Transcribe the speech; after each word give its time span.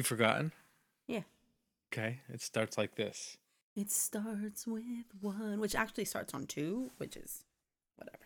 You've 0.00 0.06
forgotten? 0.06 0.52
Yeah. 1.06 1.24
Okay. 1.92 2.20
It 2.32 2.40
starts 2.40 2.78
like 2.78 2.94
this. 2.94 3.36
It 3.76 3.90
starts 3.90 4.66
with 4.66 5.04
one, 5.20 5.60
which 5.60 5.74
actually 5.74 6.06
starts 6.06 6.32
on 6.32 6.46
two, 6.46 6.90
which 6.96 7.18
is 7.18 7.44
whatever. 7.96 8.16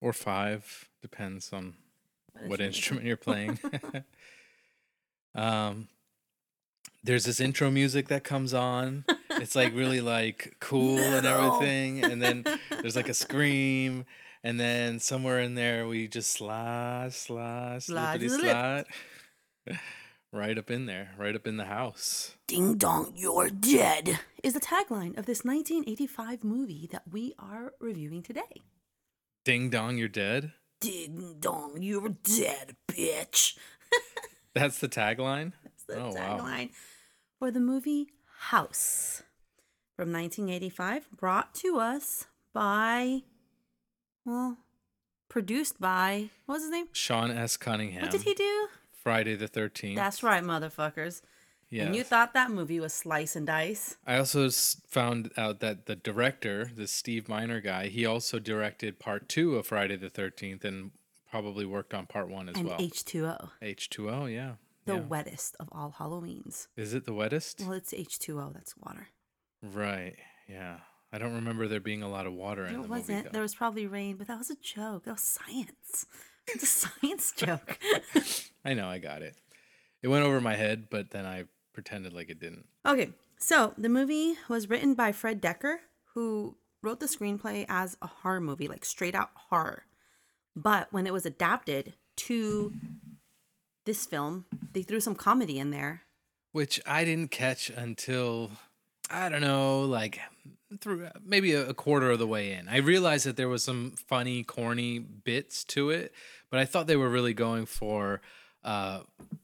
Or 0.00 0.12
five, 0.12 0.88
depends 1.00 1.52
on 1.52 1.74
what 2.48 2.60
instrument 2.60 3.06
instrument 3.06 3.06
you're 3.06 3.16
playing. 3.28 3.60
um 5.36 5.86
there's 7.04 7.24
this 7.24 7.38
intro 7.38 7.70
music 7.70 8.08
that 8.08 8.24
comes 8.24 8.52
on. 8.52 9.04
It's 9.30 9.54
like 9.54 9.72
really 9.76 10.00
like 10.00 10.56
cool 10.58 10.98
and 11.18 11.24
everything. 11.24 12.02
And 12.04 12.20
then 12.20 12.44
there's 12.80 12.96
like 12.96 13.08
a 13.08 13.14
scream. 13.14 14.06
And 14.42 14.58
then 14.58 14.98
somewhere 14.98 15.38
in 15.38 15.54
there 15.54 15.86
we 15.86 16.08
just 16.08 16.30
slide, 16.32 17.12
slide, 17.12 17.80
Slide 17.84 18.20
slippity 18.20 18.28
to 18.28 18.36
the 18.38 18.42
left. 18.42 18.88
slide. 19.68 19.80
Right 20.32 20.56
up 20.58 20.70
in 20.70 20.86
there, 20.86 21.10
right 21.18 21.34
up 21.34 21.46
in 21.46 21.56
the 21.56 21.66
house. 21.66 22.36
Ding 22.46 22.76
dong, 22.76 23.12
you're 23.16 23.50
dead 23.50 24.20
is 24.42 24.54
the 24.54 24.60
tagline 24.60 25.16
of 25.18 25.26
this 25.26 25.44
1985 25.44 26.42
movie 26.42 26.88
that 26.90 27.02
we 27.10 27.34
are 27.38 27.72
reviewing 27.80 28.22
today. 28.22 28.62
Ding 29.44 29.70
dong, 29.70 29.96
you're 29.98 30.08
dead. 30.08 30.52
Ding 30.80 31.36
dong, 31.40 31.78
you're 31.80 32.08
dead, 32.24 32.76
bitch. 32.88 33.56
That's 34.54 34.78
the 34.78 34.88
tagline. 34.88 35.52
That's 35.62 35.84
the 35.84 35.96
Oh, 36.00 36.10
wow. 36.12 36.38
tagline 36.38 36.70
for 37.38 37.50
the 37.50 37.60
movie 37.60 38.08
House 38.48 39.22
from 39.96 40.12
1985, 40.12 41.08
brought 41.16 41.54
to 41.56 41.78
us 41.78 42.26
by, 42.52 43.22
well, 44.24 44.56
produced 45.28 45.80
by, 45.80 46.30
what 46.46 46.54
was 46.56 46.62
his 46.64 46.72
name? 46.72 46.86
Sean 46.92 47.30
S. 47.30 47.56
Cunningham. 47.56 48.02
What 48.02 48.10
did 48.10 48.22
he 48.22 48.34
do? 48.34 48.66
Friday 49.02 49.34
the 49.36 49.48
13th. 49.48 49.96
That's 49.96 50.22
right, 50.22 50.42
motherfuckers. 50.42 51.22
yeah. 51.70 51.84
And 51.86 51.96
you 51.96 52.04
thought 52.04 52.34
that 52.34 52.50
movie 52.50 52.80
was 52.80 52.92
slice 52.94 53.34
and 53.36 53.46
dice? 53.46 53.96
I 54.06 54.16
also 54.18 54.48
found 54.50 55.30
out 55.36 55.60
that 55.60 55.86
the 55.86 55.96
director, 55.96 56.70
the 56.74 56.86
Steve 56.86 57.28
Miner 57.28 57.60
guy, 57.60 57.88
he 57.88 58.06
also 58.06 58.38
directed 58.38 58.98
part 58.98 59.28
two 59.28 59.56
of 59.56 59.66
Friday 59.66 59.96
the 59.96 60.10
13th 60.10 60.64
and 60.64 60.92
probably 61.30 61.64
worked 61.66 61.94
on 61.94 62.06
part 62.06 62.28
one 62.28 62.48
as 62.48 62.56
and 62.56 62.68
well. 62.68 62.78
H2O, 62.78 63.48
H2O, 63.62 64.32
yeah. 64.32 64.52
the 64.84 64.94
yeah. 64.94 65.00
wettest 65.00 65.56
of 65.58 65.68
all 65.72 65.94
Halloweens. 65.98 66.66
Is 66.76 66.92
it 66.94 67.04
the 67.06 67.12
wettest? 67.14 67.60
Well, 67.60 67.72
it's 67.72 67.92
H2O, 67.92 68.52
that's 68.52 68.76
water. 68.76 69.08
right, 69.62 70.16
yeah. 70.48 70.76
I 71.14 71.18
don't 71.18 71.34
remember 71.34 71.68
there 71.68 71.80
being 71.80 72.02
a 72.02 72.08
lot 72.08 72.26
of 72.26 72.32
water 72.32 72.64
in 72.64 72.72
No, 72.72 72.78
the 72.78 72.84
it 72.84 72.90
wasn't. 72.90 73.08
movie. 73.08 73.22
though. 73.24 73.32
there 73.32 73.42
was 73.42 73.54
probably 73.54 73.86
rain, 73.86 74.16
but 74.16 74.28
that 74.28 74.38
was 74.38 74.48
a 74.50 74.56
joke. 74.56 75.04
That 75.04 75.12
was 75.12 75.20
science. 75.20 76.06
It's 76.48 76.64
a 76.64 76.66
science 76.66 77.32
joke. 77.32 77.78
I 78.64 78.74
know, 78.74 78.88
I 78.88 78.98
got 78.98 79.22
it. 79.22 79.36
It 80.02 80.08
went 80.08 80.24
over 80.24 80.40
my 80.40 80.56
head, 80.56 80.88
but 80.90 81.10
then 81.10 81.24
I 81.24 81.44
pretended 81.72 82.12
like 82.12 82.30
it 82.30 82.40
didn't. 82.40 82.66
Okay, 82.84 83.10
so 83.38 83.74
the 83.78 83.88
movie 83.88 84.34
was 84.48 84.68
written 84.68 84.94
by 84.94 85.12
Fred 85.12 85.40
Dekker, 85.40 85.76
who 86.14 86.56
wrote 86.82 87.00
the 87.00 87.06
screenplay 87.06 87.64
as 87.68 87.96
a 88.02 88.06
horror 88.06 88.40
movie, 88.40 88.68
like 88.68 88.84
straight 88.84 89.14
out 89.14 89.30
horror. 89.34 89.84
But 90.56 90.92
when 90.92 91.06
it 91.06 91.12
was 91.12 91.24
adapted 91.24 91.94
to 92.16 92.72
this 93.84 94.04
film, 94.04 94.44
they 94.72 94.82
threw 94.82 95.00
some 95.00 95.14
comedy 95.14 95.58
in 95.58 95.70
there. 95.70 96.02
Which 96.52 96.80
I 96.86 97.04
didn't 97.04 97.30
catch 97.30 97.70
until, 97.70 98.50
I 99.08 99.28
don't 99.28 99.40
know, 99.40 99.82
like 99.82 100.20
through 100.80 101.08
maybe 101.24 101.52
a, 101.52 101.70
a 101.70 101.74
quarter 101.74 102.10
of 102.10 102.18
the 102.18 102.26
way 102.26 102.52
in. 102.52 102.68
I 102.68 102.78
realized 102.78 103.26
that 103.26 103.36
there 103.36 103.48
was 103.48 103.62
some 103.64 103.92
funny, 104.08 104.42
corny 104.42 104.98
bits 104.98 105.64
to 105.64 105.90
it, 105.90 106.12
but 106.50 106.60
I 106.60 106.64
thought 106.64 106.86
they 106.86 106.96
were 106.96 107.10
really 107.10 107.34
going 107.34 107.66
for 107.66 108.20
uh 108.64 109.00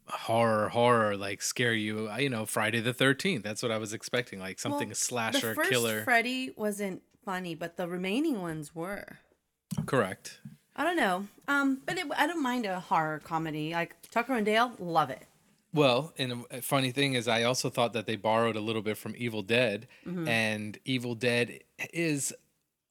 horror 0.06 0.68
horror 0.68 1.16
like 1.16 1.42
scare 1.42 1.74
you 1.74 2.08
uh, 2.08 2.18
you 2.18 2.30
know 2.30 2.46
friday 2.46 2.78
the 2.78 2.94
13th 2.94 3.42
that's 3.42 3.64
what 3.64 3.72
i 3.72 3.76
was 3.76 3.92
expecting 3.92 4.38
like 4.38 4.60
something 4.60 4.90
Well, 4.90 4.94
slasher 4.94 5.48
the 5.48 5.54
first 5.56 5.70
killer 5.70 6.04
Freddy 6.04 6.52
wasn't 6.56 7.02
funny, 7.24 7.56
but 7.56 7.76
the 7.76 7.88
remaining 7.88 8.40
ones 8.40 8.76
were. 8.76 9.18
correct 9.86 10.40
I 10.76 10.84
don't 10.84 10.96
know. 10.96 11.26
Um, 11.48 11.80
but 11.84 11.98
it, 11.98 12.06
I 12.16 12.28
don't 12.28 12.40
mind 12.40 12.64
a 12.64 12.78
horror 12.78 13.18
comedy. 13.18 13.72
Like 13.72 13.96
Tucker 14.12 14.34
and 14.34 14.46
Dale, 14.46 14.70
love 14.78 15.10
it. 15.10 15.26
Well, 15.74 16.12
and 16.18 16.44
a 16.50 16.62
funny 16.62 16.92
thing 16.92 17.14
is, 17.14 17.28
I 17.28 17.42
also 17.42 17.68
thought 17.68 17.92
that 17.92 18.06
they 18.06 18.16
borrowed 18.16 18.56
a 18.56 18.60
little 18.60 18.82
bit 18.82 18.96
from 18.96 19.14
Evil 19.18 19.42
Dead, 19.42 19.86
Mm-hmm. 20.06 20.26
and 20.28 20.78
Evil 20.84 21.14
Dead 21.14 21.60
is 21.92 22.32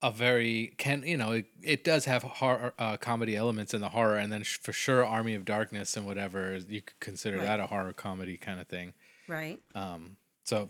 a 0.03 0.11
very 0.11 0.75
can 0.77 1.01
you 1.01 1.17
know 1.17 1.31
it, 1.31 1.45
it 1.63 1.83
does 1.83 2.05
have 2.05 2.21
horror 2.21 2.71
uh, 2.77 2.97
comedy 2.97 3.35
elements 3.35 3.73
in 3.73 3.81
the 3.81 3.89
horror, 3.89 4.17
and 4.17 4.31
then 4.31 4.43
sh- 4.43 4.59
for 4.61 4.71
sure 4.71 5.03
Army 5.03 5.33
of 5.33 5.43
Darkness 5.43 5.97
and 5.97 6.05
whatever 6.05 6.59
you 6.69 6.81
could 6.83 6.99
consider 6.99 7.37
Right. 7.37 7.45
that 7.45 7.59
a 7.59 7.65
horror 7.65 7.93
comedy 7.93 8.37
kind 8.37 8.59
of 8.59 8.67
thing. 8.67 8.93
Right? 9.27 9.59
Um, 9.73 10.17
so 10.43 10.69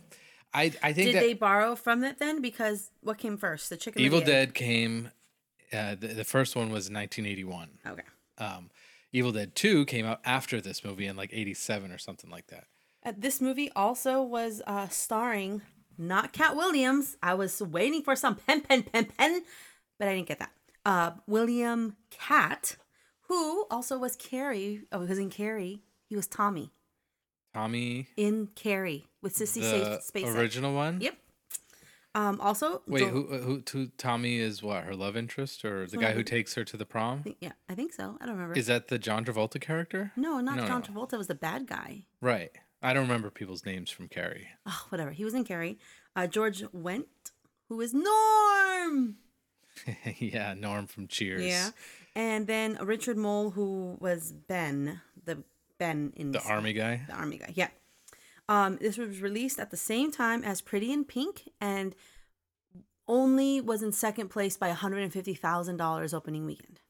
I 0.54 0.72
I 0.82 0.94
think 0.94 1.08
Did 1.08 1.16
that 1.16 1.20
they 1.24 1.34
borrow 1.34 1.76
from 1.76 2.06
it 2.06 2.20
then? 2.20 2.42
Because 2.42 2.90
what 3.02 3.18
came 3.18 3.36
first, 3.38 3.70
the 3.70 3.76
chicken? 3.76 4.02
Evil 4.02 4.20
the? 4.22 4.26
Dead 4.28 4.54
came. 4.54 5.12
Uh, 5.74 5.96
the, 5.96 6.08
the 6.08 6.24
first 6.24 6.56
one 6.56 6.68
was 6.70 6.90
1981. 6.90 7.68
Okay. 7.86 8.02
Um, 8.38 8.70
Evil 9.14 9.32
Dead 9.32 9.56
2 9.56 9.86
came 9.86 10.06
out 10.06 10.20
after 10.26 10.60
this 10.62 10.84
movie 10.84 11.08
in 11.08 11.16
like 11.16 11.32
87 11.34 11.92
or 11.92 11.98
something 11.98 12.30
like 12.30 12.48
that. 12.48 12.66
Uh, 13.06 13.14
this 13.18 13.40
movie 13.42 13.72
also 13.76 14.22
was 14.22 14.62
uh, 14.68 14.88
starring 14.90 15.62
not 15.98 16.34
Katt 16.34 16.56
Williams. 16.56 17.18
I 17.24 17.34
was 17.34 17.62
waiting 17.62 18.04
for 18.04 18.16
some 18.16 18.36
pen, 18.36 18.62
pen, 18.62 18.84
pen, 18.84 19.06
pen, 19.06 19.42
but 19.98 20.08
I 20.08 20.16
didn't 20.16 20.28
get 20.28 20.40
that. 20.40 20.52
Uh, 20.86 21.12
William 21.26 21.96
Katt, 22.12 22.76
who 23.28 23.66
also 23.72 23.98
was 23.98 24.16
Carrie. 24.16 24.84
Oh, 24.92 25.02
he 25.02 25.10
was 25.10 25.20
in 25.20 25.30
Carrie. 25.30 25.82
He 26.10 26.16
was 26.16 26.28
Tommy 26.28 26.72
Tommy, 27.54 28.08
in 28.16 28.48
Carrie 28.56 29.06
with 29.22 29.36
Sissy 29.36 29.62
the 29.62 30.02
Spacek. 30.04 30.36
original 30.36 30.74
one. 30.74 31.02
Yep. 31.02 31.18
Um. 32.16 32.40
Also, 32.42 32.82
Wait, 32.88 33.04
who, 33.08 33.28
who, 33.28 33.64
who, 33.72 33.88
Tommy 33.98 34.38
is 34.40 34.64
what? 34.64 34.84
Her 34.86 34.96
love 34.96 35.16
interest 35.16 35.64
or 35.64 35.86
the 35.86 35.98
guy 35.98 36.14
who 36.14 36.24
takes 36.24 36.56
her 36.56 36.64
to 36.64 36.76
the 36.78 36.86
prom? 36.86 37.24
Yeah, 37.40 37.52
I 37.70 37.76
think 37.76 37.94
so. 37.94 38.18
I 38.20 38.26
don't 38.26 38.36
remember. 38.36 38.58
Is 38.58 38.68
that 38.68 38.88
the 38.88 38.98
John 38.98 39.24
Travolta 39.24 39.62
character? 39.62 40.12
no, 40.16 40.40
not 40.40 40.58
No, 40.58 40.66
John 40.68 40.82
no. 40.88 40.94
Travolta. 40.94 41.18
Was 41.18 41.28
the 41.28 41.36
bad 41.36 41.68
guy. 41.68 42.06
Right. 42.22 42.52
I 42.82 42.94
don't 42.94 43.04
remember 43.04 43.30
people's 43.30 43.66
names 43.66 43.90
from 43.90 44.08
Carrie. 44.08 44.48
Oh, 44.66 44.86
whatever. 44.90 45.12
He 45.12 45.26
was 45.26 45.34
in 45.34 45.44
Carrie. 45.44 45.78
Uh, 46.16 46.28
George 46.28 46.62
Wendt, 46.76 47.06
who 47.70 47.82
is 47.82 47.94
Norm. 47.94 49.16
yeah, 50.20 50.54
Norm 50.54 50.88
from 50.88 51.08
Cheers. 51.08 51.44
Yeah. 51.46 51.70
And 52.16 52.48
then 52.48 52.78
Richard 52.82 53.18
Moll, 53.18 53.52
who 53.52 53.98
was 54.00 54.32
Ben, 54.32 55.02
the 55.26 55.44
Ben 55.78 56.14
in 56.16 56.32
The 56.32 56.42
army 56.44 56.74
guy. 56.74 57.02
the 57.08 57.14
army 57.14 57.38
guy. 57.38 57.52
Yeah. 57.56 57.68
Um, 58.50 58.78
this 58.80 58.98
was 58.98 59.22
released 59.22 59.60
at 59.60 59.72
the 59.72 59.78
same 59.78 60.12
time 60.12 60.44
as 60.44 60.62
Pretty 60.62 60.92
in 60.92 61.04
Pink, 61.04 61.50
and 61.60 61.96
only 63.08 63.62
was 63.62 63.84
in 63.84 63.92
second 63.92 64.30
place 64.30 64.58
by 64.58 64.68
one 64.68 64.78
hundred 64.78 65.04
and 65.04 65.14
fifty 65.14 65.34
thousand 65.34 65.78
dollars 65.78 66.14
opening 66.14 66.46
weekend. 66.46 66.82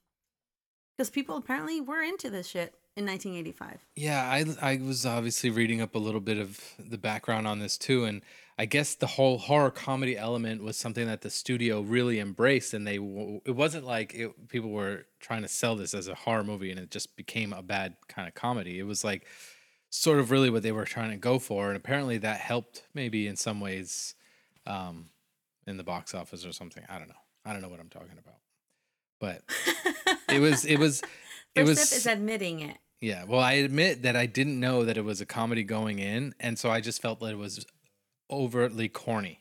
Because 0.95 1.09
people 1.09 1.37
apparently 1.37 1.79
were 1.81 2.01
into 2.01 2.29
this 2.29 2.47
shit 2.47 2.75
in 2.95 3.05
nineteen 3.05 3.35
eighty 3.35 3.51
five. 3.51 3.85
Yeah, 3.95 4.21
I 4.21 4.45
I 4.61 4.77
was 4.77 5.05
obviously 5.05 5.49
reading 5.49 5.81
up 5.81 5.95
a 5.95 5.99
little 5.99 6.21
bit 6.21 6.37
of 6.37 6.59
the 6.79 6.97
background 6.97 7.47
on 7.47 7.59
this 7.59 7.77
too, 7.77 8.03
and 8.05 8.21
I 8.59 8.65
guess 8.65 8.95
the 8.95 9.05
whole 9.05 9.37
horror 9.37 9.69
comedy 9.69 10.17
element 10.17 10.63
was 10.63 10.77
something 10.77 11.05
that 11.05 11.21
the 11.21 11.29
studio 11.29 11.81
really 11.81 12.19
embraced, 12.19 12.73
and 12.73 12.87
they 12.87 12.95
it 13.45 13.55
wasn't 13.55 13.85
like 13.85 14.15
it, 14.15 14.47
people 14.47 14.71
were 14.71 15.05
trying 15.19 15.43
to 15.43 15.47
sell 15.47 15.75
this 15.75 15.93
as 15.93 16.07
a 16.07 16.15
horror 16.15 16.43
movie, 16.43 16.71
and 16.71 16.79
it 16.79 16.89
just 16.89 17.15
became 17.15 17.53
a 17.53 17.61
bad 17.61 17.95
kind 18.07 18.27
of 18.27 18.33
comedy. 18.33 18.79
It 18.79 18.83
was 18.83 19.03
like 19.03 19.27
sort 19.89 20.19
of 20.19 20.31
really 20.31 20.49
what 20.49 20.63
they 20.63 20.71
were 20.71 20.85
trying 20.85 21.11
to 21.11 21.17
go 21.17 21.39
for, 21.39 21.67
and 21.67 21.77
apparently 21.77 22.17
that 22.19 22.39
helped 22.39 22.83
maybe 22.93 23.27
in 23.27 23.35
some 23.35 23.59
ways 23.59 24.15
um, 24.65 25.09
in 25.65 25.77
the 25.77 25.83
box 25.83 26.13
office 26.13 26.45
or 26.45 26.51
something. 26.51 26.83
I 26.89 26.97
don't 26.99 27.07
know. 27.07 27.15
I 27.45 27.53
don't 27.53 27.61
know 27.61 27.69
what 27.69 27.79
I'm 27.79 27.89
talking 27.89 28.17
about, 28.19 28.35
but 29.19 29.41
it 30.29 30.39
was 30.39 30.65
it 30.65 30.77
was 30.77 31.01
it 31.55 31.65
First 31.65 31.67
was 31.67 31.81
step 31.89 31.97
is 31.97 32.07
admitting 32.07 32.59
it. 32.59 32.77
yeah, 32.99 33.23
well, 33.23 33.39
I 33.39 33.53
admit 33.53 34.01
that 34.03 34.15
I 34.15 34.25
didn't 34.25 34.59
know 34.59 34.83
that 34.85 34.97
it 34.97 35.05
was 35.05 35.21
a 35.21 35.25
comedy 35.25 35.63
going 35.63 35.99
in, 35.99 36.33
and 36.39 36.59
so 36.59 36.69
I 36.69 36.81
just 36.81 37.01
felt 37.01 37.19
that 37.21 37.31
it 37.31 37.37
was 37.37 37.65
overtly 38.29 38.89
corny. 38.89 39.39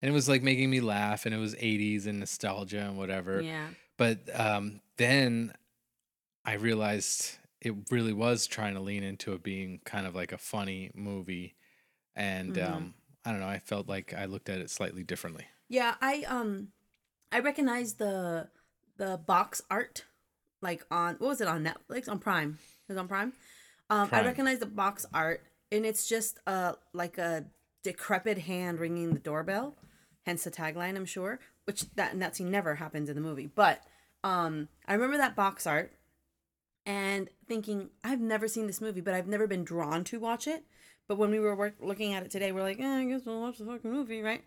And 0.00 0.08
it 0.08 0.14
was 0.14 0.28
like 0.28 0.44
making 0.44 0.70
me 0.70 0.80
laugh, 0.80 1.26
and 1.26 1.34
it 1.34 1.38
was 1.38 1.56
80s 1.56 2.06
and 2.06 2.20
nostalgia 2.20 2.82
and 2.82 2.96
whatever. 2.96 3.40
Yeah. 3.40 3.66
But 3.96 4.20
um, 4.32 4.80
then 4.96 5.52
I 6.44 6.52
realized 6.54 7.36
it 7.60 7.74
really 7.90 8.12
was 8.12 8.46
trying 8.46 8.74
to 8.74 8.80
lean 8.80 9.02
into 9.02 9.32
it 9.32 9.42
being 9.42 9.80
kind 9.84 10.06
of 10.06 10.14
like 10.14 10.32
a 10.32 10.38
funny 10.38 10.90
movie. 10.94 11.56
And 12.14 12.54
Mhm. 12.54 12.64
um, 12.64 12.94
I 13.24 13.30
don't 13.32 13.40
know, 13.40 13.48
I 13.48 13.58
felt 13.58 13.88
like 13.88 14.14
I 14.14 14.26
looked 14.26 14.48
at 14.48 14.58
it 14.58 14.70
slightly 14.70 15.02
differently. 15.02 15.46
Yeah, 15.68 15.94
I 16.00 16.22
um 16.26 16.68
I 17.30 17.40
recognize 17.40 17.94
the 17.94 18.48
the 18.96 19.18
box 19.18 19.60
art 19.70 20.04
like 20.62 20.84
on 20.90 21.16
what 21.18 21.28
was 21.28 21.40
it 21.40 21.48
on 21.48 21.64
Netflix 21.64 22.08
on 22.08 22.18
Prime? 22.18 22.58
It 22.88 22.92
was 22.92 22.98
on 22.98 23.08
Prime. 23.08 23.32
Um 23.90 24.06
I 24.06 24.08
Prime. 24.08 24.24
recognize 24.26 24.58
the 24.60 24.66
box 24.66 25.04
art 25.12 25.42
and 25.70 25.84
it's 25.84 26.08
just 26.08 26.38
uh 26.46 26.72
like 26.92 27.18
a 27.18 27.44
decrepit 27.82 28.38
hand 28.38 28.80
ringing 28.80 29.12
the 29.14 29.20
doorbell, 29.20 29.76
hence 30.24 30.44
the 30.44 30.50
tagline, 30.50 30.96
I'm 30.96 31.04
sure, 31.04 31.38
which 31.64 31.82
that 31.96 32.12
and 32.12 32.22
that 32.22 32.34
scene 32.36 32.50
never 32.50 32.76
happens 32.76 33.08
in 33.08 33.14
the 33.14 33.20
movie. 33.20 33.46
But 33.46 33.82
um 34.24 34.68
I 34.86 34.94
remember 34.94 35.18
that 35.18 35.36
box 35.36 35.66
art 35.66 35.92
and 36.88 37.28
thinking, 37.46 37.90
I've 38.02 38.20
never 38.20 38.48
seen 38.48 38.66
this 38.66 38.80
movie, 38.80 39.02
but 39.02 39.12
I've 39.12 39.28
never 39.28 39.46
been 39.46 39.62
drawn 39.62 40.04
to 40.04 40.18
watch 40.18 40.48
it. 40.48 40.64
But 41.06 41.18
when 41.18 41.30
we 41.30 41.38
were 41.38 41.54
work- 41.54 41.76
looking 41.80 42.14
at 42.14 42.22
it 42.22 42.30
today, 42.30 42.50
we're 42.50 42.62
like, 42.62 42.80
eh, 42.80 42.86
I 43.00 43.04
guess 43.04 43.26
we'll 43.26 43.40
watch 43.42 43.58
the 43.58 43.66
fucking 43.66 43.92
movie, 43.92 44.22
right? 44.22 44.42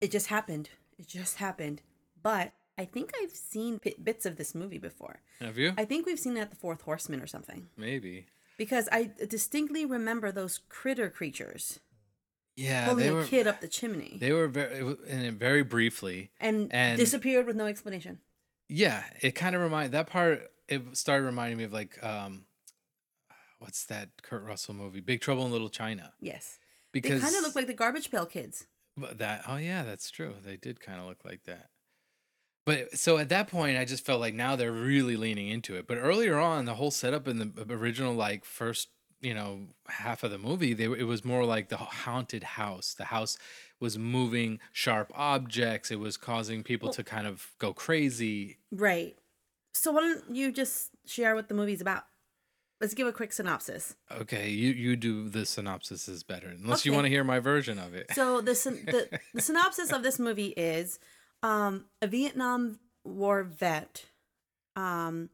It 0.00 0.10
just 0.10 0.28
happened. 0.28 0.70
It 0.98 1.06
just 1.06 1.36
happened. 1.36 1.82
But 2.22 2.52
I 2.78 2.86
think 2.86 3.12
I've 3.22 3.30
seen 3.32 3.78
bit- 3.82 4.02
bits 4.02 4.24
of 4.24 4.36
this 4.36 4.54
movie 4.54 4.78
before. 4.78 5.20
Have 5.40 5.58
you? 5.58 5.74
I 5.76 5.84
think 5.84 6.06
we've 6.06 6.18
seen 6.18 6.36
it 6.36 6.40
at 6.40 6.50
the 6.50 6.56
Fourth 6.56 6.80
Horseman 6.82 7.20
or 7.20 7.26
something. 7.26 7.68
Maybe. 7.76 8.26
Because 8.56 8.88
I 8.90 9.10
distinctly 9.28 9.84
remember 9.84 10.32
those 10.32 10.60
critter 10.70 11.10
creatures 11.10 11.80
Yeah, 12.56 12.88
pulling 12.88 13.04
they 13.04 13.10
a 13.10 13.14
were. 13.14 13.24
kid 13.24 13.46
up 13.46 13.60
the 13.60 13.68
chimney 13.68 14.16
They 14.20 14.32
were 14.32 14.48
very, 14.48 14.96
and 15.08 15.38
very 15.38 15.62
briefly. 15.64 16.30
and, 16.40 16.72
and- 16.72 16.98
disappeared 16.98 17.46
with 17.46 17.56
no 17.56 17.66
explanation. 17.66 18.20
Yeah, 18.68 19.04
it 19.20 19.32
kind 19.32 19.54
of 19.54 19.60
remind 19.62 19.92
that 19.92 20.06
part. 20.06 20.50
It 20.68 20.96
started 20.96 21.24
reminding 21.24 21.58
me 21.58 21.64
of 21.64 21.72
like, 21.72 22.02
um, 22.02 22.44
what's 23.58 23.84
that 23.86 24.10
Kurt 24.22 24.44
Russell 24.44 24.74
movie, 24.74 25.00
Big 25.00 25.20
Trouble 25.20 25.44
in 25.46 25.52
Little 25.52 25.68
China? 25.68 26.12
Yes. 26.20 26.58
Because 26.92 27.20
they 27.20 27.26
kind 27.26 27.36
of 27.36 27.42
look 27.42 27.56
like 27.56 27.66
the 27.66 27.74
Garbage 27.74 28.10
Pail 28.10 28.26
Kids. 28.26 28.66
But 28.96 29.18
that 29.18 29.42
oh 29.48 29.56
yeah, 29.56 29.82
that's 29.82 30.10
true. 30.10 30.34
They 30.44 30.56
did 30.56 30.80
kind 30.80 31.00
of 31.00 31.06
look 31.06 31.24
like 31.24 31.44
that. 31.44 31.70
But 32.66 32.96
so 32.96 33.18
at 33.18 33.28
that 33.28 33.48
point, 33.48 33.76
I 33.76 33.84
just 33.84 34.06
felt 34.06 34.20
like 34.20 34.34
now 34.34 34.56
they're 34.56 34.72
really 34.72 35.16
leaning 35.16 35.48
into 35.48 35.74
it. 35.76 35.86
But 35.86 35.98
earlier 35.98 36.38
on, 36.38 36.64
the 36.64 36.74
whole 36.74 36.90
setup 36.90 37.28
in 37.28 37.38
the 37.38 37.66
original 37.74 38.14
like 38.14 38.44
first 38.44 38.88
you 39.20 39.34
know 39.34 39.60
half 39.88 40.22
of 40.22 40.30
the 40.30 40.38
movie, 40.38 40.74
they 40.74 40.84
it 40.84 41.06
was 41.06 41.24
more 41.24 41.44
like 41.44 41.68
the 41.68 41.76
haunted 41.76 42.44
house. 42.44 42.94
The 42.94 43.06
house 43.06 43.36
was 43.80 43.98
moving 43.98 44.60
sharp 44.72 45.10
objects. 45.14 45.90
It 45.90 45.98
was 45.98 46.16
causing 46.16 46.62
people 46.62 46.90
to 46.90 47.02
kind 47.02 47.26
of 47.26 47.48
go 47.58 47.72
crazy. 47.72 48.58
Right. 48.70 49.16
So 49.74 49.92
why 49.92 50.00
don't 50.00 50.34
you 50.34 50.52
just 50.52 50.90
share 51.04 51.34
what 51.34 51.48
the 51.48 51.54
movie's 51.54 51.80
about? 51.80 52.04
Let's 52.80 52.94
give 52.94 53.06
a 53.06 53.12
quick 53.12 53.32
synopsis. 53.32 53.96
Okay, 54.10 54.50
you 54.50 54.72
you 54.72 54.96
do 54.96 55.28
the 55.28 55.46
synopsis 55.46 56.08
is 56.08 56.22
better, 56.22 56.48
unless 56.48 56.84
you 56.84 56.92
want 56.92 57.04
to 57.04 57.08
hear 57.08 57.24
my 57.24 57.38
version 57.38 57.78
of 57.78 57.94
it. 57.94 58.06
So 58.14 58.40
the 58.40 58.52
the, 58.86 59.20
the 59.32 59.42
synopsis 59.42 59.92
of 59.92 60.02
this 60.02 60.18
movie 60.18 60.48
is 60.56 60.98
um, 61.42 61.86
a 62.02 62.06
Vietnam 62.06 62.78
War 63.04 63.42
vet 63.42 64.06
um, 64.76 65.30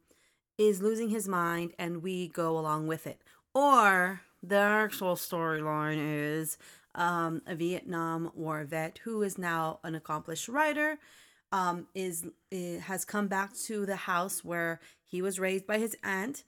is 0.58 0.82
losing 0.82 1.08
his 1.08 1.28
mind, 1.28 1.72
and 1.78 2.02
we 2.02 2.28
go 2.28 2.58
along 2.58 2.86
with 2.86 3.06
it. 3.06 3.22
Or 3.54 4.20
the 4.42 4.56
actual 4.56 5.16
storyline 5.16 5.98
is 5.98 6.56
um, 6.94 7.42
a 7.46 7.54
Vietnam 7.54 8.30
War 8.34 8.64
vet 8.64 9.00
who 9.04 9.22
is 9.22 9.38
now 9.38 9.80
an 9.82 9.94
accomplished 9.94 10.48
writer. 10.48 10.98
Um, 11.52 11.88
is 11.94 12.26
eh, 12.52 12.78
has 12.78 13.04
come 13.04 13.26
back 13.26 13.56
to 13.64 13.84
the 13.84 13.96
house 13.96 14.44
where 14.44 14.78
he 15.04 15.20
was 15.20 15.40
raised 15.40 15.66
by 15.66 15.78
his 15.78 15.96
aunt, 16.04 16.44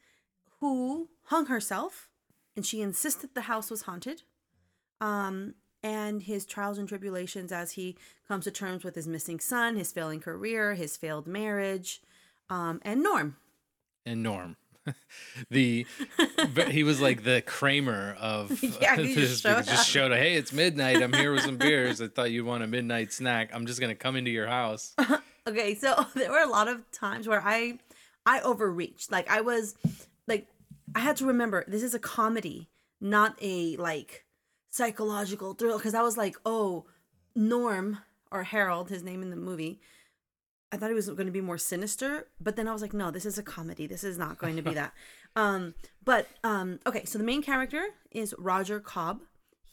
who 0.61 1.09
hung 1.25 1.47
herself, 1.47 2.09
and 2.55 2.65
she 2.65 2.83
insisted 2.83 3.31
the 3.35 3.43
house 3.43 3.69
was 3.69 3.83
haunted 3.83 4.23
um, 5.03 5.55
and 5.83 6.23
his 6.23 6.47
trials 6.47 6.79
and 6.79 6.89
tribulations 6.89 7.51
as 7.51 7.73
he 7.73 7.97
comes 8.29 8.45
to 8.45 8.51
terms 8.53 8.85
with 8.85 8.95
his 8.95 9.09
missing 9.09 9.41
son, 9.41 9.77
his 9.77 9.91
failing 9.91 10.21
career, 10.21 10.75
his 10.75 10.97
failed 10.97 11.27
marriage, 11.27 12.01
um, 12.49 12.81
and 12.85 13.03
Norm. 13.03 13.37
and 14.07 14.23
Norm. 14.23 14.57
the 15.51 15.87
but 16.55 16.69
he 16.69 16.83
was 16.83 17.01
like 17.01 17.23
the 17.23 17.43
Kramer 17.43 18.17
of 18.19 18.51
Yeah, 18.81 18.97
he 19.01 19.15
just 19.15 19.43
showed 19.43 19.65
just 19.65 19.89
showed 19.89 20.13
up. 20.13 20.19
Hey, 20.19 20.35
it's 20.35 20.53
midnight. 20.53 21.03
I'm 21.03 21.13
here 21.13 21.33
with 21.33 21.43
some 21.43 21.57
beers. 21.57 22.01
I 22.01 22.09
thought 22.09 22.31
you'd 22.31 22.47
want 22.47 22.65
a 22.65 22.67
midnight 22.67 23.13
snack. 23.13 23.51
I'm 23.53 23.67
just 23.67 23.81
gonna 23.81 23.95
come 23.95 24.17
into 24.17 24.31
your 24.31 24.47
house. 24.47 24.95
Okay, 25.47 25.75
so 25.75 26.07
there 26.15 26.31
were 26.31 26.43
a 26.43 26.49
lot 26.49 26.69
of 26.69 26.89
times 26.93 27.27
where 27.27 27.43
I, 27.45 27.79
I 28.25 28.41
overreached. 28.41 29.11
Like 29.11 29.29
I 29.29 29.41
was, 29.41 29.75
like 30.29 30.47
I 30.95 31.01
had 31.01 31.17
to 31.17 31.27
remember 31.27 31.65
this 31.67 31.83
is 31.83 31.95
a 31.95 31.99
comedy, 31.99 32.69
not 33.01 33.37
a 33.41 33.77
like 33.77 34.25
psychological 34.71 35.55
thrill. 35.55 35.79
Because 35.79 35.95
I 35.95 36.03
was 36.03 36.17
like, 36.17 36.37
oh, 36.47 36.87
Norm 37.35 37.99
or 38.31 38.45
Harold, 38.45 38.89
his 38.89 39.03
name 39.03 39.23
in 39.23 39.31
the 39.31 39.37
movie. 39.37 39.81
I 40.73 40.77
thought 40.77 40.91
it 40.91 40.95
was 40.95 41.07
going 41.07 41.27
to 41.27 41.33
be 41.33 41.43
more 41.43 41.59
sinister, 41.59 42.29
but 42.41 42.57
then 42.57 42.67
I 42.67 42.73
was 42.73 42.81
like, 42.81 42.95
no, 42.95 43.11
this 43.11 43.27
is 43.27 43.37
a 43.37 43.43
comedy. 43.43 43.87
This 43.87 44.03
is 44.03 44.17
not 44.17 44.39
going 44.39 44.57
to 44.57 44.63
be 44.63 44.73
that. 44.73 44.95
um, 45.37 45.75
but 46.03 46.29
um, 46.43 46.81
okay, 46.87 47.05
so 47.05 47.19
the 47.19 47.25
main 47.25 47.43
character 47.43 47.85
is 48.11 48.35
Roger 48.39 48.81
Cobb. 48.81 49.21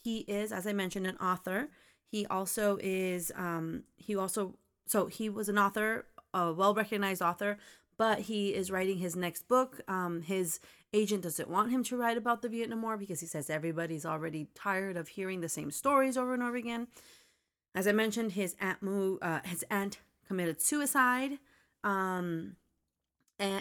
He 0.04 0.18
is, 0.20 0.52
as 0.52 0.66
I 0.66 0.74
mentioned, 0.74 1.06
an 1.06 1.16
author. 1.16 1.68
He 2.10 2.26
also 2.26 2.78
is. 2.82 3.32
Um, 3.34 3.84
he 3.96 4.14
also 4.14 4.56
so 4.86 5.06
he 5.06 5.30
was 5.30 5.48
an 5.48 5.56
author, 5.56 6.06
a 6.34 6.52
well 6.52 6.74
recognized 6.74 7.22
author, 7.22 7.58
but 7.96 8.20
he 8.20 8.54
is 8.54 8.70
writing 8.70 8.98
his 8.98 9.14
next 9.14 9.46
book. 9.46 9.80
Um, 9.88 10.22
his 10.22 10.60
agent 10.92 11.22
doesn't 11.22 11.48
want 11.48 11.70
him 11.70 11.84
to 11.84 11.96
write 11.96 12.18
about 12.18 12.42
the 12.42 12.48
Vietnam 12.48 12.82
War 12.82 12.96
because 12.96 13.20
he 13.20 13.26
says 13.26 13.48
everybody's 13.48 14.04
already 14.04 14.48
tired 14.54 14.96
of 14.96 15.08
hearing 15.08 15.40
the 15.40 15.48
same 15.48 15.70
stories 15.70 16.16
over 16.16 16.34
and 16.34 16.42
over 16.42 16.56
again. 16.56 16.88
As 17.74 17.86
I 17.86 17.92
mentioned, 17.92 18.32
his 18.32 18.56
aunt 18.60 18.82
Moo, 18.82 19.18
uh, 19.22 19.40
his 19.44 19.64
aunt 19.70 19.98
committed 20.30 20.62
suicide 20.62 21.40
um, 21.82 22.54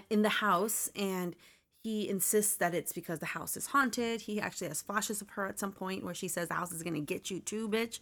in 0.07 0.21
the 0.21 0.29
house, 0.29 0.87
and 0.95 1.35
he 1.81 2.07
insists 2.07 2.57
that 2.57 2.75
it's 2.75 2.93
because 2.93 3.17
the 3.17 3.25
house 3.25 3.57
is 3.57 3.65
haunted. 3.65 4.21
He 4.21 4.39
actually 4.39 4.67
has 4.67 4.83
flashes 4.83 5.19
of 5.19 5.31
her 5.31 5.47
at 5.47 5.57
some 5.57 5.71
point 5.71 6.05
where 6.05 6.13
she 6.13 6.27
says 6.27 6.47
the 6.47 6.53
house 6.53 6.71
is 6.71 6.83
gonna 6.83 6.99
get 6.99 7.31
you 7.31 7.39
too, 7.39 7.67
bitch. 7.67 8.01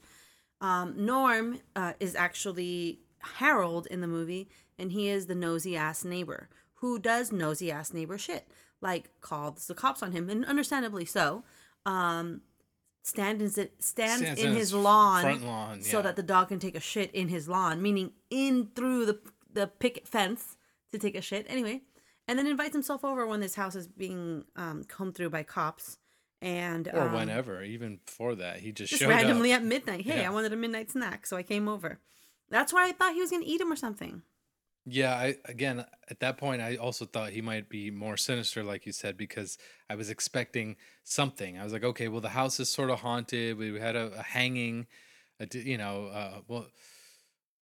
Um, 0.59 1.05
Norm 1.05 1.59
uh, 1.77 1.93
is 2.01 2.13
actually 2.13 2.99
Harold 3.37 3.87
in 3.89 4.01
the 4.01 4.07
movie, 4.07 4.49
and 4.77 4.91
he 4.91 5.07
is 5.07 5.27
the 5.27 5.35
nosy 5.35 5.77
ass 5.77 6.03
neighbor 6.03 6.49
who 6.81 6.99
does 6.99 7.31
nosy 7.31 7.71
ass 7.71 7.93
neighbor 7.93 8.17
shit, 8.17 8.49
like 8.81 9.09
calls 9.21 9.67
the 9.67 9.75
cops 9.75 10.03
on 10.03 10.11
him, 10.11 10.29
and 10.29 10.43
understandably 10.43 11.05
so. 11.05 11.45
Um, 11.85 12.41
stands 13.03 13.57
it 13.57 13.73
stands, 13.83 14.21
Stands 14.23 14.39
in 14.41 14.47
in 14.47 14.53
his 14.53 14.69
his 14.69 14.73
lawn, 14.73 15.21
front 15.21 15.43
lawn, 15.45 15.81
so 15.81 16.01
that 16.01 16.15
the 16.15 16.23
dog 16.23 16.49
can 16.49 16.59
take 16.59 16.75
a 16.75 16.79
shit 16.79 17.11
in 17.11 17.27
his 17.29 17.47
lawn, 17.47 17.81
meaning 17.81 18.11
in 18.29 18.69
through 18.75 19.05
the 19.05 19.19
the 19.53 19.67
picket 19.67 20.07
fence 20.07 20.57
to 20.91 20.99
take 20.99 21.15
a 21.15 21.21
shit. 21.21 21.45
Anyway, 21.49 21.81
and 22.27 22.37
then 22.37 22.47
invites 22.47 22.73
himself 22.73 23.03
over 23.05 23.25
when 23.25 23.39
this 23.39 23.55
house 23.55 23.75
is 23.75 23.87
being 23.87 24.45
um, 24.55 24.83
combed 24.83 25.15
through 25.15 25.29
by 25.29 25.43
cops, 25.43 25.97
and 26.41 26.87
Or 26.93 27.01
um, 27.07 27.13
whenever, 27.13 27.63
even 27.63 27.99
before 28.05 28.35
that, 28.35 28.59
he 28.59 28.71
just, 28.71 28.91
just 28.91 29.03
randomly 29.05 29.53
up. 29.53 29.61
at 29.61 29.65
midnight. 29.65 30.01
Hey, 30.05 30.21
Yeah. 30.21 30.29
I 30.29 30.33
wanted 30.33 30.53
a 30.53 30.57
midnight 30.57 30.91
snack, 30.91 31.25
so 31.25 31.37
I 31.37 31.43
came 31.43 31.67
over. 31.67 31.99
That's 32.49 32.71
why 32.71 32.87
I 32.87 32.91
thought 32.91 33.13
he 33.13 33.21
was 33.21 33.31
gonna 33.31 33.45
eat 33.45 33.59
him 33.61 33.71
or 33.71 33.75
something. 33.75 34.21
Yeah, 34.89 35.13
I 35.13 35.35
again 35.45 35.85
at 36.09 36.21
that 36.21 36.37
point 36.37 36.61
I 36.61 36.77
also 36.77 37.05
thought 37.05 37.31
he 37.31 37.41
might 37.41 37.67
be 37.67 37.91
more 37.91 38.15
sinister, 38.15 38.63
like 38.63 38.85
you 38.85 38.93
said, 38.93 39.17
because 39.17 39.57
I 39.89 39.95
was 39.95 40.09
expecting 40.09 40.77
something. 41.03 41.57
I 41.59 41.63
was 41.63 41.73
like, 41.73 41.83
okay, 41.83 42.07
well 42.07 42.21
the 42.21 42.29
house 42.29 42.59
is 42.59 42.69
sort 42.69 42.89
of 42.89 43.01
haunted. 43.01 43.57
We 43.57 43.77
had 43.79 43.97
a, 43.97 44.13
a 44.17 44.23
hanging, 44.23 44.87
a, 45.41 45.47
you 45.57 45.77
know, 45.77 46.05
uh, 46.07 46.39
well, 46.47 46.67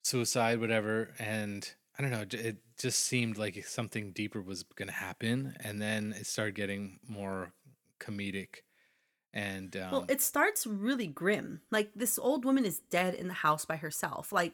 suicide, 0.03 0.61
whatever, 0.61 1.15
and 1.19 1.69
I 1.99 2.03
don't 2.03 2.11
know. 2.11 2.25
It 2.31 2.59
just 2.79 3.01
seemed 3.01 3.39
like 3.39 3.65
something 3.65 4.13
deeper 4.13 4.43
was 4.43 4.63
going 4.63 4.89
to 4.89 4.95
happen, 4.95 5.57
and 5.61 5.81
then 5.81 6.15
it 6.19 6.27
started 6.27 6.55
getting 6.55 6.99
more 7.09 7.53
comedic. 8.01 8.57
And 9.33 9.75
um, 9.77 9.91
Well, 9.91 10.07
it 10.09 10.21
starts 10.21 10.67
really 10.67 11.07
grim. 11.07 11.63
Like 11.71 11.91
this 11.95 12.19
old 12.19 12.45
woman 12.45 12.65
is 12.65 12.81
dead 12.91 13.15
in 13.15 13.29
the 13.29 13.35
house 13.35 13.65
by 13.65 13.77
herself. 13.77 14.31
Like 14.31 14.53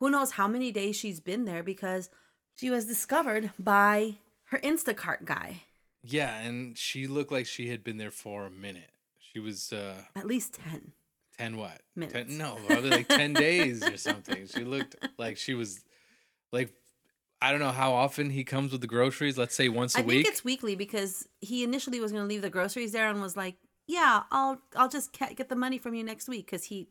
who 0.00 0.10
knows 0.10 0.32
how 0.32 0.48
many 0.48 0.70
days 0.72 0.96
she's 0.96 1.20
been 1.20 1.44
there 1.44 1.62
because 1.62 2.10
she 2.56 2.70
was 2.70 2.86
discovered 2.86 3.50
by 3.58 4.16
her 4.46 4.58
Instacart 4.58 5.24
guy. 5.24 5.62
yeah, 6.02 6.38
and 6.40 6.76
she 6.78 7.06
looked 7.06 7.32
like 7.32 7.46
she 7.46 7.68
had 7.68 7.84
been 7.84 7.98
there 7.98 8.10
for 8.10 8.46
a 8.46 8.50
minute. 8.50 8.90
She 9.18 9.38
was. 9.38 9.72
uh 9.72 10.02
At 10.16 10.26
least 10.26 10.54
10. 10.70 10.92
10 11.38 11.56
what? 11.56 11.80
Minutes. 11.94 12.14
10, 12.30 12.38
no, 12.38 12.56
probably 12.66 12.90
like 12.90 13.08
10 13.08 13.32
days 13.48 13.82
or 13.86 13.96
something. 13.96 14.46
She 14.48 14.64
looked 14.64 14.96
like 15.18 15.36
she 15.36 15.54
was 15.54 15.84
like, 16.52 16.72
I 17.40 17.50
don't 17.52 17.60
know 17.60 17.70
how 17.70 17.92
often 17.92 18.30
he 18.30 18.42
comes 18.42 18.72
with 18.72 18.80
the 18.80 18.86
groceries. 18.88 19.38
Let's 19.38 19.54
say 19.54 19.68
once 19.68 19.94
a 19.94 19.98
I 20.00 20.02
week. 20.02 20.20
I 20.20 20.22
think 20.22 20.28
it's 20.34 20.44
weekly 20.44 20.74
because 20.74 21.28
he 21.40 21.62
initially 21.62 22.00
was 22.00 22.10
going 22.10 22.24
to 22.24 22.28
leave 22.28 22.42
the 22.42 22.50
groceries 22.50 22.90
there 22.92 23.08
and 23.08 23.20
was 23.20 23.36
like, 23.36 23.54
"Yeah, 23.86 24.22
I'll 24.32 24.60
I'll 24.74 24.88
just 24.88 25.12
get 25.12 25.48
the 25.48 25.54
money 25.54 25.78
from 25.78 25.94
you 25.94 26.02
next 26.02 26.28
week 26.28 26.48
cuz 26.50 26.64
he 26.64 26.88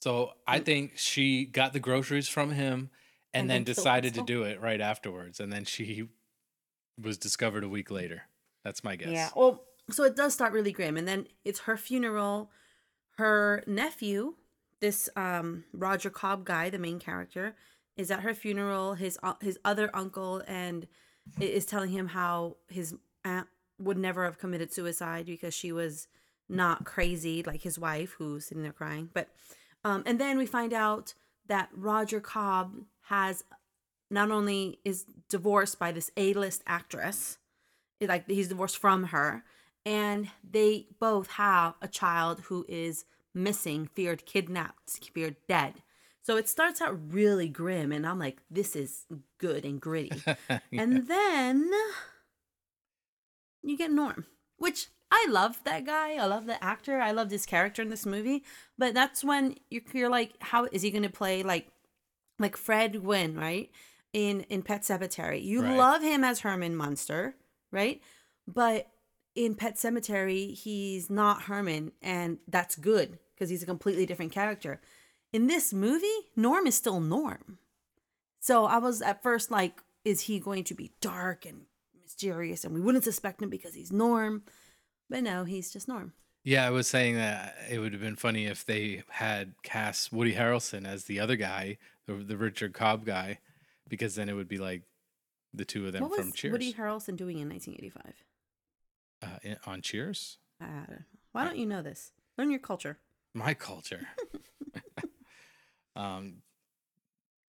so 0.00 0.32
I 0.46 0.60
think 0.60 0.96
she 0.96 1.44
got 1.44 1.72
the 1.72 1.80
groceries 1.80 2.28
from 2.28 2.52
him 2.52 2.90
and, 3.34 3.42
And 3.42 3.50
then 3.50 3.56
then 3.64 3.74
decided 3.74 4.14
to 4.14 4.22
do 4.22 4.42
it 4.44 4.60
right 4.60 4.80
afterwards. 4.80 5.40
And 5.40 5.52
then 5.52 5.64
she 5.64 6.08
was 7.00 7.18
discovered 7.18 7.64
a 7.64 7.68
week 7.68 7.90
later. 7.90 8.22
That's 8.64 8.82
my 8.82 8.96
guess. 8.96 9.10
Yeah. 9.10 9.28
Well, 9.36 9.64
so 9.90 10.04
it 10.04 10.16
does 10.16 10.34
start 10.34 10.52
really 10.52 10.72
grim, 10.72 10.96
and 10.96 11.06
then 11.08 11.26
it's 11.44 11.60
her 11.60 11.76
funeral. 11.76 12.50
Her 13.16 13.62
nephew, 13.66 14.34
this 14.80 15.08
um 15.16 15.64
Roger 15.72 16.10
Cobb 16.10 16.44
guy, 16.44 16.70
the 16.70 16.78
main 16.78 16.98
character, 16.98 17.56
is 17.96 18.10
at 18.10 18.20
her 18.20 18.34
funeral. 18.34 18.94
His 18.94 19.18
uh, 19.22 19.34
his 19.40 19.58
other 19.64 19.90
uncle 19.94 20.42
and 20.46 20.86
is 21.40 21.66
telling 21.66 21.90
him 21.90 22.08
how 22.08 22.56
his 22.68 22.94
aunt 23.24 23.48
would 23.78 23.98
never 23.98 24.24
have 24.24 24.38
committed 24.38 24.72
suicide 24.72 25.26
because 25.26 25.54
she 25.54 25.72
was 25.72 26.08
not 26.48 26.84
crazy 26.84 27.42
like 27.42 27.62
his 27.62 27.78
wife, 27.78 28.14
who's 28.18 28.46
sitting 28.46 28.62
there 28.62 28.72
crying. 28.72 29.08
But 29.12 29.28
um, 29.84 30.02
and 30.06 30.20
then 30.20 30.38
we 30.38 30.46
find 30.46 30.72
out 30.72 31.14
that 31.46 31.68
Roger 31.74 32.20
Cobb 32.20 32.74
has 33.02 33.44
not 34.10 34.30
only 34.30 34.80
is 34.84 35.04
divorced 35.28 35.78
by 35.78 35.92
this 35.92 36.10
A-list 36.16 36.62
actress 36.66 37.38
like 38.00 38.28
he's 38.28 38.48
divorced 38.48 38.78
from 38.78 39.04
her, 39.04 39.42
and 39.84 40.28
they 40.48 40.86
both 41.00 41.32
have 41.32 41.74
a 41.82 41.88
child 41.88 42.40
who 42.42 42.64
is 42.68 43.04
missing, 43.34 43.88
feared 43.94 44.24
kidnapped, 44.26 45.04
feared 45.12 45.36
dead. 45.48 45.74
So 46.22 46.36
it 46.36 46.48
starts 46.48 46.80
out 46.80 47.12
really 47.12 47.48
grim, 47.48 47.90
and 47.90 48.06
I'm 48.06 48.18
like, 48.18 48.38
this 48.50 48.76
is 48.76 49.06
good 49.38 49.64
and 49.64 49.80
gritty. 49.80 50.22
And 50.72 51.08
then 51.08 51.70
you 53.62 53.76
get 53.76 53.90
Norm, 53.90 54.26
which 54.58 54.88
I 55.10 55.26
love 55.30 55.62
that 55.64 55.86
guy. 55.86 56.14
I 56.16 56.26
love 56.26 56.46
the 56.46 56.62
actor. 56.62 57.00
I 57.00 57.12
love 57.12 57.30
this 57.30 57.46
character 57.46 57.80
in 57.82 57.88
this 57.88 58.04
movie. 58.04 58.44
But 58.76 58.94
that's 58.94 59.24
when 59.24 59.56
you're, 59.70 59.82
you're 59.92 60.10
like, 60.10 60.34
how 60.40 60.64
is 60.70 60.82
he 60.82 60.90
going 60.90 61.02
to 61.04 61.08
play 61.10 61.42
like 61.42 61.68
like 62.38 62.56
Fred 62.56 63.00
Gwynne, 63.02 63.36
right? 63.36 63.70
In 64.12 64.42
in 64.42 64.62
Pet 64.62 64.82
Sematary, 64.82 65.42
you 65.42 65.62
Right. 65.62 65.76
love 65.76 66.02
him 66.02 66.24
as 66.24 66.40
Herman 66.40 66.76
Munster, 66.76 67.34
right? 67.70 68.00
But 68.46 68.88
in 69.34 69.54
Pet 69.54 69.76
Sematary, 69.76 70.54
he's 70.54 71.08
not 71.10 71.42
Herman, 71.42 71.92
and 72.02 72.38
that's 72.48 72.74
good 72.76 73.18
because 73.34 73.50
he's 73.50 73.62
a 73.62 73.66
completely 73.66 74.04
different 74.06 74.32
character. 74.32 74.80
In 75.32 75.46
this 75.46 75.72
movie, 75.72 76.06
Norm 76.36 76.66
is 76.66 76.74
still 76.74 77.00
Norm. 77.00 77.58
So 78.40 78.64
I 78.64 78.78
was 78.78 79.02
at 79.02 79.22
first 79.22 79.50
like, 79.50 79.82
is 80.04 80.22
he 80.22 80.38
going 80.40 80.64
to 80.64 80.74
be 80.74 80.92
dark 81.00 81.44
and 81.44 81.62
mysterious 82.00 82.64
and 82.64 82.72
we 82.74 82.80
wouldn't 82.80 83.04
suspect 83.04 83.42
him 83.42 83.50
because 83.50 83.74
he's 83.74 83.92
Norm? 83.92 84.42
But 85.10 85.22
no, 85.22 85.44
he's 85.44 85.70
just 85.70 85.88
Norm. 85.88 86.12
Yeah, 86.44 86.66
I 86.66 86.70
was 86.70 86.86
saying 86.86 87.16
that 87.16 87.56
it 87.70 87.78
would 87.78 87.92
have 87.92 88.00
been 88.00 88.16
funny 88.16 88.46
if 88.46 88.64
they 88.64 89.02
had 89.08 89.54
cast 89.62 90.12
Woody 90.12 90.34
Harrelson 90.34 90.86
as 90.86 91.04
the 91.04 91.20
other 91.20 91.36
guy, 91.36 91.78
the, 92.06 92.14
the 92.14 92.36
Richard 92.36 92.72
Cobb 92.74 93.04
guy, 93.04 93.38
because 93.88 94.14
then 94.14 94.28
it 94.28 94.34
would 94.34 94.48
be 94.48 94.58
like 94.58 94.82
the 95.52 95.64
two 95.64 95.86
of 95.86 95.92
them 95.92 96.02
what 96.02 96.10
was 96.10 96.20
from 96.20 96.32
Cheers. 96.32 96.52
Woody 96.52 96.72
Harrelson 96.72 97.16
doing 97.16 97.38
in 97.38 97.48
1985? 97.48 98.24
uh, 99.22 99.38
in- 99.42 99.56
on 99.66 99.82
Cheers? 99.82 100.38
Uh, 100.60 101.02
why 101.32 101.44
don't 101.44 101.56
you 101.58 101.66
know 101.66 101.82
this? 101.82 102.12
Learn 102.36 102.50
your 102.50 102.60
culture. 102.60 102.98
My 103.34 103.54
culture. 103.54 104.06
um, 105.96 106.36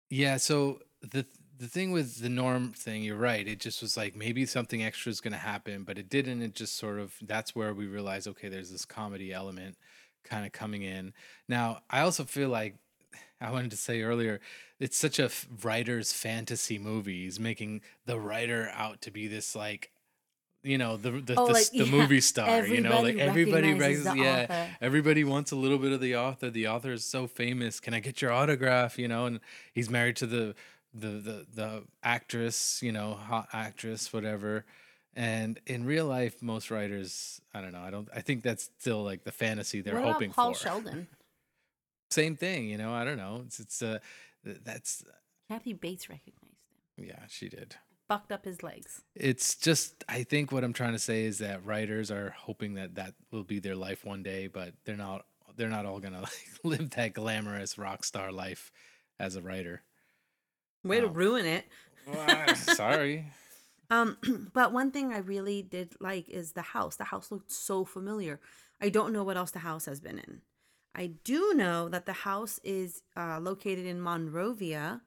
yeah. 0.08 0.36
So 0.38 0.80
the 1.02 1.26
the 1.60 1.68
thing 1.68 1.92
with 1.92 2.22
the 2.22 2.30
norm 2.30 2.72
thing, 2.72 3.02
you're 3.02 3.16
right. 3.16 3.46
It 3.46 3.60
just 3.60 3.82
was 3.82 3.94
like 3.94 4.16
maybe 4.16 4.46
something 4.46 4.82
extra 4.82 5.10
is 5.10 5.20
going 5.20 5.34
to 5.34 5.38
happen, 5.38 5.84
but 5.84 5.98
it 5.98 6.08
didn't. 6.08 6.40
It 6.40 6.54
just 6.54 6.76
sort 6.78 6.98
of 6.98 7.14
that's 7.20 7.54
where 7.54 7.74
we 7.74 7.86
realized 7.86 8.26
okay, 8.28 8.48
there's 8.48 8.70
this 8.70 8.86
comedy 8.86 9.30
element 9.30 9.76
kind 10.24 10.46
of 10.46 10.52
coming 10.52 10.82
in. 10.82 11.12
Now, 11.48 11.82
I 11.90 12.00
also 12.00 12.24
feel 12.24 12.48
like 12.48 12.76
I 13.42 13.50
wanted 13.50 13.70
to 13.72 13.76
say 13.76 14.00
earlier, 14.00 14.40
it's 14.78 14.96
such 14.96 15.18
a 15.18 15.30
writer's 15.62 16.14
fantasy 16.14 16.78
movie. 16.78 17.24
He's 17.24 17.38
making 17.38 17.82
the 18.06 18.18
writer 18.18 18.70
out 18.74 19.02
to 19.02 19.10
be 19.10 19.28
this 19.28 19.54
like. 19.54 19.90
You 20.62 20.76
know 20.76 20.98
the 20.98 21.12
the, 21.12 21.34
Oh, 21.38 21.46
the, 21.46 21.52
like, 21.54 21.70
the 21.70 21.84
yeah, 21.84 21.90
movie 21.90 22.20
star. 22.20 22.66
You 22.66 22.82
know, 22.82 23.00
like 23.00 23.16
everybody 23.16 23.70
everybody 23.70 23.72
recognizes 23.72 24.14
Yeah, 24.14 24.42
author. 24.42 24.76
everybody 24.82 25.24
wants 25.24 25.52
a 25.52 25.56
little 25.56 25.78
bit 25.78 25.92
of 25.92 26.02
the 26.02 26.16
author. 26.16 26.50
The 26.50 26.68
author 26.68 26.92
is 26.92 27.02
so 27.06 27.26
famous. 27.26 27.80
Can 27.80 27.94
I 27.94 28.00
get 28.00 28.20
your 28.20 28.30
autograph? 28.30 28.98
You 28.98 29.08
know, 29.08 29.24
and 29.24 29.40
he's 29.72 29.88
married 29.88 30.16
to 30.16 30.26
the 30.26 30.54
the 30.94 31.08
the 31.08 31.46
the 31.54 31.82
actress. 32.02 32.80
You 32.82 32.92
know, 32.92 33.14
hot 33.14 33.48
actress, 33.52 34.12
whatever. 34.12 34.64
And 35.16 35.58
in 35.66 35.84
real 35.84 36.06
life, 36.06 36.40
most 36.40 36.70
writers, 36.70 37.40
I 37.52 37.60
don't 37.60 37.72
know. 37.72 37.80
I 37.80 37.90
don't. 37.90 38.08
I 38.14 38.20
think 38.20 38.42
that's 38.42 38.70
still 38.78 39.02
like 39.02 39.24
the 39.24 39.32
fantasy 39.32 39.80
they're 39.80 39.94
what 39.94 40.02
about 40.02 40.12
hoping 40.14 40.30
Paul 40.32 40.54
for. 40.54 40.60
Sheldon? 40.64 41.08
Same 42.10 42.36
thing. 42.36 42.68
You 42.68 42.78
know, 42.78 42.92
I 42.92 43.04
don't 43.04 43.16
know. 43.16 43.42
It's 43.46 43.60
it's 43.60 43.82
uh, 43.82 43.98
that's 44.44 45.04
Kathy 45.48 45.72
Bates 45.72 46.08
recognized 46.08 46.54
him. 46.96 47.06
yeah, 47.06 47.24
she 47.28 47.48
did. 47.48 47.76
Bucked 48.08 48.32
up 48.32 48.44
his 48.44 48.62
legs. 48.62 49.02
It's 49.14 49.54
just 49.56 50.04
I 50.08 50.22
think 50.24 50.52
what 50.52 50.64
I'm 50.64 50.72
trying 50.72 50.92
to 50.92 50.98
say 50.98 51.24
is 51.24 51.38
that 51.38 51.64
writers 51.64 52.10
are 52.10 52.34
hoping 52.36 52.74
that 52.74 52.94
that 52.96 53.14
will 53.30 53.44
be 53.44 53.58
their 53.58 53.76
life 53.76 54.04
one 54.04 54.22
day, 54.22 54.46
but 54.46 54.74
they're 54.84 54.96
not. 54.96 55.24
They're 55.56 55.68
not 55.68 55.86
all 55.86 55.98
gonna 55.98 56.20
like 56.22 56.48
live 56.64 56.90
that 56.90 57.14
glamorous 57.14 57.78
rock 57.78 58.04
star 58.04 58.32
life 58.32 58.72
as 59.18 59.36
a 59.36 59.42
writer. 59.42 59.82
Way 60.84 61.00
to 61.00 61.06
Oh. 61.06 61.10
ruin 61.10 61.46
it. 61.46 61.66
Sorry. 62.56 63.26
Um, 63.90 64.16
but 64.52 64.72
one 64.72 64.90
thing 64.90 65.12
I 65.12 65.18
really 65.18 65.62
did 65.62 65.94
like 66.00 66.28
is 66.28 66.52
the 66.52 66.62
house. 66.62 66.96
The 66.96 67.04
house 67.04 67.30
looked 67.30 67.50
so 67.50 67.84
familiar. 67.84 68.40
I 68.80 68.88
don't 68.88 69.12
know 69.12 69.24
what 69.24 69.36
else 69.36 69.50
the 69.50 69.60
house 69.60 69.86
has 69.86 70.00
been 70.00 70.18
in. 70.18 70.42
I 70.94 71.06
do 71.24 71.54
know 71.54 71.88
that 71.88 72.06
the 72.06 72.12
house 72.12 72.58
is 72.64 73.02
uh, 73.16 73.38
located 73.40 73.86
in 73.86 74.00
Monrovia, 74.00 75.02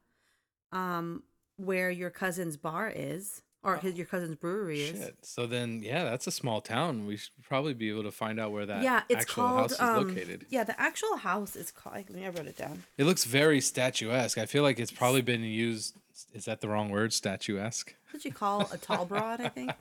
um, 0.72 1.24
where 1.58 1.92
your 1.92 2.10
cousin's 2.10 2.58
bar 2.58 2.92
is, 2.94 3.43
or 3.64 3.78
his 3.78 3.96
your 3.96 4.06
cousin's 4.06 4.36
brewery 4.36 4.82
is. 4.82 5.00
Shit. 5.00 5.18
So 5.22 5.48
then, 5.48 5.82
yeah, 5.84 6.04
that's 6.04 6.28
a 6.28 6.32
small 6.32 6.62
town. 6.62 7.06
We 7.06 7.18
should 7.18 7.32
probably 7.42 7.74
be 7.74 7.90
able 7.90 8.04
to 8.04 8.12
find 8.12 8.40
out 8.40 8.52
where 8.52 8.66
that 8.66 8.84
yeah, 8.84 9.04
it's 9.10 9.22
actual 9.22 9.44
called. 9.44 9.60
house 9.60 9.72
is 9.72 9.80
um, 9.80 10.08
located. 10.08 10.46
Yeah, 10.50 10.64
the 10.64 10.80
actual 10.80 11.18
house 11.18 11.56
is 11.56 11.72
called. 11.72 11.96
Let 11.96 12.12
me 12.12 12.26
I 12.26 12.30
wrote 12.30 12.48
it 12.48 12.58
down. 12.58 12.84
It 12.98 13.06
looks 13.06 13.24
very 13.24 13.62
statuesque. 13.62 14.38
I 14.38 14.46
feel 14.46 14.64
like 14.64 14.80
it's 14.80 14.92
probably 14.92 15.22
been 15.22 15.44
used. 15.44 15.96
Is 16.34 16.46
that 16.46 16.62
the 16.62 16.68
wrong 16.68 16.90
word? 16.90 17.14
Statuesque. 17.14 17.96
what 18.12 18.26
you 18.26 18.32
call 18.32 18.70
a 18.72 18.78
tall 18.78 19.06
broad, 19.06 19.42
I 19.42 19.50
think. 19.50 19.72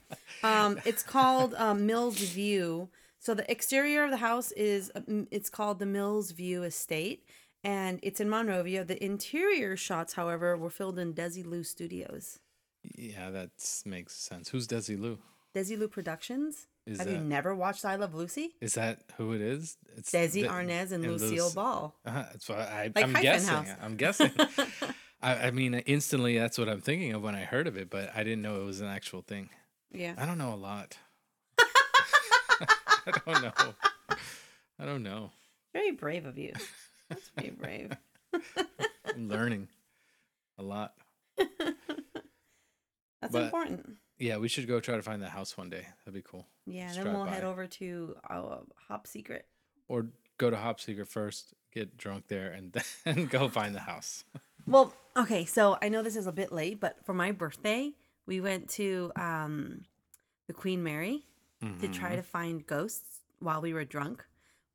Um, 0.42 0.78
it's 0.84 1.02
called 1.02 1.54
um, 1.54 1.86
Mills 1.86 2.18
View. 2.18 2.88
So 3.18 3.34
the 3.34 3.48
exterior 3.50 4.04
of 4.04 4.10
the 4.10 4.16
house 4.16 4.50
is 4.52 4.90
uh, 4.96 5.00
it's 5.30 5.48
called 5.48 5.78
the 5.78 5.86
Mills 5.86 6.32
View 6.32 6.64
Estate, 6.64 7.24
and 7.62 8.00
it's 8.02 8.20
in 8.20 8.28
Monrovia. 8.28 8.84
The 8.84 9.02
interior 9.04 9.76
shots, 9.76 10.14
however, 10.14 10.56
were 10.56 10.70
filmed 10.70 10.98
in 10.98 11.14
Desilu 11.14 11.64
Studios. 11.64 12.40
Yeah, 12.96 13.30
that 13.30 13.50
makes 13.84 14.14
sense. 14.14 14.48
Who's 14.48 14.66
Desi 14.66 14.98
Lu? 14.98 15.18
Desi 15.54 15.78
Lu 15.78 15.88
Productions. 15.88 16.66
Is 16.86 16.98
Have 16.98 17.10
you 17.10 17.18
never 17.18 17.54
watched 17.54 17.84
I 17.84 17.94
Love 17.94 18.14
Lucy? 18.14 18.56
Is 18.60 18.74
that 18.74 18.98
who 19.16 19.32
it 19.34 19.40
is? 19.40 19.76
It's 19.96 20.10
Desi 20.10 20.32
the- 20.32 20.48
Arnaz 20.48 20.90
and, 20.90 21.04
and 21.04 21.12
Lucille 21.12 21.44
Luc- 21.46 21.54
Ball. 21.54 21.94
Uh, 22.04 22.12
that's 22.32 22.48
what 22.48 22.58
I, 22.58 22.90
Like 22.94 23.04
I'm 23.04 23.10
Hyphen 23.14 23.22
guessing. 23.22 23.66
I'm 23.80 23.96
guessing. 23.96 24.30
I, 25.22 25.34
I 25.46 25.50
mean, 25.52 25.74
instantly, 25.74 26.36
that's 26.36 26.58
what 26.58 26.68
I'm 26.68 26.80
thinking 26.80 27.12
of 27.12 27.22
when 27.22 27.36
I 27.36 27.44
heard 27.44 27.68
of 27.68 27.76
it, 27.76 27.88
but 27.88 28.10
I 28.16 28.24
didn't 28.24 28.42
know 28.42 28.60
it 28.60 28.64
was 28.64 28.80
an 28.80 28.88
actual 28.88 29.22
thing. 29.22 29.50
Yeah. 29.92 30.14
I 30.18 30.26
don't 30.26 30.38
know 30.38 30.52
a 30.52 30.56
lot. 30.56 30.96
I 31.58 33.12
don't 33.24 33.42
know. 33.42 33.74
I 34.80 34.84
don't 34.84 35.02
know. 35.04 35.30
Very 35.72 35.92
brave 35.92 36.26
of 36.26 36.36
you. 36.38 36.52
That's 37.08 37.30
very 37.38 37.50
brave. 37.50 37.92
I'm 39.06 39.28
learning 39.28 39.68
a 40.58 40.62
lot. 40.64 40.94
That's 43.22 43.32
But- 43.32 43.44
important. 43.44 43.96
Yeah, 44.18 44.36
we 44.36 44.46
should 44.48 44.68
go 44.68 44.78
try 44.78 44.94
to 44.96 45.02
find 45.02 45.20
that 45.22 45.30
house 45.30 45.56
one 45.56 45.68
day. 45.70 45.86
That'd 46.04 46.14
be 46.14 46.22
cool. 46.22 46.46
Yeah, 46.66 46.92
then 46.92 47.12
we'll 47.12 47.24
head 47.24 47.42
over 47.42 47.66
to 47.66 48.14
uh, 48.30 48.58
Hop 48.88 49.06
Secret. 49.08 49.46
Or 49.88 50.06
go 50.38 50.48
to 50.48 50.56
Hop 50.56 50.78
Secret 50.80 51.08
first, 51.08 51.54
get 51.72 51.96
drunk 51.96 52.28
there, 52.28 52.52
and 52.52 52.72
then 53.04 53.26
go 53.26 53.48
find 53.48 53.74
the 53.74 53.80
house. 53.80 54.24
Well, 54.66 54.94
okay, 55.16 55.44
so 55.44 55.76
I 55.82 55.88
know 55.88 56.02
this 56.02 56.14
is 56.14 56.28
a 56.28 56.32
bit 56.32 56.52
late, 56.52 56.78
but 56.78 57.04
for 57.04 57.14
my 57.14 57.32
birthday, 57.32 57.92
we 58.26 58.40
went 58.40 58.68
to 58.70 59.10
um 59.16 59.86
the 60.46 60.52
Queen 60.52 60.82
Mary 60.84 61.24
to 61.60 61.66
Mm-hmm. 61.66 61.92
try 61.92 62.14
to 62.16 62.22
find 62.22 62.64
ghosts 62.66 63.20
while 63.40 63.60
we 63.60 63.72
were 63.72 63.84
drunk. 63.84 64.24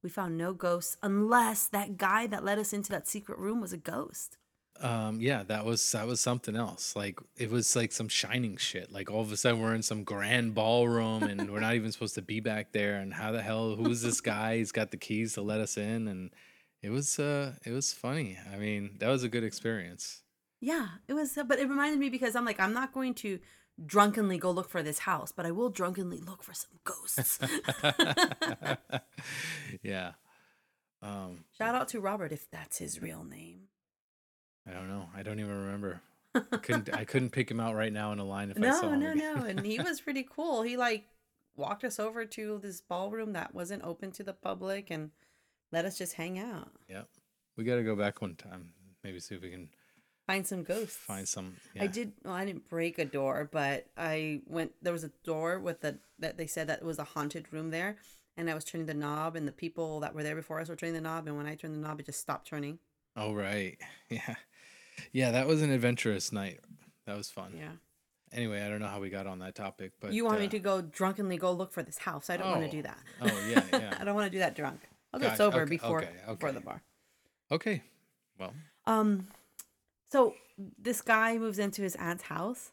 We 0.04 0.10
found 0.10 0.38
no 0.38 0.54
ghosts 0.54 0.98
unless 1.04 1.68
that 1.68 1.98
guy 1.98 2.27
that 2.27 2.44
led 2.44 2.60
us 2.60 2.74
into 2.74 2.92
that 2.92 3.08
secret 3.08 3.38
room 3.39 3.62
was 3.62 3.72
a 3.74 3.77
ghost. 3.77 4.38
Um, 4.81 5.22
yeah, 5.22 5.43
that 5.43 5.65
was 5.65 5.91
that 5.91 6.07
was 6.07 6.19
something 6.19 6.55
else. 6.55 6.96
Like 6.96 7.19
it 7.36 7.50
was 7.50 7.75
like 7.75 7.91
some 7.91 8.07
shining 8.07 8.57
shit. 8.57 8.91
Like 8.91 9.10
all 9.10 9.22
of 9.22 9.31
a 9.31 9.38
sudden 9.38 9.62
we're 9.62 9.74
in 9.74 9.81
some 9.81 10.03
grand 10.03 10.53
ballroom 10.53 11.24
and 11.24 11.51
we're 11.51 11.60
not 11.60 11.75
even 11.75 11.91
supposed 11.91 12.15
to 12.15 12.22
be 12.22 12.39
back 12.39 12.72
there. 12.72 12.96
And 12.96 13.13
how 13.13 13.31
the 13.31 13.41
hell? 13.41 13.75
Who's 13.75 14.01
this 14.01 14.22
guy? 14.22 14.57
He's 14.57 14.72
got 14.72 14.91
the 14.91 14.98
keys 14.98 15.34
to 15.34 15.41
let 15.41 15.60
us 15.60 15.77
in, 15.77 16.07
and 16.07 16.31
it 16.81 16.89
was 16.89 17.19
uh 17.19 17.53
it 17.65 17.72
was 17.72 17.93
funny. 17.93 18.38
I 18.51 18.57
mean, 18.57 18.96
that 19.00 19.10
was 19.10 19.24
a 19.24 19.29
good 19.29 19.43
experience. 19.43 20.22
Yeah, 20.60 20.88
it 21.07 21.13
was, 21.13 21.38
but 21.48 21.60
it 21.60 21.69
reminded 21.69 22.00
me 22.00 22.10
because 22.10 22.36
I'm 22.36 22.46
like, 22.46 22.60
I'm 22.60 22.74
not 22.74 22.91
going 22.91 23.13
to 23.15 23.39
drunkenly 23.86 24.39
go 24.39 24.51
look 24.51 24.69
for 24.69 24.81
this 24.81 25.00
house, 25.00 25.31
but 25.31 25.46
I 25.46 25.51
will 25.51 25.69
drunkenly 25.69 26.19
look 26.19 26.43
for 26.43 26.53
some 26.53 26.72
ghosts. 26.84 27.39
yeah. 29.84 30.13
Um, 31.01 31.46
Shout 31.55 31.75
out 31.75 31.88
to 31.89 32.00
Robert 32.00 32.31
if 32.31 32.50
that's 32.50 32.79
his 32.79 33.01
real 33.01 33.24
name. 33.24 33.67
I 34.67 34.74
don't 34.74 34.88
know. 34.89 35.07
I 35.15 35.24
don't 35.24 35.39
even 35.39 35.65
remember. 35.65 36.01
I 36.36 36.57
couldn't 36.57 36.93
I 36.93 37.03
couldn't 37.05 37.31
pick 37.31 37.50
him 37.50 37.59
out 37.59 37.75
right 37.75 37.91
now 37.91 38.12
in 38.12 38.19
a 38.19 38.24
line 38.25 38.51
if 38.51 38.57
I 38.62 38.69
saw 38.71 38.81
No, 38.81 38.89
him. 38.93 39.00
no, 39.00 39.12
again. 39.12 39.36
no. 39.39 39.43
And 39.45 39.65
he 39.65 39.79
was 39.79 40.01
pretty 40.01 40.27
cool. 40.29 40.62
He 40.63 40.77
like 40.77 41.05
walked 41.55 41.83
us 41.83 42.00
over 42.00 42.25
to 42.25 42.59
this 42.62 42.81
ballroom 42.81 43.33
that 43.33 43.55
wasn't 43.55 43.83
open 43.83 44.12
to 44.12 44.24
the 44.24 44.33
public 44.33 44.91
and 44.91 45.12
let 45.71 45.86
us 45.86 45.97
just 45.97 46.13
hang 46.13 46.38
out, 46.39 46.69
Yep. 46.88 47.07
We 47.57 47.63
got 47.63 47.75
to 47.77 47.83
go 47.83 47.95
back 47.95 48.21
one 48.21 48.36
time. 48.36 48.69
Maybe 49.03 49.19
see 49.19 49.36
if 49.36 49.41
we 49.41 49.50
can 49.50 49.69
find 50.27 50.45
some 50.45 50.63
ghosts. 50.63 50.95
find 50.95 51.27
some. 51.27 51.55
Yeah. 51.74 51.83
I 51.83 51.88
did. 51.88 52.12
Well, 52.24 52.33
I 52.36 52.45
didn't 52.45 52.69
break 52.69 53.00
a 53.00 53.05
door, 53.05 53.50
but 53.51 53.88
I 53.97 54.41
went. 54.45 54.74
There 54.83 54.93
was 54.93 55.03
a 55.03 55.12
door 55.24 55.57
with 55.59 55.81
the 55.81 55.97
that 56.19 56.38
they 56.38 56.45
said 56.45 56.67
that 56.67 56.79
it 56.79 56.86
was 56.86 57.00
a 57.00 57.03
haunted 57.03 57.51
room 57.51 57.71
there, 57.71 57.95
and 58.38 58.47
I 58.50 58.53
was 58.53 58.63
turning 58.63 58.86
the 58.86 58.93
knob, 58.93 59.36
and 59.36 59.47
the 59.47 59.51
people 59.51 60.00
that 60.01 60.13
were 60.13 60.21
there 60.24 60.36
before 60.36 60.59
us 60.59 60.69
were 60.69 60.75
turning 60.75 60.93
the 60.95 61.01
knob, 61.01 61.25
and 61.27 61.36
when 61.36 61.47
I 61.47 61.55
turned 61.55 61.74
the 61.74 61.79
knob, 61.79 62.00
it 62.00 62.05
just 62.05 62.19
stopped 62.19 62.47
turning. 62.47 62.77
Oh 63.15 63.33
right. 63.33 63.77
Yeah. 64.09 64.36
Yeah, 65.12 65.32
that 65.32 65.48
was 65.48 65.62
an 65.62 65.72
adventurous 65.72 66.32
night. 66.32 66.60
That 67.06 67.16
was 67.18 67.30
fun. 67.30 67.54
Yeah. 67.58 67.70
Anyway, 68.34 68.62
I 68.62 68.68
don't 68.70 68.80
know 68.82 68.88
how 68.88 69.00
we 69.00 69.10
got 69.10 69.25
on 69.27 69.39
that 69.39 69.56
topic, 69.56 69.94
but 70.01 70.12
you 70.12 70.25
want 70.25 70.39
me 70.39 70.48
uh, 70.48 70.50
to 70.50 70.60
go 70.60 70.82
drunkenly 70.82 71.38
go 71.38 71.51
look 71.54 71.72
for 71.72 71.82
this 71.82 71.98
house? 71.98 72.30
I 72.30 72.36
don't 72.38 72.50
want 72.50 72.63
Oh. 72.63 72.66
to 72.66 72.72
do 72.72 72.82
that. 72.82 72.98
Oh 73.22 73.25
yeah, 73.50 73.63
yeah. 73.74 73.98
I 74.00 74.04
don't 74.04 74.16
want 74.16 74.25
to 74.27 74.32
do 74.32 74.39
that 74.39 74.56
drunk. 74.56 74.82
I'll 75.13 75.20
get 75.20 75.38
sober 75.38 75.62
Okay, 75.62 75.70
before 75.70 76.01
okay, 76.01 76.12
before 76.27 76.51
the 76.51 76.60
bar. 76.60 76.82
Okay. 77.51 77.82
Well, 78.38 78.54
Um, 78.86 79.27
so 80.12 80.36
this 80.77 81.01
guy 81.01 81.38
moves 81.38 81.58
into 81.60 81.82
his 81.82 81.96
aunt's 81.96 82.24
house, 82.24 82.72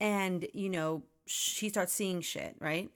and 0.00 0.46
you 0.52 0.68
know 0.70 1.02
she 1.26 1.68
starts 1.68 1.92
seeing 1.92 2.20
shit, 2.20 2.54
right? 2.60 2.88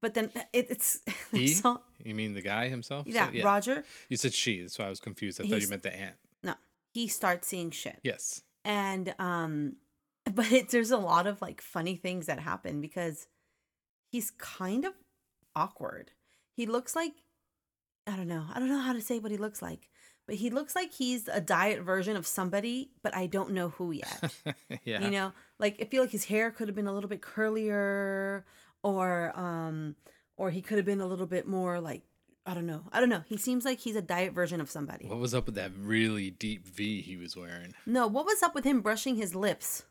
But 0.00 0.14
then 0.14 0.30
it, 0.54 0.68
it's 0.70 1.00
he? 1.30 1.54
you 2.02 2.14
mean 2.14 2.32
the 2.32 2.40
guy 2.40 2.68
himself? 2.68 3.06
So- 3.06 3.12
yeah, 3.12 3.42
Roger. 3.44 3.84
You 4.08 4.16
said 4.16 4.32
she, 4.32 4.66
so 4.68 4.82
I 4.82 4.88
was 4.88 4.98
confused. 5.00 5.40
I 5.40 5.46
thought 5.46 5.60
you 5.60 5.68
meant 5.68 5.82
the 5.82 5.94
aunt. 5.94 6.16
He 6.92 7.08
starts 7.08 7.48
seeing 7.48 7.70
shit. 7.70 8.00
Yes. 8.02 8.42
and 8.64 9.14
um 9.18 9.76
but 10.34 10.52
it, 10.52 10.68
there's 10.68 10.90
a 10.90 10.98
lot 10.98 11.26
of 11.26 11.40
like 11.40 11.60
funny 11.60 11.96
things 11.96 12.26
that 12.26 12.38
happen 12.38 12.80
because 12.80 13.26
he's 14.10 14.30
kind 14.32 14.84
of 14.84 14.92
awkward 15.56 16.10
he 16.54 16.66
looks 16.66 16.94
like 16.94 17.12
i 18.06 18.14
don't 18.16 18.28
know 18.28 18.44
i 18.52 18.58
don't 18.58 18.68
know 18.68 18.78
how 18.78 18.92
to 18.92 19.00
say 19.00 19.18
what 19.18 19.30
he 19.30 19.38
looks 19.38 19.62
like 19.62 19.88
but 20.26 20.36
he 20.36 20.50
looks 20.50 20.76
like 20.76 20.92
he's 20.92 21.26
a 21.28 21.40
diet 21.40 21.80
version 21.80 22.16
of 22.16 22.26
somebody 22.26 22.90
but 23.02 23.16
i 23.16 23.26
don't 23.26 23.50
know 23.50 23.70
who 23.70 23.92
yet 23.92 24.32
yeah. 24.84 25.02
you 25.02 25.10
know 25.10 25.32
like 25.58 25.76
i 25.80 25.84
feel 25.84 26.02
like 26.02 26.10
his 26.10 26.26
hair 26.26 26.50
could 26.50 26.68
have 26.68 26.74
been 26.76 26.86
a 26.86 26.92
little 26.92 27.10
bit 27.10 27.22
curlier 27.22 28.44
or 28.82 29.32
um 29.38 29.96
or 30.36 30.50
he 30.50 30.62
could 30.62 30.76
have 30.76 30.86
been 30.86 31.00
a 31.00 31.06
little 31.06 31.26
bit 31.26 31.46
more 31.46 31.80
like 31.80 32.02
i 32.46 32.54
don't 32.54 32.66
know 32.66 32.82
i 32.92 33.00
don't 33.00 33.08
know 33.08 33.22
he 33.26 33.36
seems 33.36 33.64
like 33.64 33.78
he's 33.80 33.96
a 33.96 34.02
diet 34.02 34.32
version 34.32 34.60
of 34.60 34.70
somebody 34.70 35.06
What 35.06 35.18
was 35.18 35.34
up 35.34 35.46
with 35.46 35.54
that 35.56 35.72
really 35.78 36.30
deep 36.30 36.66
V 36.66 37.00
he 37.02 37.16
was 37.16 37.36
wearing? 37.36 37.74
no 37.86 38.06
what 38.06 38.24
was 38.26 38.42
up 38.42 38.54
with 38.54 38.64
him 38.64 38.80
brushing 38.80 39.16
his 39.16 39.34
lips 39.34 39.84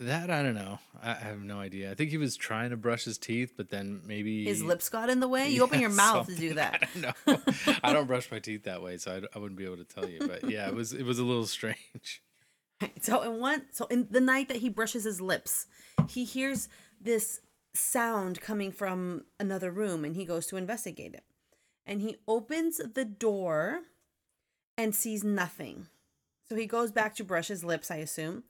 That 0.00 0.28
I 0.28 0.42
don't 0.42 0.56
know. 0.56 0.80
I, 1.00 1.12
I 1.12 1.14
have 1.30 1.40
no 1.40 1.60
idea. 1.60 1.90
I 1.90 1.94
think 1.94 2.10
he 2.10 2.18
was 2.18 2.36
trying 2.36 2.70
to 2.70 2.76
brush 2.76 3.04
his 3.04 3.16
teeth, 3.16 3.52
but 3.56 3.70
then 3.70 4.00
maybe 4.04 4.44
his 4.44 4.60
lips 4.60 4.88
got 4.88 5.08
in 5.08 5.20
the 5.20 5.28
way 5.28 5.48
you 5.50 5.62
open 5.62 5.78
your 5.80 5.90
mouth 5.90 6.26
to 6.26 6.34
do 6.34 6.54
that 6.62 6.82
I 6.82 7.00
don't 7.00 7.26
know. 7.26 7.74
I 7.84 7.92
don't 7.92 8.08
brush 8.08 8.28
my 8.32 8.40
teeth 8.40 8.64
that 8.64 8.82
way, 8.82 8.96
so 8.98 9.22
I 9.32 9.38
wouldn't 9.38 9.56
be 9.56 9.64
able 9.64 9.76
to 9.76 9.84
tell 9.84 10.08
you. 10.08 10.18
But 10.18 10.50
yeah, 10.50 10.66
it 10.66 10.74
was 10.74 10.92
it 10.92 11.04
was 11.04 11.20
a 11.20 11.24
little 11.24 11.46
strange. 11.46 12.22
So 13.00 13.22
in 13.22 13.40
one, 13.40 13.62
so 13.70 13.86
in 13.86 14.08
the 14.10 14.20
night 14.20 14.48
that 14.48 14.58
he 14.58 14.68
brushes 14.68 15.04
his 15.04 15.20
lips, 15.20 15.66
he 16.08 16.24
hears 16.24 16.68
this 17.00 17.40
sound 17.72 18.40
coming 18.40 18.72
from 18.72 19.24
another 19.38 19.70
room, 19.70 20.04
and 20.04 20.16
he 20.16 20.24
goes 20.24 20.46
to 20.48 20.56
investigate 20.56 21.14
it. 21.14 21.22
And 21.86 22.00
he 22.00 22.16
opens 22.26 22.78
the 22.78 23.04
door, 23.04 23.82
and 24.76 24.94
sees 24.94 25.22
nothing. 25.22 25.86
So 26.48 26.56
he 26.56 26.66
goes 26.66 26.90
back 26.90 27.14
to 27.16 27.24
brush 27.24 27.48
his 27.48 27.64
lips. 27.64 27.90
I 27.90 27.96
assume. 27.96 28.44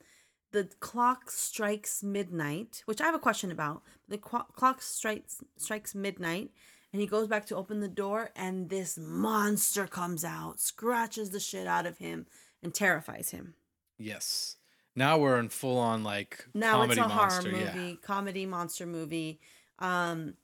The 0.52 0.68
clock 0.78 1.30
strikes 1.32 2.02
midnight, 2.02 2.82
which 2.86 3.00
I 3.00 3.06
have 3.06 3.14
a 3.14 3.18
question 3.18 3.50
about. 3.50 3.82
The 4.08 4.18
qu- 4.18 4.44
clock 4.54 4.82
strikes 4.82 5.42
strikes 5.56 5.94
midnight, 5.96 6.50
and 6.92 7.00
he 7.00 7.08
goes 7.08 7.26
back 7.26 7.44
to 7.46 7.56
open 7.56 7.80
the 7.80 7.88
door, 7.88 8.30
and 8.36 8.68
this 8.70 8.96
monster 8.96 9.86
comes 9.88 10.24
out, 10.24 10.60
scratches 10.60 11.30
the 11.30 11.40
shit 11.40 11.66
out 11.66 11.86
of 11.86 11.98
him, 11.98 12.26
and 12.62 12.72
terrifies 12.72 13.30
him. 13.30 13.54
Yes. 13.98 14.56
Now 14.94 15.18
we're 15.18 15.38
in 15.40 15.48
full 15.48 15.78
on 15.78 16.04
like 16.04 16.46
now 16.54 16.74
comedy 16.74 17.00
it's 17.00 17.00
a 17.04 17.08
monster. 17.08 17.50
horror 17.50 17.62
Yeah. 17.64 17.74
movie 17.74 17.96
comedy 17.96 18.46
monster 18.46 18.86
movie 18.86 19.40
um 19.80 20.34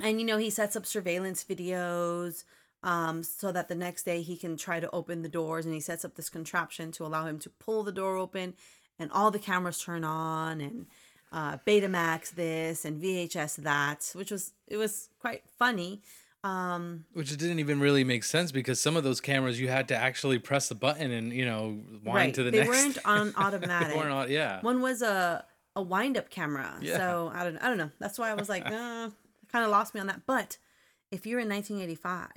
and 0.00 0.20
you 0.20 0.26
know 0.26 0.38
he 0.38 0.50
sets 0.50 0.76
up 0.76 0.86
surveillance 0.86 1.44
videos 1.44 2.44
um 2.82 3.22
so 3.22 3.52
that 3.52 3.68
the 3.68 3.74
next 3.74 4.02
day 4.04 4.22
he 4.22 4.36
can 4.36 4.56
try 4.56 4.80
to 4.80 4.90
open 4.90 5.22
the 5.22 5.28
doors 5.28 5.64
and 5.64 5.74
he 5.74 5.80
sets 5.80 6.04
up 6.04 6.14
this 6.14 6.28
contraption 6.28 6.92
to 6.92 7.04
allow 7.04 7.26
him 7.26 7.38
to 7.38 7.50
pull 7.50 7.82
the 7.82 7.92
door 7.92 8.16
open 8.16 8.54
and 8.98 9.10
all 9.12 9.30
the 9.30 9.38
cameras 9.38 9.80
turn 9.80 10.04
on 10.04 10.60
and 10.60 10.86
uh 11.32 11.56
betamax 11.66 12.30
this 12.34 12.84
and 12.84 13.02
vhs 13.02 13.56
that 13.56 14.10
which 14.14 14.30
was 14.30 14.52
it 14.66 14.76
was 14.76 15.08
quite 15.20 15.42
funny 15.58 16.02
um 16.42 17.06
Which 17.14 17.34
didn't 17.36 17.58
even 17.58 17.80
really 17.80 18.04
make 18.04 18.22
sense 18.22 18.52
because 18.52 18.78
some 18.78 18.96
of 18.96 19.04
those 19.04 19.20
cameras 19.20 19.58
you 19.58 19.68
had 19.68 19.88
to 19.88 19.96
actually 19.96 20.38
press 20.38 20.68
the 20.68 20.74
button 20.74 21.10
and 21.10 21.32
you 21.32 21.46
know 21.46 21.80
wind 22.04 22.06
right 22.06 22.34
to 22.34 22.42
the 22.42 22.50
they 22.50 22.58
next. 22.58 22.68
weren't 22.68 22.98
on 23.06 23.32
automatic 23.36 23.88
they 23.92 23.96
weren't 23.96 24.10
on, 24.12 24.30
yeah. 24.30 24.60
One 24.60 24.82
was 24.82 25.00
a 25.00 25.44
a 25.76 25.82
wind 25.82 26.16
up 26.16 26.30
camera. 26.30 26.78
Yeah. 26.80 26.98
So 26.98 27.32
I 27.34 27.44
don't 27.44 27.56
I 27.58 27.68
don't 27.68 27.78
know. 27.78 27.90
That's 27.98 28.18
why 28.18 28.30
I 28.30 28.34
was 28.34 28.48
like, 28.48 28.66
uh, 28.70 29.08
kind 29.54 29.64
of 29.64 29.70
lost 29.70 29.94
me 29.94 30.00
on 30.00 30.08
that. 30.08 30.22
But 30.26 30.58
if 31.12 31.26
you're 31.26 31.38
in 31.38 31.48
1985 31.48 32.28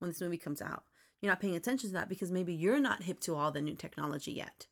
when 0.00 0.10
this 0.10 0.20
movie 0.20 0.36
comes 0.36 0.60
out, 0.60 0.82
you're 1.22 1.30
not 1.30 1.38
paying 1.40 1.54
attention 1.54 1.90
to 1.90 1.94
that 1.94 2.08
because 2.08 2.32
maybe 2.32 2.52
you're 2.52 2.80
not 2.80 3.04
hip 3.04 3.20
to 3.20 3.36
all 3.36 3.52
the 3.52 3.60
new 3.60 3.76
technology 3.76 4.32
yet. 4.32 4.66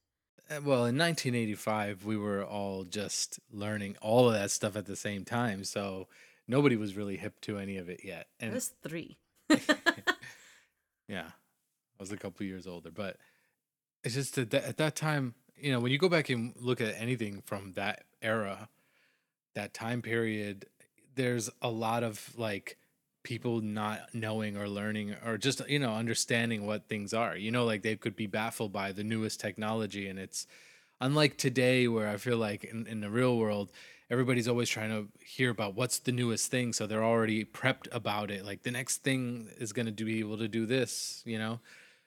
Uh, 0.51 0.57
Well, 0.57 0.87
in 0.87 0.99
1985, 0.99 2.05
we 2.05 2.17
were 2.17 2.45
all 2.45 2.83
just 2.83 3.39
learning 3.49 3.97
all 4.03 4.27
of 4.27 4.35
that 4.35 4.51
stuff 4.51 4.77
at 4.77 4.87
the 4.87 4.97
same 4.97 5.25
time, 5.25 5.63
so 5.63 6.09
nobody 6.49 6.75
was 6.75 6.97
really 6.97 7.17
hip 7.17 7.41
to 7.43 7.59
any 7.59 7.77
of 7.77 7.89
it 7.89 8.01
yet. 8.05 8.27
I 8.43 8.49
was 8.49 8.73
three. 8.83 9.17
yeah, 11.09 11.29
I 11.29 12.01
was 12.01 12.11
a 12.11 12.17
couple 12.17 12.45
years 12.45 12.67
older, 12.67 12.91
but 12.91 13.19
it's 14.03 14.15
just 14.15 14.35
that- 14.35 14.53
at 14.53 14.79
that 14.79 14.97
time, 14.97 15.35
you 15.57 15.71
know, 15.71 15.79
when 15.79 15.93
you 15.93 15.99
go 15.99 16.09
back 16.09 16.29
and 16.29 16.55
look 16.57 16.81
at 16.81 16.97
anything 17.01 17.41
from 17.47 17.75
that 17.75 18.03
era, 18.21 18.69
that 19.55 19.73
time 19.73 20.03
period, 20.03 20.67
there's 21.17 21.51
a 21.63 21.71
lot 21.71 22.03
of 22.03 22.33
like 22.37 22.79
people 23.23 23.63
not 23.63 24.15
knowing 24.15 24.57
or 24.57 24.69
learning 24.69 25.17
or 25.25 25.39
just 25.39 25.67
you 25.69 25.79
know 25.79 25.95
understanding 25.95 26.67
what 26.67 26.89
things 26.89 27.13
are 27.13 27.37
you 27.37 27.51
know 27.51 27.65
like 27.65 27.83
they 27.83 27.97
could 27.97 28.15
be 28.15 28.27
baffled 28.27 28.73
by 28.73 28.93
the 28.93 29.03
newest 29.03 29.41
technology 29.41 30.07
and 30.07 30.19
it's 30.19 30.47
unlike 31.01 31.37
today 31.39 31.89
where 31.89 32.07
i 32.07 32.17
feel 32.17 32.37
like 32.37 32.65
in, 32.65 32.87
in 32.87 33.01
the 33.01 33.09
real 33.09 33.39
world 33.39 33.73
everybody's 34.11 34.47
always 34.47 34.69
trying 34.69 34.91
to 34.91 35.09
hear 35.25 35.51
about 35.51 35.75
what's 35.75 35.99
the 36.01 36.13
newest 36.13 36.51
thing 36.51 36.73
so 36.73 36.87
they're 36.87 37.03
already 37.03 37.45
prepped 37.45 37.89
about 37.93 38.31
it 38.31 38.45
like 38.45 38.63
the 38.63 38.71
next 38.71 38.99
thing 38.99 39.49
is 39.59 39.73
going 39.73 39.87
to 39.87 40.05
be 40.05 40.21
able 40.21 40.37
to 40.37 40.47
do 40.47 40.67
this 40.67 41.23
you 41.25 41.39
know 41.39 41.59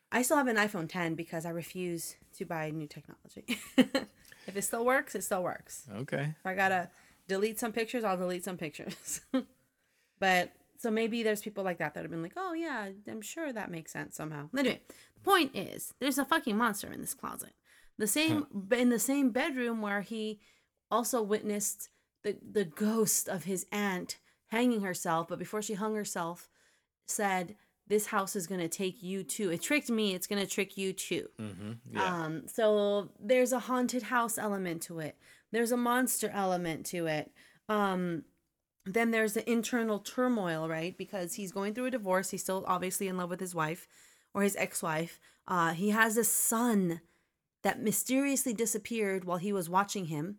I 0.10 0.22
still 0.22 0.38
have 0.38 0.48
an 0.48 0.56
iPhone 0.56 0.88
10 0.88 1.16
because 1.16 1.46
I 1.46 1.50
refuse 1.50 2.16
to 2.38 2.46
buy 2.46 2.70
new 2.70 2.88
technology. 2.88 3.44
if 3.78 4.56
it 4.56 4.62
still 4.62 4.86
works, 4.86 5.16
it 5.16 5.24
still 5.26 5.44
works. 5.44 5.84
okay 5.98 6.34
I 6.46 6.54
gotta 6.54 6.90
delete 7.28 7.60
some 7.60 7.72
pictures, 7.72 8.04
I'll 8.04 8.18
delete 8.18 8.44
some 8.44 8.58
pictures. 8.58 9.22
but 10.20 10.52
so 10.78 10.92
maybe 10.92 11.24
there's 11.24 11.42
people 11.42 11.64
like 11.64 11.80
that 11.80 11.94
that 11.94 12.04
have 12.04 12.12
been 12.12 12.22
like, 12.22 12.34
oh 12.38 12.54
yeah, 12.54 12.90
I'm 13.08 13.22
sure 13.22 13.52
that 13.52 13.72
makes 13.72 13.92
sense 13.92 14.16
somehow. 14.16 14.50
Anyway, 14.58 14.82
the 15.16 15.22
point 15.22 15.56
is, 15.56 15.94
there's 16.00 16.18
a 16.18 16.26
fucking 16.26 16.58
monster 16.58 16.92
in 16.92 17.02
this 17.02 17.14
closet. 17.14 17.54
The 17.98 18.08
same 18.08 18.46
in 18.72 18.90
the 18.90 19.00
same 19.00 19.32
bedroom 19.32 19.82
where 19.82 20.02
he 20.02 20.40
also 20.92 21.22
witnessed 21.22 21.90
the 22.24 22.38
the 22.52 22.66
ghost 22.66 23.28
of 23.28 23.46
his 23.46 23.66
aunt 23.72 24.20
hanging 24.48 24.82
herself, 24.82 25.28
but 25.28 25.40
before 25.40 25.64
she 25.64 25.74
hung 25.74 25.96
herself, 25.96 26.48
said, 27.08 27.56
"This 27.88 28.08
house 28.08 28.36
is 28.36 28.46
gonna 28.46 28.70
take 28.70 29.02
you 29.02 29.24
too. 29.24 29.50
It 29.52 29.64
tricked 29.64 29.90
me. 29.90 30.14
It's 30.14 30.28
gonna 30.28 30.46
trick 30.46 30.78
you 30.78 30.94
too." 30.94 31.28
mm-hmm. 31.40 31.72
yeah 31.92 32.04
Um, 32.04 32.48
so 32.48 33.10
there's 33.20 33.52
a 33.52 33.60
haunted 33.60 34.04
house 34.04 34.38
element 34.38 34.84
to 34.84 35.00
it. 35.00 35.18
There's 35.52 35.72
a 35.72 35.78
monster 35.78 36.30
element 36.34 36.86
to 36.88 37.08
it. 37.08 37.32
Um, 37.70 38.24
then 38.86 39.12
there's 39.12 39.34
the 39.34 39.50
internal 39.50 40.00
turmoil, 40.00 40.68
right? 40.70 40.98
Because 40.98 41.34
he's 41.34 41.52
going 41.52 41.74
through 41.74 41.86
a 41.88 41.92
divorce. 41.92 42.30
He's 42.32 42.42
still 42.44 42.64
obviously 42.68 43.08
in 43.08 43.18
love 43.18 43.30
with 43.30 43.40
his 43.40 43.54
wife 43.56 43.88
or 44.34 44.44
his 44.44 44.56
ex-wife. 44.56 45.20
Uh, 45.48 45.74
he 45.74 45.90
has 45.90 46.18
a 46.18 46.24
son 46.24 47.02
that 47.64 47.82
mysteriously 47.82 48.54
disappeared 48.54 49.26
while 49.26 49.38
he 49.38 49.52
was 49.52 49.70
watching 49.70 50.06
him. 50.06 50.38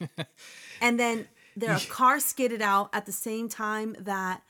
and 0.80 0.98
then 0.98 1.28
there 1.56 1.74
a 1.74 1.80
car 1.80 2.20
skidded 2.20 2.62
out 2.62 2.88
at 2.92 3.06
the 3.06 3.12
same 3.12 3.48
time 3.48 3.94
that 3.98 4.42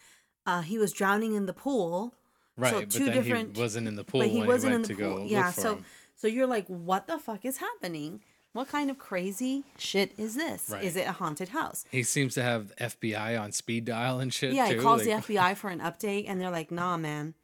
uh, 0.47 0.63
he 0.63 0.79
was 0.79 0.93
drowning 0.93 1.35
in 1.35 1.47
the 1.47 1.53
pool. 1.53 2.15
right 2.57 2.73
so 2.73 2.81
but 2.81 2.91
two 2.91 3.05
then 3.07 3.15
different- 3.15 3.57
he 3.57 3.63
wasn't 3.63 3.87
in 3.87 3.97
the 3.97 4.05
pool 4.05 4.21
but 4.21 4.29
he 4.29 4.39
when 4.39 4.47
wasn't 4.47 4.71
he 4.71 4.77
in 4.77 4.83
the 4.83 4.89
to 4.89 4.95
pool. 4.97 5.19
go 5.19 5.25
yeah, 5.25 5.51
so 5.51 5.77
him. 5.77 5.85
so 6.17 6.27
you're 6.29 6.47
like, 6.47 6.67
what 6.69 7.07
the 7.07 7.19
fuck 7.19 7.45
is 7.45 7.59
happening? 7.59 8.21
What 8.53 8.69
kind 8.69 8.91
of 8.91 8.99
crazy 8.99 9.65
shit 9.79 10.13
is 10.19 10.35
this? 10.35 10.71
Right. 10.71 10.83
Is 10.83 10.97
it 10.97 11.07
a 11.07 11.13
haunted 11.13 11.51
house? 11.51 11.85
he 11.91 12.03
seems 12.03 12.35
to 12.35 12.43
have 12.43 12.75
fbi 12.77 13.41
on 13.41 13.53
speed 13.53 13.85
dial 13.85 14.19
and 14.19 14.33
shit 14.33 14.55
Yeah, 14.55 14.69
he 14.69 14.75
calls 14.77 15.07
like, 15.07 15.27
the 15.27 15.35
FBI 15.35 15.57
for 15.57 15.71
an 15.71 15.81
update, 15.81 16.25
and 16.27 16.41
they're 16.41 16.51
like, 16.51 16.71
nah, 16.71 16.97
man. 16.97 17.35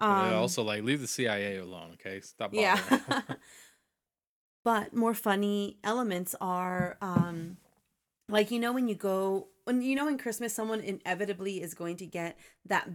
they're 0.00 0.08
Um, 0.08 0.34
also 0.34 0.62
like 0.62 0.82
leave 0.82 1.00
the 1.00 1.06
cia 1.06 1.58
alone 1.58 1.90
okay 1.94 2.20
stop 2.20 2.52
yeah. 2.52 2.80
but 4.64 4.94
more 4.94 5.14
funny 5.14 5.78
elements 5.84 6.34
are, 6.40 6.96
um, 7.00 7.56
like 8.28 8.50
you 8.50 8.58
know 8.58 8.72
when 8.72 8.88
you 8.88 8.94
go 8.94 9.48
when 9.64 9.82
you 9.82 9.94
know 9.94 10.08
in 10.08 10.18
Christmas 10.18 10.54
someone 10.54 10.80
inevitably 10.80 11.62
is 11.62 11.74
going 11.74 11.96
to 11.98 12.06
get 12.06 12.36
that 12.66 12.88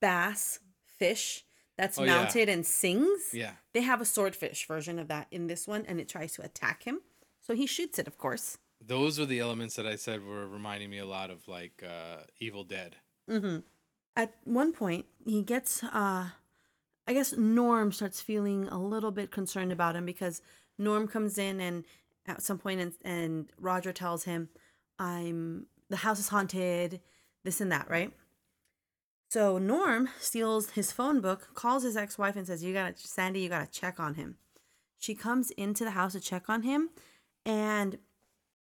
bass 0.00 0.60
fish 0.98 1.44
that's 1.82 1.98
Oh, 1.98 2.04
yeah. 2.04 2.14
mounted 2.14 2.48
and 2.48 2.64
sings. 2.64 3.20
yeah 3.32 3.54
They 3.74 3.82
have 3.82 4.00
a 4.00 4.04
swordfish 4.14 4.60
version 4.72 4.98
of 5.02 5.06
that 5.08 5.26
in 5.30 5.46
this 5.48 5.66
one, 5.66 5.82
and 5.88 5.96
it 6.02 6.08
tries 6.08 6.32
to 6.36 6.42
attack 6.42 6.78
him. 6.84 7.00
So 7.46 7.54
he 7.54 7.66
shoots 7.66 7.98
it, 7.98 8.06
of 8.06 8.16
course. 8.24 8.46
those 8.94 9.14
are 9.20 9.26
the 9.26 9.40
elements 9.46 9.74
that 9.76 9.86
I 9.94 9.96
said 9.96 10.18
were 10.24 10.46
reminding 10.58 10.90
me 10.94 10.98
a 10.98 11.10
lot 11.18 11.28
of 11.34 11.38
like 11.56 11.76
uh, 11.96 12.18
Evil 12.46 12.64
Dead. 12.64 12.96
Mm-hmm. 13.28 13.58
At 14.16 14.30
one 14.44 14.72
point, 14.72 15.04
he 15.24 15.42
gets, 15.42 15.82
uh, 15.84 16.24
I 17.08 17.12
guess 17.18 17.32
Norm 17.36 17.92
starts 17.92 18.20
feeling 18.20 18.68
a 18.68 18.78
little 18.94 19.10
bit 19.10 19.30
concerned 19.38 19.72
about 19.72 19.96
him 19.96 20.04
because 20.06 20.36
Norm 20.78 21.04
comes 21.08 21.38
in 21.38 21.60
and 21.60 21.84
at 22.26 22.42
some 22.42 22.58
point, 22.58 22.80
and, 22.80 22.92
and 23.16 23.50
Roger 23.58 23.92
tells 23.92 24.24
him, 24.24 24.48
"I'm 24.98 25.66
the 25.88 25.96
house 26.06 26.20
is 26.20 26.28
haunted," 26.28 27.00
this 27.44 27.60
and 27.60 27.70
that, 27.72 27.86
right? 27.90 28.12
So 29.32 29.56
Norm 29.56 30.10
steals 30.20 30.72
his 30.72 30.92
phone 30.92 31.22
book, 31.22 31.54
calls 31.54 31.84
his 31.84 31.96
ex-wife, 31.96 32.36
and 32.36 32.46
says, 32.46 32.62
"You 32.62 32.74
got 32.74 32.98
to 32.98 33.08
Sandy, 33.08 33.40
you 33.40 33.48
got 33.48 33.64
to 33.64 33.80
check 33.80 33.98
on 33.98 34.16
him." 34.16 34.36
She 34.98 35.14
comes 35.14 35.50
into 35.52 35.84
the 35.84 35.92
house 35.92 36.12
to 36.12 36.20
check 36.20 36.50
on 36.50 36.64
him, 36.64 36.90
and 37.46 37.98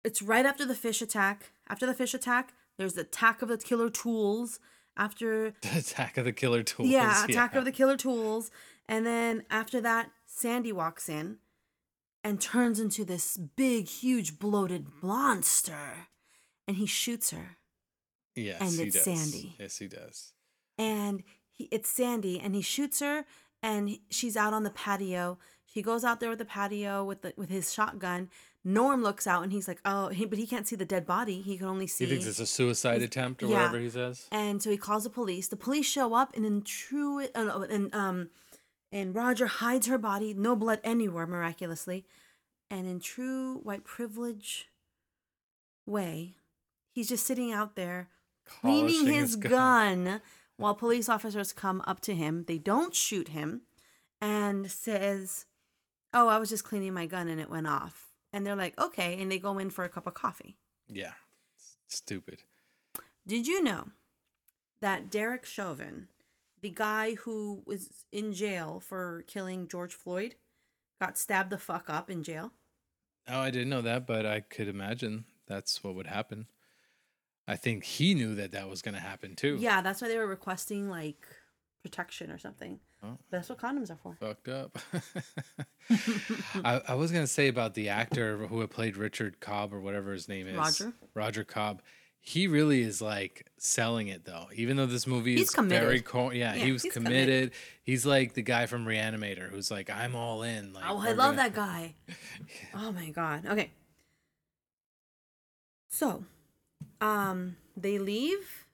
it's 0.04 0.22
right 0.22 0.46
after 0.46 0.68
the 0.68 0.76
fish 0.76 1.02
attack. 1.02 1.54
After 1.68 1.88
the 1.88 1.96
fish 1.96 2.14
attack, 2.14 2.54
there's 2.78 2.94
the 2.94 3.02
attack 3.02 3.42
of 3.42 3.50
the 3.50 3.58
killer 3.58 3.90
tools. 3.90 4.60
After 4.96 5.56
The 5.62 5.80
attack 5.80 6.20
of 6.20 6.26
the 6.26 6.32
killer 6.32 6.62
tools. 6.62 6.88
yeah, 6.88 7.26
attack 7.26 7.56
of 7.56 7.66
the 7.66 7.72
killer 7.72 7.98
tools, 7.98 8.52
and 8.88 9.08
then 9.08 9.46
after 9.50 9.82
that, 9.82 10.12
Sandy 10.28 10.72
walks 10.72 11.10
in 11.10 11.40
and 12.24 12.40
turns 12.40 12.80
into 12.80 13.04
this 13.04 13.38
big, 13.38 13.88
huge, 13.88 14.38
bloated 14.38 14.86
monster, 15.02 16.10
and 16.68 16.78
he 16.78 16.86
shoots 16.86 17.32
her. 17.32 17.58
Yes, 18.36 18.62
and 18.62 18.72
he 18.74 18.84
it's 18.84 19.04
does. 19.04 19.04
Sandy. 19.04 19.56
Yes, 19.58 19.80
he 19.80 19.88
does. 19.88 20.34
And 20.80 21.24
he, 21.52 21.68
it's 21.70 21.90
Sandy, 21.90 22.40
and 22.40 22.56
he 22.56 22.62
shoots 22.62 23.02
her, 23.02 23.26
and 23.62 23.90
he- 23.90 24.02
she's 24.10 24.36
out 24.36 24.54
on 24.54 24.64
the 24.64 24.72
patio. 24.72 25.38
He 25.66 25.84
goes 25.84 26.04
out 26.04 26.20
there 26.20 26.30
with 26.30 26.40
the 26.40 26.46
patio 26.46 27.04
with 27.04 27.22
the 27.22 27.34
with 27.38 27.50
his 27.50 27.72
shotgun. 27.72 28.30
Norm 28.64 29.04
looks 29.04 29.28
out, 29.28 29.44
and 29.44 29.52
he's 29.52 29.68
like, 29.68 29.80
"Oh," 29.86 30.08
he, 30.08 30.26
but 30.26 30.40
he 30.40 30.48
can't 30.48 30.68
see 30.68 30.76
the 30.76 30.86
dead 30.86 31.06
body. 31.06 31.42
He 31.42 31.58
can 31.58 31.68
only 31.68 31.86
see. 31.86 32.06
He 32.06 32.12
thinks 32.12 32.26
it's 32.26 32.40
a 32.40 32.46
suicide 32.46 33.02
attempt 33.02 33.44
or 33.44 33.48
yeah. 33.48 33.58
whatever 33.58 33.80
he 33.80 33.90
says. 33.90 34.28
and 34.32 34.64
so 34.64 34.72
he 34.72 34.78
calls 34.78 35.04
the 35.04 35.10
police. 35.10 35.48
The 35.48 35.56
police 35.56 35.86
show 35.86 36.14
up, 36.14 36.36
and 36.36 36.46
in 36.46 36.64
true, 36.64 37.28
uh, 37.36 37.66
and 37.70 37.94
um, 37.94 38.30
and 38.92 39.14
Roger 39.14 39.48
hides 39.48 39.88
her 39.88 39.98
body, 39.98 40.34
no 40.34 40.56
blood 40.56 40.80
anywhere, 40.84 41.28
miraculously, 41.28 42.06
and 42.70 42.88
in 42.88 43.00
true 43.00 43.60
white 43.60 43.84
privilege 43.84 44.70
way, 45.86 46.36
he's 46.92 47.10
just 47.10 47.26
sitting 47.26 47.52
out 47.52 47.76
there 47.76 48.10
cleaning 48.46 49.06
Polishing 49.06 49.14
his, 49.14 49.36
gun. 49.36 50.22
While 50.60 50.76
police 50.76 51.08
officers 51.08 51.54
come 51.54 51.82
up 51.88 52.02
to 52.02 52.14
him. 52.14 52.44
They 52.48 52.58
don't 52.58 52.94
shoot 52.94 53.30
him, 53.30 53.62
and 54.22 54.70
says, 54.70 55.46
"Oh, 56.14 56.28
I 56.28 56.38
was 56.38 56.50
just 56.50 56.66
cleaning 56.66 56.94
my 56.94 57.06
gun 57.06 57.28
and 57.28 57.40
it 57.40 57.50
went 57.50 57.68
off." 57.68 58.14
And 58.34 58.46
they're 58.46 58.56
like, 58.56 58.78
"Okay," 58.78 59.20
and 59.22 59.32
they 59.32 59.40
go 59.40 59.58
in 59.58 59.70
for 59.70 59.86
a 59.86 59.90
cup 59.90 60.06
of 60.06 60.14
coffee. 60.14 60.58
Yeah. 60.88 61.14
Stupid. 61.88 62.44
Did 63.26 63.48
you 63.48 63.64
know 63.64 63.90
that 64.82 65.10
Derek 65.10 65.46
Chauvin, 65.46 66.10
the 66.62 66.70
guy 66.70 67.16
who 67.16 67.64
was 67.66 68.06
in 68.12 68.34
jail 68.34 68.80
for 68.80 69.24
killing 69.28 69.68
George 69.68 69.94
Floyd, 69.94 70.36
got 71.00 71.18
stabbed 71.18 71.50
the 71.50 71.58
fuck 71.58 71.90
up 71.90 72.10
in 72.10 72.24
jail? 72.24 72.52
Oh, 73.28 73.40
I 73.40 73.52
didn't 73.52 73.70
know 73.70 73.82
that, 73.82 74.06
but 74.06 74.26
I 74.26 74.42
could 74.42 74.68
imagine 74.68 75.26
that's 75.48 75.84
what 75.84 75.96
would 75.96 76.08
happen. 76.08 76.48
I 77.50 77.56
think 77.56 77.84
he 77.84 78.14
knew 78.14 78.36
that 78.36 78.52
that 78.52 78.70
was 78.70 78.82
going 78.82 78.96
to 78.96 79.02
happen 79.02 79.36
too. 79.36 79.58
Yeah, 79.60 79.82
that's 79.82 80.02
why 80.02 80.08
they 80.08 80.18
were 80.18 80.28
requesting 80.28 80.88
like 80.90 81.26
protection 81.82 82.30
or 82.32 82.38
something. 82.38 82.80
Oh. 83.04 83.18
That's 83.32 83.50
what 83.50 83.58
condoms 83.58 83.90
are 83.90 83.96
for. 83.96 84.16
Fucked 84.20 84.50
up. 84.50 84.78
I, 86.64 86.82
I 86.90 86.94
was 86.96 87.12
going 87.12 87.24
to 87.24 87.28
say 87.28 87.48
about 87.48 87.74
the 87.74 87.90
actor 87.90 88.38
who 88.48 88.60
had 88.60 88.70
played 88.70 88.98
Richard 88.98 89.40
Cobb 89.40 89.74
or 89.74 89.80
whatever 89.80 90.12
his 90.14 90.28
name 90.28 90.48
is. 90.48 90.56
Roger. 90.58 90.94
Roger 91.14 91.44
Cobb. 91.44 91.82
He 92.22 92.48
really 92.48 92.82
is 92.82 93.02
like 93.02 93.48
selling 93.58 94.10
it 94.10 94.26
though. 94.26 94.48
Even 94.54 94.76
though 94.76 94.86
this 94.86 95.08
movie 95.08 95.38
He's 95.38 95.44
is 95.48 95.50
committed. 95.52 95.82
very 95.88 96.02
co- 96.02 96.32
yeah, 96.32 96.54
Yeah, 96.54 96.66
he 96.66 96.72
was 96.74 96.84
he's 96.84 96.92
committed. 96.94 97.26
committed. 97.28 97.52
He's 97.84 98.06
like 98.06 98.34
the 98.34 98.42
guy 98.42 98.66
from 98.66 98.86
Reanimator 98.86 99.50
who's 99.50 99.72
like 99.72 99.90
I'm 99.90 100.16
all 100.16 100.44
in. 100.44 100.74
Like 100.74 100.84
Oh, 100.88 101.00
I 101.00 101.14
love 101.14 101.38
gonna- 101.38 101.38
that 101.38 101.54
guy. 101.56 101.96
Oh 102.76 102.92
my 102.92 103.10
god. 103.12 103.46
Okay. 103.46 103.72
So, 105.88 106.26
um, 107.02 107.58
they 107.76 107.98
leave. 108.00 108.66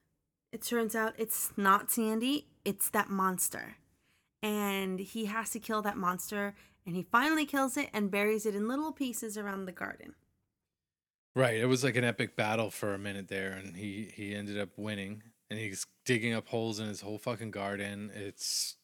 It 0.52 0.62
turns 0.62 0.96
out 0.96 1.14
it's 1.18 1.52
not 1.58 1.92
Sandy, 1.92 2.48
it's 2.64 2.90
that 2.92 3.10
monster. 3.10 3.76
And 4.42 5.00
he 5.00 5.26
has 5.26 5.50
to 5.52 5.60
kill 5.60 5.82
that 5.82 5.98
monster, 5.98 6.56
and 6.86 6.96
he 6.96 7.04
finally 7.04 7.46
kills 7.46 7.78
it 7.78 7.90
and 7.94 8.12
buries 8.12 8.46
it 8.46 8.56
in 8.56 8.68
little 8.68 8.92
pieces 8.92 9.38
around 9.38 9.66
the 9.66 9.72
garden. 9.72 10.14
Right. 11.36 11.56
It 11.56 11.66
was 11.66 11.84
like 11.84 11.98
an 11.98 12.06
epic 12.06 12.38
battle 12.38 12.72
for 12.72 12.94
a 12.94 12.98
minute 12.98 13.28
there, 13.28 13.52
and 13.52 13.76
he 13.76 14.12
he 14.16 14.34
ended 14.34 14.58
up 14.60 14.70
winning. 14.78 15.24
And 15.50 15.60
he's 15.60 15.86
digging 16.06 16.34
up 16.34 16.48
holes 16.48 16.80
in 16.80 16.88
his 16.88 17.02
whole 17.02 17.20
fucking 17.20 17.52
garden. 17.52 18.12
It's, 18.16 18.78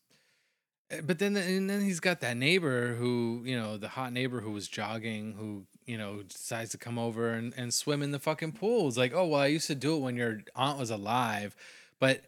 eh, 0.92 1.02
but 1.04 1.18
then 1.18 1.36
and 1.36 1.68
then 1.70 1.82
he's 1.82 2.00
got 2.00 2.20
that 2.22 2.38
neighbor 2.38 2.96
who 2.96 3.42
you 3.46 3.58
know 3.58 3.78
the 3.78 3.88
hot 3.88 4.14
neighbor 4.14 4.42
who 4.42 4.52
was 4.52 4.68
jogging 4.68 5.34
who 5.34 5.66
you 5.92 5.98
know 5.98 6.22
decides 6.24 6.72
to 6.72 6.78
come 6.78 6.98
over 6.98 7.34
and 7.34 7.54
and 7.58 7.74
swim 7.74 8.02
in 8.02 8.12
the 8.12 8.20
fucking 8.20 8.54
pool. 8.54 8.88
It's 8.88 8.98
like 8.98 9.14
oh 9.14 9.28
well 9.28 9.42
I 9.42 9.48
used 9.48 9.68
to 9.68 9.76
do 9.76 9.96
it 9.96 10.00
when 10.00 10.16
your 10.16 10.42
aunt 10.56 10.80
was 10.80 10.90
alive, 10.90 11.56
but 12.00 12.22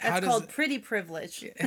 how 0.00 0.10
That's 0.10 0.20
does 0.20 0.28
called 0.30 0.48
pretty 0.48 0.78
privilege. 0.78 1.44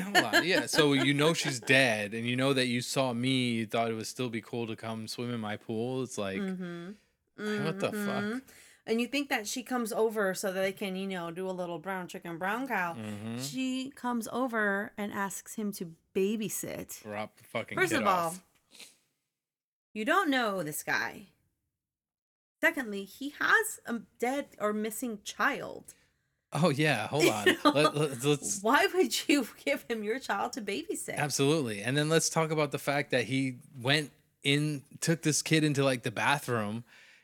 Yeah. 0.43 0.65
So 0.67 0.93
you 0.93 1.13
know 1.13 1.33
she's 1.33 1.59
dead, 1.59 2.13
and 2.13 2.25
you 2.25 2.35
know 2.35 2.53
that 2.53 2.67
you 2.67 2.81
saw 2.81 3.11
me. 3.13 3.51
You 3.59 3.65
thought 3.65 3.89
it 3.91 3.93
would 3.95 4.07
still 4.07 4.29
be 4.29 4.41
cool 4.41 4.67
to 4.67 4.75
come 4.75 5.07
swim 5.07 5.33
in 5.33 5.39
my 5.39 5.57
pool. 5.57 6.03
It's 6.03 6.17
like, 6.17 6.39
Mm-hmm. 6.39 7.65
what 7.65 7.79
the 7.79 7.91
Mhm. 7.91 8.05
fuck? 8.05 8.41
And 8.87 8.99
you 9.01 9.07
think 9.07 9.29
that 9.29 9.47
she 9.47 9.61
comes 9.63 9.91
over 9.93 10.33
so 10.33 10.51
that 10.51 10.59
they 10.61 10.71
can, 10.71 10.95
you 10.95 11.07
know, 11.07 11.29
do 11.29 11.47
a 11.47 11.51
little 11.61 11.77
brown 11.77 12.07
chicken, 12.07 12.37
brown 12.37 12.67
cow. 12.67 12.95
Mhm. 12.95 13.39
She 13.51 13.91
comes 13.95 14.27
over 14.31 14.91
and 14.97 15.11
asks 15.13 15.55
him 15.55 15.71
to 15.73 15.93
babysit. 16.15 17.01
Drop 17.03 17.37
the 17.37 17.43
fucking 17.43 17.77
First 17.77 17.91
kid 17.93 18.01
of 18.01 18.07
all, 18.07 18.27
off. 18.27 18.43
You 19.93 20.05
don't 20.05 20.29
know 20.29 20.63
this 20.63 20.83
guy. 20.83 21.27
Secondly, 22.59 23.03
he 23.03 23.33
has 23.39 23.79
a 23.85 24.01
dead 24.19 24.47
or 24.59 24.71
missing 24.71 25.19
child. 25.23 25.93
Oh 26.53 26.69
yeah, 26.69 27.07
hold 27.07 27.25
on. 27.29 27.45
Let, 27.73 27.95
let, 27.95 28.23
let's 28.23 28.59
Why 28.61 28.87
would 28.93 29.27
you 29.27 29.47
give 29.65 29.85
him 29.89 30.03
your 30.03 30.19
child 30.19 30.53
to 30.53 30.61
babysit? 30.61 31.17
absolutely, 31.17 31.81
and 31.81 31.97
then 31.97 32.09
let's 32.09 32.29
talk 32.29 32.51
about 32.51 32.71
the 32.71 32.79
fact 32.79 33.11
that 33.11 33.25
he 33.25 33.57
went 33.81 34.11
in, 34.43 34.83
took 34.99 35.21
this 35.21 35.41
kid 35.41 35.63
into 35.63 35.83
like 35.83 36.03
the 36.03 36.11
bathroom, 36.11 36.83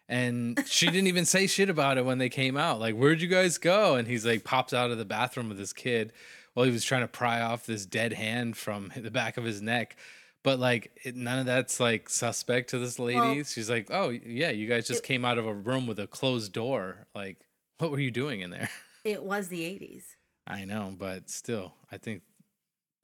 and 0.09 0.63
she 0.65 0.87
didn't 0.87 1.07
even 1.07 1.25
say 1.25 1.47
shit 1.47 1.69
about 1.69 1.97
it 1.97 2.05
when 2.05 2.17
they 2.17 2.29
came 2.29 2.57
out. 2.57 2.79
Like, 2.79 2.95
where'd 2.95 3.21
you 3.21 3.27
guys 3.27 3.57
go? 3.57 3.95
And 3.95 4.07
he's 4.07 4.25
like 4.25 4.43
pops 4.43 4.73
out 4.73 4.91
of 4.91 4.97
the 4.97 5.05
bathroom 5.05 5.49
with 5.49 5.57
this 5.57 5.73
kid 5.73 6.13
while 6.53 6.65
he 6.65 6.71
was 6.71 6.83
trying 6.83 7.01
to 7.01 7.07
pry 7.07 7.41
off 7.41 7.65
this 7.67 7.85
dead 7.85 8.13
hand 8.13 8.57
from 8.57 8.91
the 8.95 9.11
back 9.11 9.37
of 9.37 9.43
his 9.43 9.61
neck. 9.61 9.95
But 10.43 10.59
like, 10.59 10.91
it, 11.03 11.15
none 11.15 11.39
of 11.39 11.45
that's 11.45 11.79
like 11.79 12.09
suspect 12.09 12.69
to 12.69 12.79
this 12.79 12.99
lady. 12.99 13.19
Well, 13.19 13.43
She's 13.43 13.69
like, 13.69 13.89
oh 13.91 14.09
yeah, 14.09 14.49
you 14.51 14.67
guys 14.67 14.87
just 14.87 15.03
it- 15.03 15.07
came 15.07 15.25
out 15.25 15.37
of 15.37 15.45
a 15.45 15.53
room 15.53 15.87
with 15.87 15.99
a 15.99 16.07
closed 16.07 16.53
door. 16.53 17.07
Like, 17.13 17.37
what 17.79 17.91
were 17.91 17.99
you 17.99 18.11
doing 18.11 18.41
in 18.41 18.49
there? 18.51 18.69
It 19.03 19.23
was 19.23 19.47
the 19.47 19.61
80s. 19.61 20.03
I 20.45 20.65
know, 20.65 20.93
but 20.97 21.29
still, 21.29 21.75
I 21.89 21.97
think 21.97 22.23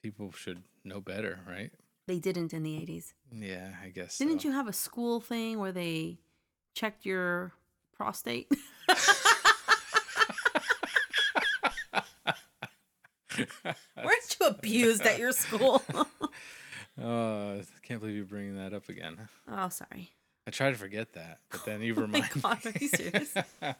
people 0.01 0.33
should 0.33 0.61
know 0.83 0.99
better, 0.99 1.39
right? 1.47 1.71
They 2.07 2.19
didn't 2.19 2.51
in 2.53 2.63
the 2.63 2.75
80s. 2.75 3.13
Yeah, 3.31 3.69
I 3.81 3.87
guess. 3.87 4.17
Didn't 4.17 4.41
so. 4.41 4.49
you 4.49 4.53
have 4.53 4.67
a 4.67 4.73
school 4.73 5.21
thing 5.21 5.59
where 5.59 5.71
they 5.71 6.17
checked 6.75 7.05
your 7.05 7.53
prostate? 7.95 8.51
Weren't 13.37 14.37
you 14.39 14.47
abused 14.47 15.03
at 15.03 15.19
your 15.19 15.31
school? 15.31 15.81
Oh, 17.01 17.57
I 17.59 17.63
can't 17.81 17.99
believe 17.99 18.15
you're 18.15 18.25
bringing 18.25 18.55
that 18.57 18.73
up 18.73 18.87
again. 18.89 19.17
oh, 19.47 19.69
sorry. 19.69 20.11
I 20.45 20.51
try 20.51 20.69
to 20.71 20.75
forget 20.77 21.13
that, 21.13 21.39
but 21.49 21.63
then 21.65 21.81
you 21.81 21.93
Oh 21.97 22.01
my 22.07 22.19
remind 22.19 22.41
God, 22.41 22.65
me. 22.65 22.71
are 22.71 22.77
you 22.79 22.87
serious? 22.89 23.33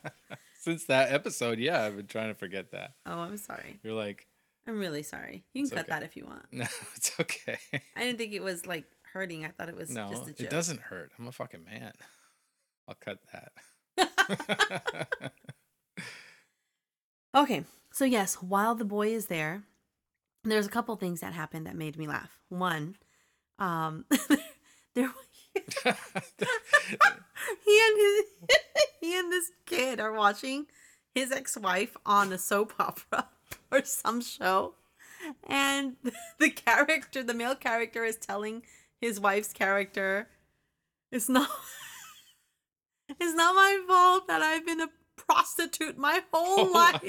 Since 0.62 0.86
that 0.86 1.12
episode, 1.12 1.60
yeah, 1.60 1.84
I've 1.84 1.98
been 1.98 2.08
trying 2.08 2.30
to 2.30 2.34
forget 2.34 2.72
that. 2.72 2.94
Oh, 3.06 3.20
I'm 3.20 3.36
sorry. 3.38 3.80
You're 3.84 3.94
like, 3.96 4.28
I'm 4.66 4.80
really 4.80 5.04
sorry. 5.04 5.44
You 5.54 5.64
can 5.64 5.70
cut 5.72 5.80
okay. 5.80 5.88
that 5.90 6.04
if 6.04 6.16
you 6.16 6.26
want. 6.26 6.46
no, 6.54 6.66
it's 6.96 7.12
okay. 7.20 7.58
I 7.96 8.00
didn't 8.00 8.18
think 8.18 8.32
it 8.34 8.42
was 8.42 8.66
like 8.66 8.86
hurting. 9.12 9.44
I 9.46 9.50
thought 9.50 9.68
it 9.70 9.76
was 9.76 9.90
No, 9.90 10.10
just 10.10 10.24
a 10.24 10.28
joke. 10.28 10.40
it 10.40 10.50
doesn't 10.50 10.80
hurt. 10.80 11.12
I'm 11.20 11.28
a 11.28 11.32
fucking 11.34 11.66
man. 11.66 11.92
I'll 12.88 12.96
cut 12.96 13.20
that. 13.34 13.52
Okay, 17.36 17.66
so 17.92 18.06
yes, 18.06 18.36
while 18.36 18.76
the 18.76 18.86
boy 18.86 19.08
is 19.08 19.26
there, 19.26 19.64
there's 20.44 20.68
a 20.68 20.70
couple 20.70 20.96
things 20.96 21.22
that 21.22 21.34
happened 21.34 21.66
that 21.68 21.76
made 21.76 21.98
me 21.98 22.08
laugh. 22.08 22.40
One, 22.50 22.96
um, 23.60 24.06
there 24.94 25.12
he 25.56 25.62
and 27.80 27.98
his 27.98 28.24
he 29.02 29.18
and 29.18 29.32
this 29.32 29.52
kid 29.66 30.00
are 30.00 30.14
watching 30.14 30.66
his 31.14 31.32
ex-wife 31.32 31.96
on 32.06 32.34
a 32.34 32.38
soap 32.38 32.74
opera 32.80 33.28
or 33.72 33.84
some 33.84 34.22
show, 34.22 34.74
and 35.48 35.96
the 36.40 36.50
character, 36.50 37.24
the 37.24 37.34
male 37.34 37.56
character, 37.56 38.04
is 38.04 38.18
telling 38.18 38.64
his 39.00 39.20
wife's 39.20 39.54
character, 39.54 40.30
"It's 41.12 41.30
not." 41.30 41.50
It's 43.20 43.36
not 43.36 43.54
my 43.54 43.82
fault 43.86 44.28
that 44.28 44.42
I've 44.42 44.66
been 44.66 44.80
a 44.82 44.88
prostitute 45.16 45.98
my 45.98 46.22
whole 46.32 46.66
Whole 46.66 46.74
life. 46.74 47.04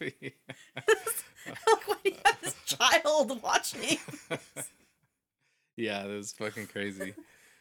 like 0.76 1.88
when 1.88 1.98
you 2.04 2.14
have 2.24 2.40
this 2.40 2.54
child 2.66 3.42
watching. 3.42 3.98
yeah, 5.76 6.02
that 6.02 6.08
was 6.08 6.32
fucking 6.32 6.66
crazy. 6.66 7.14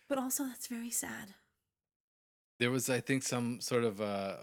But 0.09 0.17
also, 0.17 0.45
that's 0.45 0.67
very 0.67 0.91
sad. 0.91 1.33
There 2.59 2.71
was, 2.71 2.89
I 2.89 2.99
think, 3.01 3.23
some 3.23 3.61
sort 3.61 3.83
of 3.83 4.01
uh, 4.01 4.35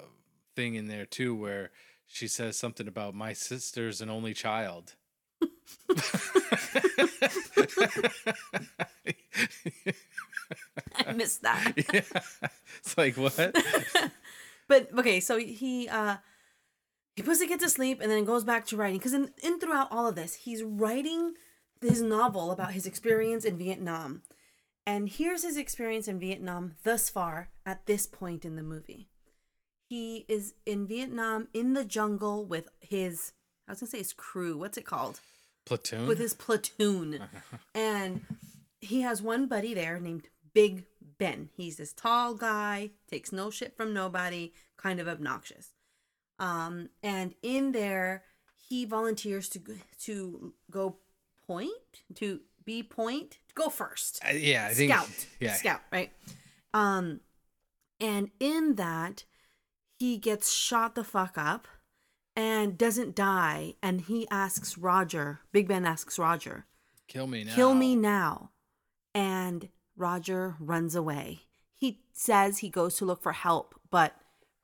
thing 0.54 0.74
in 0.74 0.86
there 0.86 1.06
too 1.06 1.34
where 1.34 1.70
she 2.06 2.28
says 2.28 2.56
something 2.56 2.86
about 2.86 3.14
my 3.14 3.32
sister's 3.32 4.00
an 4.00 4.10
only 4.10 4.34
child. 4.34 4.94
I 11.06 11.12
missed 11.12 11.42
that. 11.42 11.72
yeah. 11.76 12.00
It's 12.78 12.96
like 12.96 13.16
what? 13.16 13.54
But 14.68 14.88
okay, 14.98 15.20
so 15.20 15.38
he 15.38 15.88
uh 15.88 16.16
he 17.16 17.22
puts 17.22 17.40
to 17.40 17.46
get 17.46 17.60
to 17.60 17.68
sleep 17.68 18.00
and 18.00 18.10
then 18.10 18.24
goes 18.24 18.44
back 18.44 18.66
to 18.66 18.76
writing 18.76 18.98
because 18.98 19.14
in, 19.14 19.30
in 19.42 19.60
throughout 19.60 19.88
all 19.90 20.06
of 20.06 20.16
this, 20.16 20.34
he's 20.34 20.62
writing 20.62 21.34
his 21.80 22.02
novel 22.02 22.50
about 22.50 22.72
his 22.72 22.86
experience 22.86 23.44
in 23.44 23.58
Vietnam. 23.58 24.22
And 24.86 25.08
here's 25.08 25.42
his 25.42 25.56
experience 25.56 26.08
in 26.08 26.18
Vietnam 26.18 26.74
thus 26.82 27.08
far 27.08 27.50
at 27.64 27.86
this 27.86 28.06
point 28.06 28.44
in 28.44 28.56
the 28.56 28.62
movie. 28.62 29.08
He 29.88 30.24
is 30.28 30.54
in 30.66 30.86
Vietnam 30.86 31.48
in 31.54 31.74
the 31.74 31.84
jungle 31.84 32.44
with 32.44 32.68
his 32.80 33.32
I 33.68 33.72
was 33.72 33.80
gonna 33.80 33.90
say 33.90 33.98
his 33.98 34.12
crew. 34.12 34.58
What's 34.58 34.78
it 34.78 34.84
called? 34.84 35.20
Platoon. 35.66 36.06
with 36.06 36.18
his 36.18 36.34
platoon. 36.34 37.20
and 37.74 38.22
he 38.80 39.00
has 39.00 39.22
one 39.22 39.46
buddy 39.46 39.72
there 39.72 39.98
named 39.98 40.28
Big 40.52 40.84
Ben. 41.18 41.50
He's 41.56 41.76
this 41.76 41.92
tall 41.92 42.34
guy, 42.34 42.90
takes 43.10 43.32
no 43.32 43.50
shit 43.50 43.76
from 43.76 43.92
nobody, 43.94 44.52
kind 44.76 45.00
of 45.00 45.08
obnoxious. 45.08 45.70
Um, 46.38 46.88
and 47.02 47.34
in 47.42 47.72
there, 47.72 48.24
he 48.68 48.84
volunteers 48.84 49.48
to 49.50 49.58
go- 49.58 49.74
to 50.00 50.54
go 50.70 50.96
point 51.46 52.02
to 52.14 52.40
be 52.64 52.82
point 52.82 53.32
to 53.48 53.54
go 53.54 53.68
first 53.68 54.18
Uh, 54.26 54.32
yeah, 54.32 54.66
I 54.70 54.74
think. 54.74 54.90
scout 54.90 55.26
Yeah. 55.38 55.52
scout 55.52 55.80
right 55.92 56.10
um 56.72 57.20
and 58.00 58.30
in 58.40 58.76
that 58.76 59.24
he 59.98 60.16
gets 60.16 60.50
shot 60.50 60.94
the 60.94 61.04
fuck 61.04 61.36
up 61.36 61.68
and 62.34 62.78
doesn't 62.78 63.14
die 63.14 63.74
and 63.82 64.00
he 64.02 64.26
asks 64.30 64.78
roger 64.78 65.40
big 65.52 65.68
ben 65.68 65.84
asks 65.84 66.18
roger 66.18 66.64
Kill 67.06 67.26
me 67.26 67.44
now. 67.44 67.54
kill 67.54 67.74
me 67.74 67.94
now 67.94 68.50
and 69.14 69.68
roger 69.96 70.56
runs 70.58 70.94
away. 70.94 71.42
He 71.74 72.00
says 72.12 72.58
he 72.58 72.68
goes 72.68 72.96
to 72.96 73.04
look 73.04 73.22
for 73.22 73.32
help 73.32 73.74
but 73.90 74.14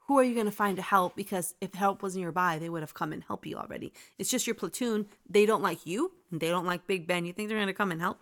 who 0.06 0.18
are 0.18 0.24
you 0.24 0.34
going 0.34 0.46
to 0.46 0.52
find 0.52 0.76
to 0.76 0.82
help? 0.82 1.14
Because 1.14 1.54
if 1.60 1.74
help 1.74 2.02
was 2.02 2.16
nearby 2.16 2.58
they 2.58 2.68
would 2.68 2.82
have 2.82 2.94
come 2.94 3.12
and 3.12 3.22
help 3.22 3.46
you 3.46 3.56
already. 3.56 3.92
It's 4.18 4.30
just 4.30 4.46
your 4.46 4.54
platoon. 4.54 5.06
They 5.28 5.46
don't 5.46 5.62
like 5.62 5.86
you 5.86 6.12
and 6.30 6.40
they 6.40 6.48
don't 6.48 6.66
like 6.66 6.86
big 6.86 7.06
ben. 7.06 7.26
You 7.26 7.32
think 7.32 7.48
they're 7.48 7.58
going 7.58 7.68
to 7.68 7.74
come 7.74 7.92
and 7.92 8.00
help? 8.00 8.20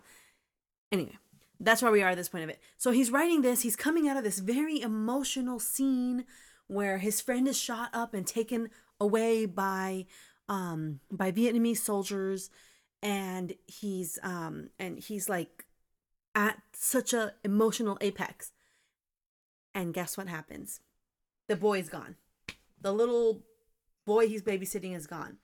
Anyway 0.91 1.17
that's 1.59 1.81
where 1.81 1.91
we 1.91 2.01
are 2.01 2.09
at 2.09 2.17
this 2.17 2.29
point 2.29 2.43
of 2.43 2.49
it. 2.49 2.59
So 2.77 2.91
he's 2.91 3.11
writing 3.11 3.41
this. 3.41 3.61
He's 3.61 3.75
coming 3.75 4.07
out 4.07 4.17
of 4.17 4.23
this 4.23 4.39
very 4.39 4.81
emotional 4.81 5.59
scene 5.59 6.25
where 6.67 6.99
his 6.99 7.19
friend 7.19 7.47
is 7.47 7.57
shot 7.57 7.89
up 7.93 8.13
and 8.13 8.25
taken 8.25 8.69
away 8.99 9.45
by 9.45 10.05
um 10.47 10.99
by 11.11 11.31
vietnamese 11.31 11.77
soldiers 11.77 12.49
and 13.01 13.53
he's 13.67 14.19
um 14.23 14.69
and 14.79 14.99
he's 14.99 15.29
like 15.29 15.65
at 16.35 16.59
such 16.73 17.13
a 17.13 17.33
emotional 17.43 17.97
apex 18.01 18.51
and 19.73 19.93
guess 19.93 20.17
what 20.17 20.27
happens 20.27 20.79
the 21.47 21.55
boy's 21.55 21.89
gone 21.89 22.15
the 22.81 22.91
little 22.93 23.43
boy 24.05 24.27
he's 24.27 24.41
babysitting 24.41 24.95
is 24.95 25.07
gone 25.07 25.37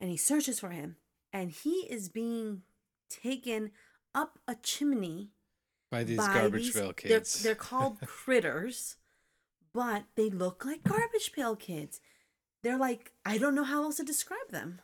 and 0.00 0.10
he 0.10 0.16
searches 0.16 0.58
for 0.60 0.70
him 0.70 0.96
and 1.32 1.50
he 1.50 1.86
is 1.90 2.08
being 2.08 2.62
taken 3.10 3.70
up 4.14 4.38
a 4.46 4.54
chimney 4.56 5.30
by 5.90 6.04
these 6.04 6.18
by 6.18 6.32
garbage 6.34 6.62
these- 6.64 6.74
pail 6.74 6.84
they're- 6.86 6.92
kids. 6.94 7.42
They're, 7.42 7.54
called 7.54 8.00
critters, 8.06 8.96
but 9.72 10.04
they 10.16 10.28
look 10.30 10.64
like 10.64 10.82
garbage 10.82 11.32
pail 11.32 11.54
kids. 11.56 12.00
They're 12.62 12.78
like 12.78 13.12
I 13.24 13.38
don't 13.38 13.54
know 13.54 13.64
how 13.64 13.82
else 13.84 13.96
to 13.96 14.04
describe 14.04 14.50
them. 14.50 14.80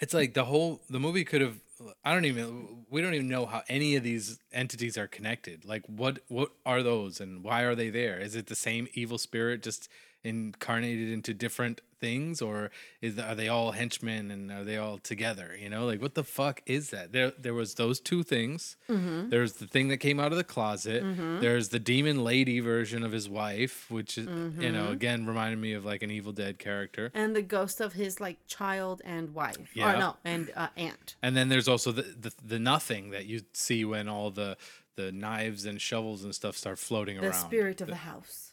It's 0.00 0.14
like 0.14 0.34
the 0.34 0.44
whole 0.44 0.80
the 0.88 1.00
movie 1.00 1.24
could 1.24 1.40
have. 1.40 1.58
I 2.04 2.12
don't 2.12 2.24
even. 2.24 2.84
We 2.90 3.02
don't 3.02 3.14
even 3.14 3.28
know 3.28 3.46
how 3.46 3.62
any 3.68 3.96
of 3.96 4.02
these 4.02 4.38
entities 4.52 4.96
are 4.96 5.06
connected. 5.06 5.64
Like 5.64 5.84
what 5.86 6.20
what 6.28 6.50
are 6.64 6.82
those 6.82 7.20
and 7.20 7.42
why 7.42 7.62
are 7.62 7.74
they 7.74 7.90
there? 7.90 8.18
Is 8.18 8.34
it 8.34 8.46
the 8.46 8.54
same 8.54 8.88
evil 8.94 9.18
spirit 9.18 9.62
just 9.62 9.88
incarnated 10.24 11.10
into 11.10 11.34
different 11.34 11.80
things, 12.00 12.40
or 12.40 12.70
is 13.02 13.18
are 13.18 13.34
they 13.34 13.48
all 13.48 13.72
henchmen 13.72 14.30
and 14.30 14.52
are 14.52 14.62
they 14.62 14.76
all 14.76 14.98
together? 14.98 15.56
You 15.60 15.68
know, 15.68 15.84
like 15.86 16.00
what 16.00 16.14
the 16.14 16.22
fuck 16.24 16.62
is 16.66 16.90
that? 16.90 17.12
There 17.12 17.32
there 17.38 17.54
was 17.54 17.74
those 17.74 17.98
two 18.00 18.22
things. 18.22 18.76
Mm-hmm. 18.88 19.30
There's 19.30 19.54
the 19.54 19.66
thing 19.66 19.88
that 19.88 19.96
came 19.98 20.20
out 20.20 20.30
of 20.30 20.38
the 20.38 20.44
closet. 20.44 21.02
There's 21.40 21.70
the 21.70 21.78
demon 21.80 22.22
lady 22.22 22.60
version 22.60 23.02
of 23.02 23.12
his 23.12 23.28
wife, 23.28 23.90
which 23.90 24.16
is 24.18 24.26
you 24.26 24.32
Mm-hmm. 24.32 24.72
know 24.72 24.88
again 24.90 25.26
reminded 25.26 25.58
me 25.58 25.72
of 25.72 25.84
like 25.84 26.02
an 26.02 26.10
Evil 26.10 26.32
Dead 26.32 26.58
character. 26.58 27.10
And 27.14 27.34
the 27.34 27.42
ghost 27.42 27.80
of 27.80 27.94
his 27.94 28.20
like 28.20 28.38
child 28.46 29.02
and 29.04 29.34
wife. 29.34 29.56
Yeah. 29.74 29.94
Or 29.94 29.98
no, 29.98 30.16
and 30.24 30.50
uh, 30.56 30.68
aunt. 30.76 31.16
And 31.22 31.36
then 31.36 31.48
there's 31.48 31.68
also 31.68 31.90
the, 31.92 32.02
the 32.02 32.32
the 32.44 32.58
nothing 32.58 33.10
that 33.10 33.26
you 33.26 33.42
see 33.52 33.84
when 33.84 34.08
all 34.08 34.30
the 34.30 34.56
the 34.96 35.12
knives 35.12 35.64
and 35.64 35.80
shovels 35.80 36.24
and 36.24 36.34
stuff 36.34 36.56
start 36.56 36.76
floating 36.78 37.18
around 37.18 37.28
The 37.28 37.32
spirit 37.32 37.80
of 37.80 37.86
the 37.88 37.94
house. 37.96 38.47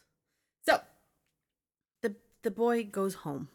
The 2.46 2.52
boy 2.52 2.84
goes 2.84 3.14
home. 3.14 3.48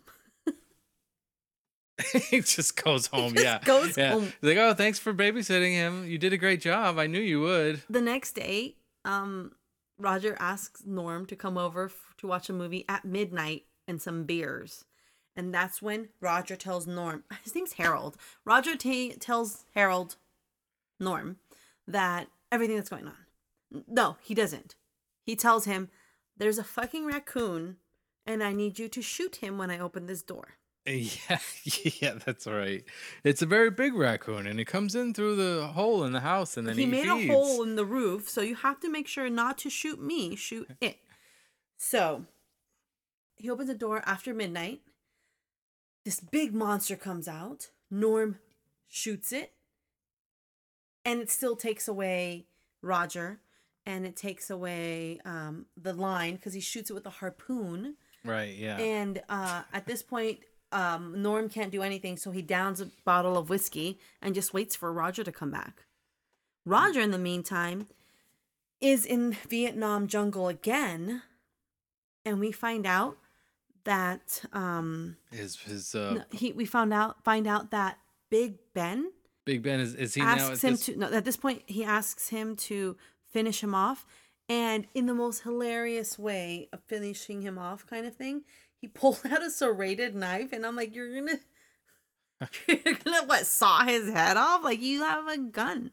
he 2.30 2.42
just 2.42 2.84
goes 2.84 3.08
home. 3.08 3.32
just 3.36 3.46
yeah, 3.46 3.60
goes 3.64 3.98
yeah. 3.98 4.12
home. 4.12 4.34
He's 4.42 4.50
like, 4.50 4.58
oh, 4.58 4.74
thanks 4.74 5.00
for 5.00 5.14
babysitting 5.14 5.72
him. 5.72 6.06
You 6.06 6.18
did 6.18 6.34
a 6.34 6.38
great 6.38 6.60
job. 6.60 7.00
I 7.00 7.08
knew 7.08 7.22
you 7.22 7.40
would. 7.40 7.84
The 7.90 8.02
next 8.02 8.34
day, 8.34 8.76
um, 9.06 9.54
Roger 9.98 10.36
asks 10.42 10.84
Norm 10.86 11.26
to 11.28 11.38
come 11.38 11.58
over 11.58 11.86
f- 11.86 12.16
to 12.18 12.28
watch 12.28 12.50
a 12.50 12.54
movie 12.54 12.84
at 12.90 13.06
midnight 13.06 13.64
and 13.88 14.02
some 14.02 14.26
beers. 14.26 14.84
And 15.38 15.54
that's 15.54 15.82
when 15.82 16.10
Roger 16.20 16.58
tells 16.58 16.86
Norm, 16.86 17.24
his 17.46 17.56
name's 17.56 17.72
Harold. 17.72 18.18
Roger 18.44 18.76
ta 18.76 19.14
tells 19.22 19.64
Harold, 19.74 20.18
Norm, 21.00 21.38
that 21.88 22.28
everything 22.52 22.76
that's 22.76 22.90
going 22.90 23.08
on. 23.08 23.86
No, 23.88 24.18
he 24.20 24.34
doesn't. 24.34 24.76
He 25.26 25.38
tells 25.38 25.64
him, 25.64 25.88
there's 26.36 26.58
a 26.58 26.64
fucking 26.66 27.06
raccoon 27.06 27.78
and 28.26 28.44
I 28.44 28.54
need 28.54 28.80
you 28.80 28.88
to 28.90 29.02
shoot 29.02 29.38
him 29.38 29.58
when 29.58 29.70
I 29.70 29.80
open 29.80 30.06
this 30.06 30.22
door. 30.22 30.56
Yeah, 30.86 31.38
yeah, 32.02 32.14
that's 32.26 32.48
right. 32.48 32.84
It's 33.24 33.44
a 33.44 33.46
very 33.46 33.70
big 33.70 33.94
raccoon, 33.94 34.48
and 34.48 34.60
it 34.60 34.66
comes 34.66 34.96
in 34.96 35.14
through 35.14 35.36
the 35.36 35.68
hole 35.68 36.04
in 36.04 36.12
the 36.12 36.22
house, 36.22 36.58
and 36.58 36.68
then 36.68 36.76
he 36.76 36.86
he, 36.86 36.90
made 36.90 37.08
feeds. 37.08 37.30
a 37.30 37.34
hole 37.34 37.62
in 37.62 37.76
the 37.76 37.86
roof, 37.86 38.28
so 38.28 38.42
you 38.42 38.56
have 38.56 38.80
to 38.80 38.90
make 38.90 39.08
sure 39.08 39.30
not 39.30 39.60
to 39.60 39.70
shoot 39.70 40.02
me, 40.02 40.36
shoot 40.36 40.68
it. 40.82 40.98
So 41.78 42.26
he 43.36 43.50
opens 43.50 43.70
the 43.70 43.76
door 43.76 44.02
after 44.06 44.34
midnight. 44.34 44.82
This 46.04 46.20
big 46.20 46.54
monster 46.54 46.96
comes 46.96 47.28
out. 47.28 47.70
Norm 47.92 48.40
shoots 48.88 49.32
it, 49.32 49.54
and 51.06 51.22
it 51.22 51.30
still 51.30 51.56
takes 51.56 51.88
away 51.88 52.48
Roger, 52.82 53.40
and 53.86 54.06
it 54.06 54.16
takes 54.16 54.50
away 54.50 55.20
um, 55.26 55.68
the 55.78 55.94
line 55.94 56.36
because 56.36 56.54
he 56.54 56.60
shoots 56.60 56.90
it 56.90 56.94
with 56.94 57.06
a 57.06 57.12
harpoon. 57.12 57.98
Right. 58.24 58.56
Yeah. 58.56 58.78
And 58.78 59.22
uh, 59.30 59.64
at 59.74 59.86
this 59.86 60.02
point, 60.02 60.40
um, 60.72 61.22
Norm 61.22 61.50
can't 61.50 61.72
do 61.72 61.82
anything, 61.82 62.18
so 62.18 62.32
he 62.32 62.42
downs 62.42 62.80
a 62.82 62.88
bottle 63.04 63.38
of 63.38 63.50
whiskey 63.50 64.00
and 64.22 64.34
just 64.36 64.54
waits 64.54 64.76
for 64.76 64.92
Roger 64.92 65.24
to 65.24 65.32
come 65.32 65.52
back. 65.52 65.86
Roger, 66.66 67.02
in 67.02 67.12
the 67.12 67.18
meantime, 67.18 67.88
is 68.80 69.06
in 69.06 69.36
Vietnam 69.50 70.08
jungle 70.08 70.48
again, 70.48 71.24
and 72.24 72.40
we 72.40 72.52
find 72.52 72.86
out 72.86 73.18
that 73.84 74.44
um, 74.54 75.18
his 75.32 75.58
his 75.58 75.96
uh, 75.96 76.24
he 76.32 76.52
we 76.52 76.66
found 76.66 76.94
out 76.94 77.24
find 77.24 77.48
out 77.48 77.72
that 77.72 77.98
Big 78.30 78.58
Ben 78.74 79.12
Big 79.46 79.64
Ben 79.64 79.80
is 79.80 79.96
is 79.96 80.14
he 80.14 80.22
now? 80.22 80.34
asks 80.34 80.64
At 80.64 80.68
him 80.68 80.74
this, 80.76 80.86
to 80.86 80.98
no 80.98 81.12
at 81.12 81.26
this 81.26 81.38
point 81.38 81.64
he 81.66 81.84
asks 81.84 82.30
him 82.30 82.56
to 82.58 82.96
finish 83.32 83.64
him 83.64 83.74
off 83.74 84.06
and 84.52 84.86
in 84.94 85.06
the 85.06 85.14
most 85.14 85.44
hilarious 85.44 86.20
way 86.20 86.68
of 86.74 86.82
finishing 86.88 87.42
him 87.42 87.58
off 87.58 87.86
kind 87.86 88.06
of 88.06 88.16
thing 88.16 88.42
he 88.80 88.88
pulled 88.88 89.22
out 89.32 89.44
a 89.44 89.50
serrated 89.50 90.16
knife 90.16 90.52
and 90.52 90.66
i'm 90.66 90.76
like 90.76 90.94
you're 90.96 91.14
gonna 91.14 91.40
you're 92.68 92.96
gonna 93.04 93.26
what 93.26 93.46
saw 93.46 93.84
his 93.84 94.12
head 94.12 94.38
off? 94.38 94.64
Like 94.64 94.82
you 94.82 95.04
have 95.04 95.28
a 95.28 95.38
gun. 95.38 95.92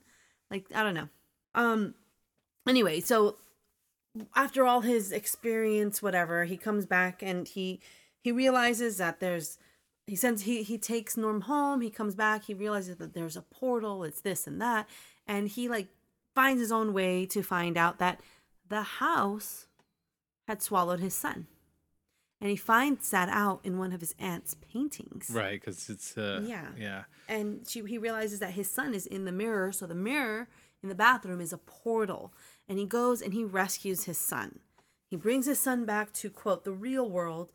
Like 0.51 0.67
i 0.75 0.83
don't 0.83 0.95
know. 0.95 1.09
Um 1.55 1.95
anyway 2.67 3.01
so 3.01 3.37
after 4.35 4.67
all 4.67 4.81
his 4.81 5.13
experience 5.13 6.03
whatever 6.03 6.45
he 6.45 6.57
comes 6.57 6.87
back 6.87 7.23
and 7.23 7.47
he 7.49 7.81
he 8.21 8.33
realizes 8.33 8.99
that 8.99 9.21
there's 9.21 9.59
he 10.07 10.17
sends 10.17 10.43
he 10.43 10.63
he 10.63 10.77
takes 10.77 11.17
norm 11.17 11.43
home 11.43 11.81
he 11.81 11.91
comes 11.91 12.15
back 12.15 12.45
he 12.45 12.55
realizes 12.55 12.97
that 12.97 13.15
there's 13.15 13.37
a 13.37 13.43
portal 13.43 14.05
it's 14.05 14.21
this 14.21 14.47
and 14.47 14.61
that 14.61 14.89
and 15.27 15.49
he 15.49 15.69
like 15.69 15.89
finds 16.35 16.61
his 16.61 16.73
own 16.73 16.93
way 16.93 17.25
to 17.25 17.43
find 17.43 17.77
out 17.77 17.99
that 17.99 18.21
the 18.69 18.83
house 18.83 19.67
had 20.47 20.63
swallowed 20.63 21.01
his 21.01 21.15
son 21.15 21.47
and 22.41 22.51
he 22.51 22.57
finds 22.57 23.11
that 23.11 23.29
out 23.29 23.61
in 23.65 23.79
one 23.79 23.93
of 23.93 24.01
his 24.01 24.15
aunt's 24.19 24.55
paintings 24.55 25.31
right, 25.31 25.61
because 25.61 25.89
it's 25.91 26.17
uh, 26.17 26.43
Yeah. 26.47 26.69
yeah. 26.79 27.03
and 27.29 27.67
she, 27.69 27.83
he 27.85 27.99
realizes 27.99 28.39
that 28.41 28.53
his 28.53 28.71
son 28.71 28.95
is 28.95 29.07
in 29.07 29.25
the 29.25 29.33
mirror 29.33 29.73
so 29.73 29.87
the 29.87 29.95
mirror 29.95 30.49
in 30.83 30.89
the 30.89 30.95
bathroom 30.95 31.41
is 31.41 31.53
a 31.53 31.59
portal 31.59 32.33
and 32.69 32.79
he 32.79 32.87
goes 32.87 33.21
and 33.23 33.33
he 33.35 33.45
rescues 33.45 34.05
his 34.05 34.19
son 34.19 34.61
He 35.11 35.17
brings 35.17 35.47
his 35.47 35.59
son 35.59 35.85
back 35.87 36.13
to 36.21 36.29
quote 36.31 36.65
the 36.65 36.73
real 36.73 37.09
world, 37.09 37.49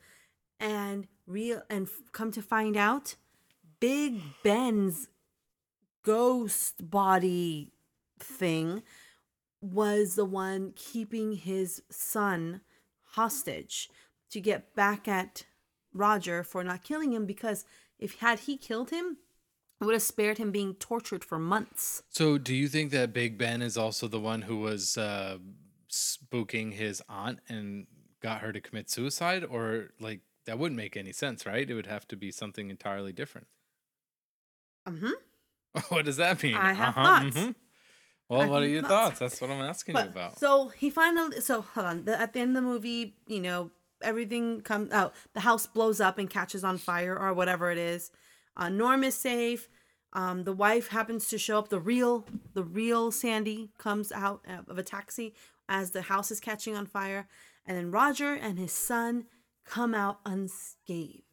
and 0.59 1.07
real 1.27 1.61
and 1.69 1.87
come 2.11 2.31
to 2.31 2.41
find 2.41 2.75
out, 2.75 3.15
Big 3.79 4.21
Ben's 4.43 5.07
ghost 6.03 6.89
body 6.89 7.71
thing 8.19 8.81
was 9.63 10.15
the 10.15 10.25
one 10.25 10.73
keeping 10.75 11.33
his 11.33 11.81
son 11.89 12.61
hostage 13.11 13.89
to 14.29 14.41
get 14.41 14.75
back 14.75 15.07
at 15.07 15.45
Roger 15.93 16.43
for 16.43 16.63
not 16.63 16.83
killing 16.83 17.13
him 17.13 17.25
because 17.25 17.63
if 17.97 18.19
had 18.19 18.39
he 18.39 18.57
killed 18.57 18.89
him, 18.89 19.17
it 19.79 19.85
would 19.85 19.93
have 19.93 20.01
spared 20.01 20.37
him 20.37 20.51
being 20.51 20.73
tortured 20.75 21.23
for 21.23 21.39
months. 21.39 22.03
So, 22.09 22.37
do 22.37 22.53
you 22.55 22.67
think 22.67 22.91
that 22.91 23.13
Big 23.13 23.37
Ben 23.37 23.61
is 23.61 23.77
also 23.77 24.07
the 24.07 24.19
one 24.19 24.43
who 24.43 24.57
was 24.57 24.97
uh, 24.97 25.37
spooking 25.89 26.73
his 26.73 27.01
aunt 27.09 27.39
and 27.49 27.87
got 28.21 28.41
her 28.41 28.51
to 28.53 28.61
commit 28.61 28.89
suicide? 28.89 29.43
Or, 29.43 29.89
like, 29.99 30.21
that 30.45 30.57
wouldn't 30.57 30.77
make 30.77 30.95
any 30.95 31.11
sense, 31.11 31.45
right? 31.45 31.69
It 31.69 31.73
would 31.73 31.87
have 31.87 32.07
to 32.09 32.15
be 32.15 32.31
something 32.31 32.69
entirely 32.69 33.11
different. 33.11 33.47
Mm-hmm. 34.87 35.11
what 35.89 36.05
does 36.05 36.17
that 36.17 36.41
mean? 36.41 36.55
I 36.55 36.73
have 36.73 36.95
thoughts. 36.95 37.35
mhm. 37.35 37.55
Well, 38.33 38.49
what 38.49 38.63
are 38.63 38.67
your 38.67 38.83
thoughts. 38.83 39.19
That's 39.19 39.39
what 39.39 39.49
I'm 39.49 39.61
asking 39.61 39.95
you 39.95 40.01
about. 40.01 40.39
so 40.39 40.69
he 40.69 40.89
finally 40.89 41.41
so 41.41 41.61
hold 41.61 41.87
on. 41.87 42.05
The, 42.05 42.19
at 42.19 42.33
the 42.33 42.39
end 42.39 42.57
of 42.57 42.63
the 42.63 42.69
movie, 42.69 43.15
you 43.27 43.39
know, 43.39 43.71
everything 44.01 44.61
comes 44.61 44.91
out. 44.91 45.13
The 45.33 45.41
house 45.41 45.65
blows 45.65 45.99
up 46.01 46.17
and 46.17 46.29
catches 46.29 46.63
on 46.63 46.77
fire 46.77 47.17
or 47.17 47.33
whatever 47.33 47.71
it 47.71 47.77
is. 47.77 48.11
Uh, 48.55 48.69
Norm 48.69 49.03
is 49.03 49.15
safe. 49.15 49.69
Um, 50.13 50.43
the 50.43 50.53
wife 50.53 50.89
happens 50.89 51.27
to 51.29 51.37
show 51.37 51.57
up. 51.57 51.69
The 51.69 51.79
real, 51.79 52.25
the 52.53 52.63
real 52.63 53.11
Sandy 53.11 53.71
comes 53.79 54.11
out 54.11 54.45
of 54.67 54.77
a 54.77 54.83
taxi 54.83 55.33
as 55.67 55.91
the 55.91 56.03
house 56.03 56.29
is 56.29 56.39
catching 56.39 56.75
on 56.75 56.85
fire, 56.85 57.27
and 57.65 57.77
then 57.77 57.89
Roger 57.89 58.33
and 58.33 58.59
his 58.59 58.71
son 58.71 59.25
come 59.65 59.95
out 59.95 60.19
unscathed. 60.25 61.23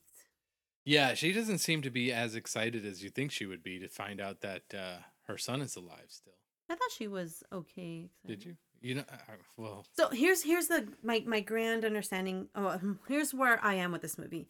Yeah, 0.85 1.13
she 1.15 1.33
doesn't 1.33 1.59
seem 1.59 1.83
to 1.83 1.91
be 1.91 2.11
as 2.11 2.35
excited 2.35 2.87
as 2.87 3.03
you 3.05 3.11
think 3.11 3.33
she 3.33 3.45
would 3.45 3.63
be 3.63 3.79
to 3.81 3.89
find 3.89 4.19
out 4.21 4.41
that 4.41 4.63
uh, 4.73 5.01
her 5.27 5.37
son 5.37 5.61
is 5.61 5.77
alive 5.77 6.07
still. 6.09 6.33
I 6.71 6.75
thought 6.77 6.91
she 6.97 7.09
was 7.09 7.43
okay. 7.53 8.09
Did 8.27 8.45
you? 8.45 8.57
You 8.81 8.95
know, 8.95 9.05
uh, 9.13 9.33
well, 9.59 9.85
So 9.95 10.09
here's 10.09 10.43
here's 10.43 10.69
the 10.69 10.89
my 11.03 11.23
my 11.27 11.41
grand 11.41 11.85
understanding. 11.85 12.49
Oh, 12.55 12.79
here's 13.09 13.35
where 13.35 13.63
I 13.63 13.75
am 13.75 13.93
with 13.93 14.01
this 14.03 14.17
movie. 14.17 14.49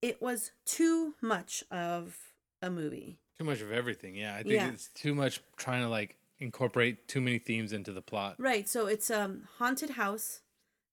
It 0.00 0.22
was 0.22 0.52
too 0.64 1.14
much 1.20 1.62
of 1.70 2.16
a 2.62 2.70
movie. 2.70 3.18
too 3.38 3.44
much 3.44 3.60
of 3.60 3.70
everything. 3.72 4.14
Yeah, 4.14 4.34
I 4.34 4.42
think 4.42 4.54
Yeah. 4.54 4.68
it's 4.70 4.88
too 4.88 5.14
much 5.14 5.42
trying 5.56 5.82
to 5.82 5.88
like 5.90 6.16
incorporate 6.38 7.06
too 7.08 7.20
many 7.20 7.38
themes 7.38 7.72
into 7.72 7.92
the 7.92 8.00
plot. 8.00 8.36
Right. 8.38 8.66
So 8.68 8.86
it's 8.86 9.10
a 9.10 9.36
haunted 9.58 9.90
house. 9.90 10.40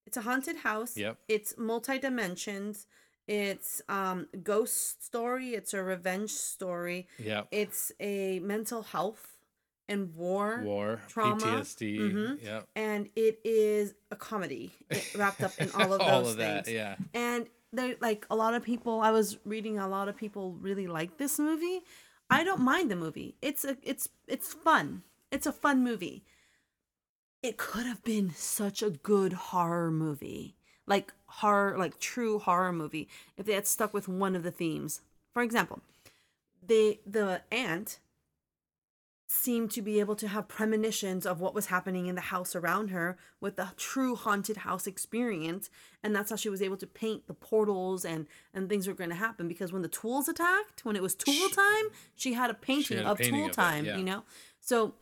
It's 0.05 0.17
a 0.17 0.21
haunted 0.21 0.57
house. 0.57 0.97
Yep. 0.97 1.17
It's 1.29 1.53
multi 1.57 1.99
dimensions. 1.99 2.88
It's 3.27 3.81
um 3.88 4.27
ghost 4.43 5.05
story. 5.05 5.53
It's 5.53 5.73
a 5.73 5.81
revenge 5.83 6.31
story. 6.31 7.07
Yeah, 7.17 7.43
It's 7.51 7.91
a 8.01 8.39
mental 8.39 8.81
health 8.83 9.33
and 9.89 10.15
war. 10.15 10.62
war, 10.63 11.02
trauma. 11.08 11.36
PTSD. 11.41 11.98
Mhm. 12.00 12.43
Yeah, 12.43 12.62
And 12.76 13.10
it 13.15 13.39
is 13.43 13.93
a 14.12 14.15
comedy 14.15 14.72
wrapped 15.15 15.41
up 15.43 15.52
in 15.60 15.69
all 15.72 15.93
of 15.93 16.00
those 16.00 16.10
all 16.10 16.19
of 16.28 16.38
things. 16.38 16.65
that. 16.65 16.72
Yeah, 16.72 16.96
and 17.13 17.48
they 17.74 17.96
like 18.02 18.26
a 18.30 18.36
lot 18.36 18.54
of 18.54 18.62
people 18.63 19.02
i 19.02 19.10
was 19.10 19.38
reading 19.46 19.80
a 19.80 19.88
lot 19.88 20.08
of 20.08 20.15
people 20.15 20.54
really 20.62 20.86
like 20.86 21.17
this 21.17 21.39
movie 21.39 21.82
i 22.30 22.43
don't 22.43 22.62
mind 22.62 22.91
the 22.91 22.96
movie 22.96 23.34
it's 23.41 23.65
a 23.65 23.76
it's 23.82 24.08
it's 24.28 24.54
fun 24.54 25.02
it's 25.32 25.48
a 25.48 25.52
fun 25.52 25.84
movie 25.84 26.24
it 27.41 27.58
could 27.58 27.86
have 27.88 28.04
been 28.04 28.30
such 28.36 28.84
a 28.84 28.91
good 28.91 29.34
horror 29.34 29.89
movie 29.89 30.56
like 30.86 31.13
horror 31.26 31.76
like 31.78 32.00
true 32.00 32.38
horror 32.38 32.72
movie 32.72 33.08
if 33.38 33.46
they 33.48 33.54
had 33.54 33.65
stuck 33.67 33.91
with 33.91 34.08
one 34.08 34.36
of 34.36 34.43
the 34.43 34.52
themes 34.52 35.02
for 35.34 35.41
example 35.41 35.82
the 36.65 37.00
the 37.08 37.41
aunt 37.52 37.98
seemed 39.27 39.71
to 39.71 39.81
be 39.81 39.99
able 39.99 40.15
to 40.15 40.27
have 40.27 40.47
premonitions 40.47 41.25
of 41.25 41.39
what 41.39 41.55
was 41.55 41.67
happening 41.67 42.07
in 42.07 42.15
the 42.15 42.21
house 42.21 42.55
around 42.55 42.89
her 42.89 43.17
with 43.39 43.55
the 43.55 43.69
true 43.77 44.15
haunted 44.15 44.57
house 44.57 44.86
experience. 44.86 45.69
And 46.03 46.15
that's 46.15 46.29
how 46.29 46.36
she 46.36 46.49
was 46.49 46.62
able 46.62 46.77
to 46.77 46.88
paint 46.88 47.27
the 47.27 47.33
portals 47.33 48.05
and 48.05 48.27
and 48.53 48.69
things 48.69 48.88
were 48.88 48.93
going 48.93 49.09
to 49.09 49.15
happen 49.15 49.47
because 49.47 49.71
when 49.71 49.81
the 49.81 49.88
tools 49.88 50.27
attacked 50.27 50.86
when 50.86 50.95
it 50.95 51.01
was 51.01 51.15
tool 51.15 51.49
time 51.49 51.86
she 52.15 52.33
had 52.33 52.49
a 52.49 52.53
painting 52.53 52.97
had 52.97 53.05
a 53.05 53.12
of 53.12 53.17
painting 53.17 53.36
tool 53.36 53.45
of 53.45 53.49
it, 53.49 53.53
time 53.53 53.86
yeah. 53.86 53.97
you 53.97 54.03
know? 54.03 54.23
So 54.59 54.95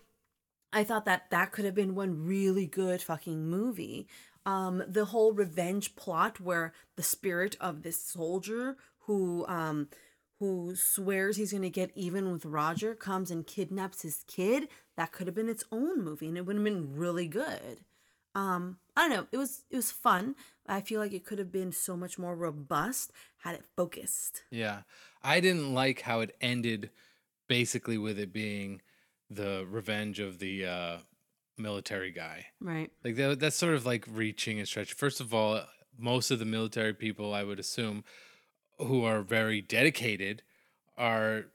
i 0.73 0.83
thought 0.83 1.05
that 1.05 1.29
that 1.31 1.51
could 1.51 1.65
have 1.65 1.75
been 1.75 1.95
one 1.95 2.25
really 2.25 2.67
good 2.67 3.01
fucking 3.01 3.49
movie. 3.49 4.07
Um 4.45 4.83
the 4.87 5.05
whole 5.05 5.33
revenge 5.33 5.95
plot 5.95 6.39
where 6.39 6.73
the 6.95 7.03
spirit 7.03 7.57
of 7.59 7.83
this 7.83 8.01
soldier 8.01 8.77
who 9.05 9.45
um 9.47 9.89
who 10.41 10.75
swears 10.75 11.37
he's 11.37 11.51
going 11.51 11.61
to 11.61 11.69
get 11.69 11.91
even 11.93 12.31
with 12.31 12.45
Roger 12.45 12.95
comes 12.95 13.29
and 13.29 13.45
kidnaps 13.45 14.01
his 14.01 14.23
kid, 14.25 14.67
that 14.97 15.11
could 15.11 15.27
have 15.27 15.35
been 15.35 15.47
its 15.47 15.63
own 15.71 16.03
movie 16.03 16.27
and 16.27 16.35
it 16.35 16.47
would 16.47 16.55
have 16.55 16.65
been 16.65 16.95
really 16.95 17.27
good. 17.27 17.81
Um, 18.33 18.77
I 18.97 19.01
don't 19.07 19.15
know. 19.15 19.27
It 19.31 19.37
was 19.37 19.63
it 19.69 19.75
was 19.75 19.91
fun. 19.91 20.35
I 20.67 20.81
feel 20.81 20.99
like 20.99 21.13
it 21.13 21.25
could 21.25 21.37
have 21.37 21.51
been 21.51 21.71
so 21.71 21.95
much 21.95 22.17
more 22.17 22.35
robust 22.35 23.11
had 23.43 23.53
it 23.55 23.65
focused. 23.77 24.43
yeah. 24.49 24.81
I 25.23 25.39
didn't 25.39 25.75
like 25.75 26.01
how 26.01 26.21
it 26.21 26.35
ended, 26.41 26.89
basically 27.47 27.99
with 27.99 28.17
it 28.17 28.33
being 28.33 28.81
the 29.29 29.67
revenge 29.69 30.19
of 30.19 30.39
the 30.39 30.65
uh, 30.65 30.97
military 31.55 32.11
guy. 32.11 32.47
Right. 32.59 32.89
Like 33.03 33.15
that, 33.17 33.39
that's 33.39 33.55
sort 33.55 33.75
of 33.75 33.85
like 33.85 34.05
reaching 34.11 34.57
and 34.57 34.67
stretching. 34.67 34.95
First 34.97 35.19
of 35.19 35.31
all, 35.31 35.61
most 35.99 36.31
of 36.31 36.39
the 36.39 36.45
military 36.45 36.93
people, 36.95 37.31
I 37.35 37.43
would 37.43 37.59
assume, 37.59 38.03
who 38.85 39.03
are 39.03 39.21
very 39.21 39.61
dedicated, 39.61 40.41
are 40.97 41.45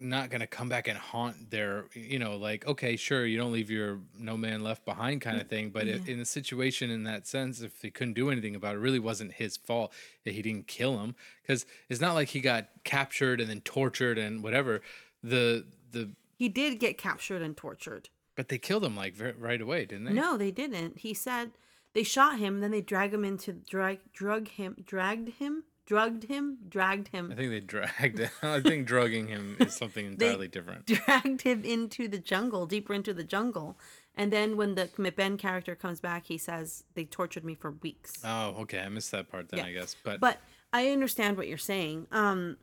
not 0.00 0.30
going 0.30 0.40
to 0.40 0.46
come 0.46 0.68
back 0.68 0.88
and 0.88 0.98
haunt 0.98 1.50
their, 1.50 1.84
you 1.92 2.18
know, 2.18 2.36
like 2.36 2.66
okay, 2.66 2.96
sure, 2.96 3.26
you 3.26 3.36
don't 3.36 3.52
leave 3.52 3.70
your 3.70 3.98
no 4.18 4.36
man 4.36 4.62
left 4.62 4.84
behind 4.84 5.20
kind 5.20 5.40
of 5.40 5.46
mm, 5.46 5.50
thing. 5.50 5.70
But 5.70 5.86
if, 5.86 6.08
in 6.08 6.18
a 6.20 6.24
situation 6.24 6.90
in 6.90 7.04
that 7.04 7.26
sense, 7.26 7.60
if 7.60 7.82
he 7.82 7.90
couldn't 7.90 8.14
do 8.14 8.30
anything 8.30 8.56
about 8.56 8.74
it, 8.74 8.78
it 8.78 8.80
really 8.80 8.98
wasn't 8.98 9.32
his 9.32 9.56
fault 9.58 9.92
that 10.24 10.32
he 10.32 10.42
didn't 10.42 10.66
kill 10.66 10.98
him 11.00 11.14
because 11.42 11.66
it's 11.88 12.00
not 12.00 12.14
like 12.14 12.28
he 12.28 12.40
got 12.40 12.68
captured 12.84 13.40
and 13.40 13.50
then 13.50 13.60
tortured 13.60 14.16
and 14.16 14.42
whatever. 14.42 14.80
The 15.22 15.66
the 15.92 16.10
He 16.36 16.48
did 16.48 16.80
get 16.80 16.96
captured 16.96 17.42
and 17.42 17.56
tortured. 17.56 18.08
but 18.36 18.48
they 18.48 18.58
killed 18.58 18.84
him 18.84 18.96
like 18.96 19.14
right 19.38 19.60
away, 19.60 19.84
didn't 19.84 20.04
they? 20.06 20.12
No, 20.14 20.38
they 20.38 20.50
didn't. 20.50 21.00
He 21.00 21.12
said 21.12 21.50
they 21.92 22.04
shot 22.04 22.38
him, 22.38 22.60
then 22.60 22.70
they 22.70 22.80
drag 22.80 23.12
him 23.12 23.24
into 23.24 23.52
drag 23.52 23.98
drug 24.14 24.48
him 24.48 24.76
dragged 24.84 25.28
him 25.28 25.64
drugged 25.90 26.22
him 26.24 26.56
dragged 26.68 27.08
him 27.08 27.32
I 27.32 27.34
think 27.34 27.50
they 27.50 27.58
dragged. 27.58 28.18
him. 28.20 28.30
I 28.42 28.60
think 28.60 28.86
drugging 28.86 29.26
him 29.26 29.56
is 29.58 29.74
something 29.74 30.06
entirely 30.06 30.46
different. 30.46 30.86
dragged 30.86 31.42
him 31.42 31.64
into 31.64 32.06
the 32.06 32.18
jungle, 32.18 32.64
deeper 32.66 32.94
into 32.94 33.12
the 33.12 33.24
jungle. 33.24 33.76
And 34.14 34.32
then 34.32 34.56
when 34.56 34.76
the 34.76 34.88
Ben 35.16 35.36
character 35.36 35.74
comes 35.74 36.00
back, 36.00 36.26
he 36.26 36.38
says 36.38 36.84
they 36.94 37.04
tortured 37.04 37.44
me 37.44 37.56
for 37.56 37.72
weeks. 37.72 38.12
Oh, 38.24 38.54
okay. 38.60 38.78
I 38.78 38.88
missed 38.88 39.10
that 39.10 39.28
part 39.32 39.48
then, 39.48 39.58
Yeah. 39.58 39.66
I 39.66 39.72
guess. 39.72 39.96
But, 40.04 40.20
But 40.20 40.38
I 40.72 40.90
understand 40.90 41.36
what 41.36 41.48
you're 41.48 41.58
saying. 41.58 42.06
Um, 42.12 42.56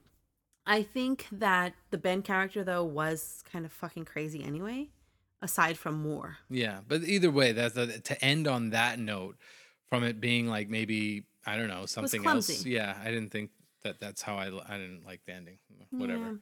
I 0.65 0.83
think 0.83 1.27
that 1.31 1.73
the 1.91 1.97
Ben 1.97 2.21
character 2.21 2.63
though 2.63 2.85
was 2.85 3.43
kind 3.51 3.65
of 3.65 3.73
fucking 3.73 4.05
crazy 4.05 4.41
anyway. 4.41 4.87
Aside 5.41 5.77
from 5.77 6.01
more. 6.01 6.37
yeah, 6.49 6.79
but 6.87 7.03
either 7.03 7.29
way, 7.29 7.51
that's 7.51 7.75
the, 7.75 7.99
to 7.99 8.25
end 8.25 8.47
on 8.47 8.69
that 8.71 8.97
note, 8.99 9.35
from 9.89 10.03
it 10.03 10.19
being 10.19 10.47
like 10.47 10.69
maybe 10.69 11.23
I 11.45 11.55
don't 11.57 11.67
know 11.69 11.85
something 11.85 12.25
else. 12.25 12.65
Yeah, 12.65 12.95
I 13.01 13.05
didn't 13.11 13.29
think 13.29 13.51
that 13.83 13.99
that's 13.99 14.21
how 14.21 14.35
I 14.35 14.47
I 14.47 14.77
didn't 14.77 15.05
like 15.05 15.21
the 15.25 15.33
ending. 15.33 15.57
Whatever. 15.91 16.39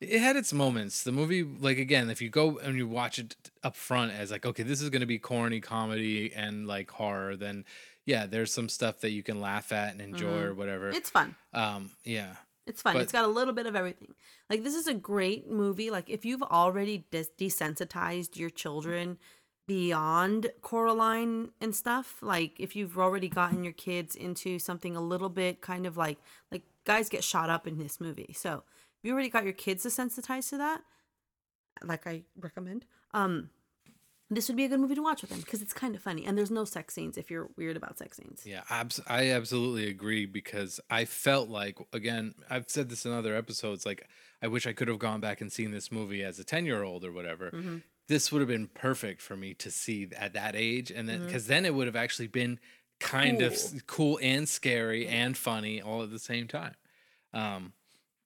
Yeah. 0.00 0.08
It 0.16 0.20
had 0.20 0.34
its 0.34 0.52
moments. 0.52 1.04
The 1.04 1.12
movie, 1.12 1.44
like 1.44 1.78
again, 1.78 2.10
if 2.10 2.20
you 2.20 2.28
go 2.28 2.58
and 2.58 2.76
you 2.76 2.88
watch 2.88 3.20
it 3.20 3.36
up 3.62 3.76
front 3.76 4.12
as 4.12 4.32
like, 4.32 4.44
okay, 4.44 4.64
this 4.64 4.82
is 4.82 4.90
going 4.90 5.00
to 5.00 5.06
be 5.06 5.18
corny 5.20 5.60
comedy 5.60 6.32
and 6.34 6.66
like 6.66 6.90
horror, 6.90 7.36
then 7.36 7.64
yeah, 8.04 8.26
there's 8.26 8.52
some 8.52 8.68
stuff 8.68 8.98
that 9.02 9.10
you 9.12 9.22
can 9.22 9.40
laugh 9.40 9.70
at 9.70 9.92
and 9.92 10.00
enjoy 10.00 10.40
or 10.40 10.54
whatever. 10.54 10.88
it's 10.90 11.08
fun. 11.08 11.36
um, 11.54 11.90
yeah, 12.04 12.34
It's 12.66 12.82
fun. 12.82 12.94
But- 12.94 13.02
it's 13.02 13.12
got 13.12 13.24
a 13.24 13.28
little 13.28 13.54
bit 13.54 13.66
of 13.66 13.76
everything. 13.76 14.14
Like 14.50 14.64
this 14.64 14.74
is 14.74 14.88
a 14.88 14.94
great 14.94 15.48
movie. 15.48 15.90
Like 15.92 16.10
if 16.10 16.24
you've 16.24 16.42
already 16.42 17.04
des- 17.12 17.26
desensitized 17.38 18.36
your 18.36 18.50
children 18.50 19.18
beyond 19.66 20.50
Coraline 20.60 21.50
and 21.60 21.74
stuff, 21.74 22.16
like 22.20 22.58
if 22.58 22.74
you've 22.76 22.98
already 22.98 23.28
gotten 23.28 23.64
your 23.64 23.72
kids 23.72 24.16
into 24.16 24.58
something 24.58 24.96
a 24.96 25.00
little 25.00 25.28
bit 25.28 25.60
kind 25.60 25.86
of 25.86 25.96
like 25.96 26.18
like 26.50 26.62
guys 26.84 27.08
get 27.08 27.24
shot 27.24 27.48
up 27.50 27.66
in 27.66 27.78
this 27.78 28.00
movie. 28.00 28.34
So 28.36 28.64
if 28.98 29.04
you 29.04 29.12
already 29.12 29.28
got 29.28 29.44
your 29.44 29.52
kids 29.52 29.84
desensitized 29.84 30.50
to 30.50 30.58
that, 30.58 30.82
like 31.84 32.06
I 32.06 32.22
recommend, 32.38 32.84
um, 33.14 33.50
this 34.30 34.48
would 34.48 34.56
be 34.56 34.64
a 34.64 34.68
good 34.68 34.80
movie 34.80 34.94
to 34.94 35.02
watch 35.02 35.20
with 35.20 35.30
them 35.30 35.40
because 35.40 35.60
it's 35.60 35.74
kind 35.74 35.94
of 35.94 36.00
funny 36.00 36.24
and 36.24 36.38
there's 36.38 36.50
no 36.50 36.64
sex 36.64 36.94
scenes 36.94 37.18
if 37.18 37.30
you're 37.30 37.50
weird 37.56 37.76
about 37.76 37.98
sex 37.98 38.16
scenes. 38.16 38.42
Yeah, 38.46 38.62
abs- 38.70 39.00
I 39.06 39.30
absolutely 39.30 39.88
agree 39.88 40.24
because 40.26 40.80
I 40.90 41.04
felt 41.04 41.48
like 41.50 41.78
again, 41.92 42.34
I've 42.48 42.68
said 42.68 42.88
this 42.88 43.04
in 43.04 43.12
other 43.12 43.36
episodes 43.36 43.84
like 43.84 44.08
I 44.42 44.48
wish 44.48 44.66
I 44.66 44.72
could 44.72 44.88
have 44.88 44.98
gone 44.98 45.20
back 45.20 45.40
and 45.40 45.52
seen 45.52 45.70
this 45.70 45.92
movie 45.92 46.24
as 46.24 46.40
a 46.40 46.44
10-year-old 46.44 47.04
or 47.04 47.12
whatever. 47.12 47.50
This 48.12 48.30
would 48.30 48.40
have 48.40 48.48
been 48.48 48.68
perfect 48.68 49.20
for 49.22 49.36
me 49.36 49.54
to 49.54 49.70
see 49.70 50.08
at 50.16 50.34
that 50.34 50.54
age 50.54 50.90
and 50.90 51.08
then 51.08 51.28
cuz 51.30 51.46
then 51.46 51.64
it 51.64 51.74
would 51.74 51.86
have 51.86 51.96
actually 51.96 52.28
been 52.28 52.60
kind 53.00 53.40
of 53.42 53.52
cool. 53.52 53.76
s- 53.76 53.82
cool 53.86 54.18
and 54.22 54.48
scary 54.48 55.06
and 55.08 55.36
funny 55.36 55.80
all 55.80 56.02
at 56.02 56.10
the 56.10 56.18
same 56.18 56.46
time. 56.46 56.74
Um, 57.32 57.72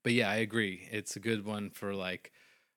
but 0.03 0.13
yeah, 0.13 0.29
I 0.31 0.37
agree. 0.37 0.89
It's 0.91 1.17
a 1.17 1.21
good 1.21 1.45
one 1.45 1.71
for 1.71 1.95
like 1.95 2.33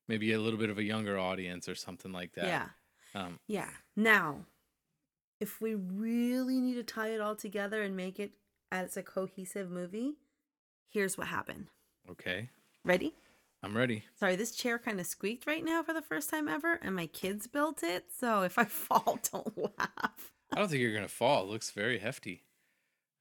maybe 0.08 0.32
a 0.32 0.40
little 0.40 0.60
bit 0.60 0.70
of 0.70 0.78
a 0.78 0.84
younger 0.84 1.18
audience 1.20 1.68
or 1.68 1.76
something 1.76 2.12
like 2.12 2.34
that. 2.34 2.46
Yeah. 2.46 2.70
Um, 3.16 3.40
Yeah. 3.48 3.70
Now, 3.96 4.46
if 5.40 5.60
we 5.62 5.74
really 5.76 6.60
need 6.60 6.76
to 6.76 6.84
tie 6.84 7.10
it 7.10 7.22
all 7.22 7.36
together 7.36 7.82
and 7.84 7.96
make 7.96 8.20
it 8.20 8.32
as 8.72 8.96
a 8.98 9.04
cohesive 9.04 9.70
movie, 9.70 10.14
here's 10.90 11.18
what 11.18 11.28
happened. 11.28 11.68
okay, 12.10 12.50
Ready? 12.84 13.14
I'm 13.62 13.76
ready. 13.76 14.06
Sorry, 14.20 14.36
this 14.36 14.52
chair 14.52 14.80
kind 14.80 15.00
of 15.00 15.06
squeaked 15.06 15.46
right 15.46 15.64
now 15.64 15.84
for 15.84 15.94
the 15.94 16.02
first 16.02 16.30
time 16.30 16.48
ever, 16.48 16.80
and 16.82 16.96
my 16.96 17.08
kids 17.08 17.46
built 17.48 17.84
it. 17.84 18.06
So 18.18 18.44
if 18.44 18.58
I 18.58 18.64
fall, 18.66 19.20
don't 19.32 19.58
laugh. 19.58 20.32
I 20.54 20.60
don't 20.60 20.70
think 20.70 20.82
you're 20.82 20.94
gonna 20.94 21.08
fall. 21.08 21.44
It 21.44 21.50
looks 21.50 21.72
very 21.72 22.00
hefty. 22.00 22.44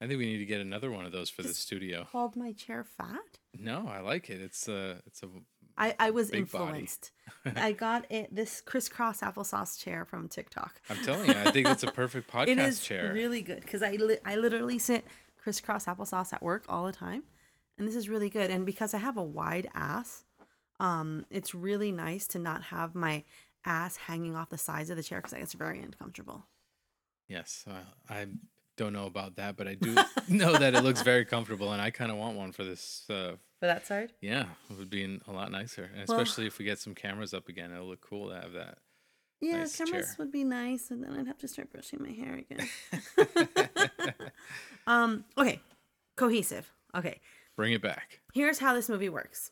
I 0.01 0.07
think 0.07 0.17
we 0.17 0.25
need 0.27 0.37
to 0.37 0.45
get 0.45 0.61
another 0.61 0.91
one 0.91 1.05
of 1.05 1.11
those 1.11 1.29
for 1.29 1.41
the 1.43 1.53
studio. 1.53 2.07
Called 2.09 2.37
my 2.37 2.53
chair 2.53 2.85
fat? 2.85 3.39
No, 3.57 3.89
I 3.91 3.99
like 3.99 4.29
it. 4.29 4.39
It's 4.39 4.69
a, 4.69 5.01
it's 5.05 5.21
a. 5.23 5.27
I, 5.77 5.93
I 5.99 6.09
was 6.11 6.29
influenced. 6.31 7.11
I 7.55 7.73
got 7.73 8.05
it 8.09 8.33
this 8.33 8.61
crisscross 8.61 9.19
applesauce 9.21 9.77
chair 9.77 10.05
from 10.05 10.29
TikTok. 10.29 10.81
I'm 10.89 10.97
telling 11.03 11.27
you, 11.27 11.35
I 11.35 11.51
think 11.51 11.67
it's 11.67 11.83
a 11.83 11.91
perfect 11.91 12.31
podcast 12.33 12.45
chair. 12.45 12.59
it 12.59 12.59
is 12.59 12.79
chair. 12.79 13.11
really 13.13 13.41
good 13.41 13.59
because 13.61 13.83
I 13.83 13.91
li- 13.91 14.17
I 14.25 14.37
literally 14.37 14.79
sit 14.79 15.05
crisscross 15.37 15.85
applesauce 15.85 16.31
at 16.33 16.41
work 16.41 16.63
all 16.69 16.85
the 16.85 16.93
time, 16.93 17.23
and 17.77 17.85
this 17.85 17.95
is 17.95 18.07
really 18.07 18.29
good. 18.29 18.49
And 18.49 18.65
because 18.65 18.93
I 18.93 18.99
have 18.99 19.17
a 19.17 19.23
wide 19.23 19.69
ass, 19.73 20.23
um, 20.79 21.25
it's 21.29 21.53
really 21.53 21.91
nice 21.91 22.27
to 22.27 22.39
not 22.39 22.63
have 22.63 22.95
my 22.95 23.23
ass 23.65 23.97
hanging 23.97 24.35
off 24.35 24.49
the 24.49 24.57
sides 24.57 24.89
of 24.89 24.97
the 24.97 25.03
chair 25.03 25.19
because 25.19 25.33
I 25.33 25.37
it's 25.39 25.53
very 25.53 25.79
uncomfortable. 25.79 26.45
Yes, 27.27 27.65
I, 28.09 28.21
I 28.21 28.27
don't 28.77 28.93
know 28.93 29.05
about 29.05 29.35
that, 29.35 29.55
but 29.57 29.67
I 29.67 29.75
do 29.75 29.93
know 30.29 30.57
that 30.57 30.73
it 30.73 30.83
looks 30.83 31.01
very 31.01 31.25
comfortable, 31.25 31.71
and 31.73 31.81
I 31.81 31.91
kind 31.91 32.11
of 32.11 32.17
want 32.17 32.37
one 32.37 32.51
for 32.53 32.63
this. 32.63 33.03
Uh, 33.09 33.33
For 33.59 33.65
that 33.67 33.85
side, 33.85 34.13
yeah, 34.21 34.45
it 34.69 34.77
would 34.77 34.89
be 34.89 35.19
a 35.27 35.31
lot 35.31 35.51
nicer, 35.51 35.89
and 35.95 36.07
Well- 36.07 36.19
especially 36.19 36.47
if 36.47 36.57
we 36.57 36.65
get 36.65 36.79
some 36.79 36.95
cameras 36.95 37.33
up 37.33 37.49
again, 37.49 37.71
it'll 37.71 37.87
look 37.87 38.01
cool 38.01 38.29
to 38.29 38.35
have 38.35 38.53
that. 38.53 38.77
yeah, 39.41 39.57
Nice 39.57 39.75
cameras 39.77 40.05
chair. 40.07 40.15
would 40.19 40.31
be 40.31 40.43
nice, 40.45 40.89
and 40.91 41.03
then 41.03 41.13
I'd 41.13 41.27
have 41.27 41.37
to 41.39 41.47
start 41.47 41.69
brushing 41.71 42.01
my 42.01 42.11
hair 42.11 42.35
again. 42.49 42.67
um, 44.87 45.25
okay, 45.37 45.59
cohesive. 46.15 46.71
Okay, 46.95 47.19
Bring 47.55 47.73
it 47.73 47.81
back. 47.81 48.21
here's 48.33 48.59
how 48.59 48.73
this 48.73 48.89
movie 48.89 49.09
works. 49.09 49.51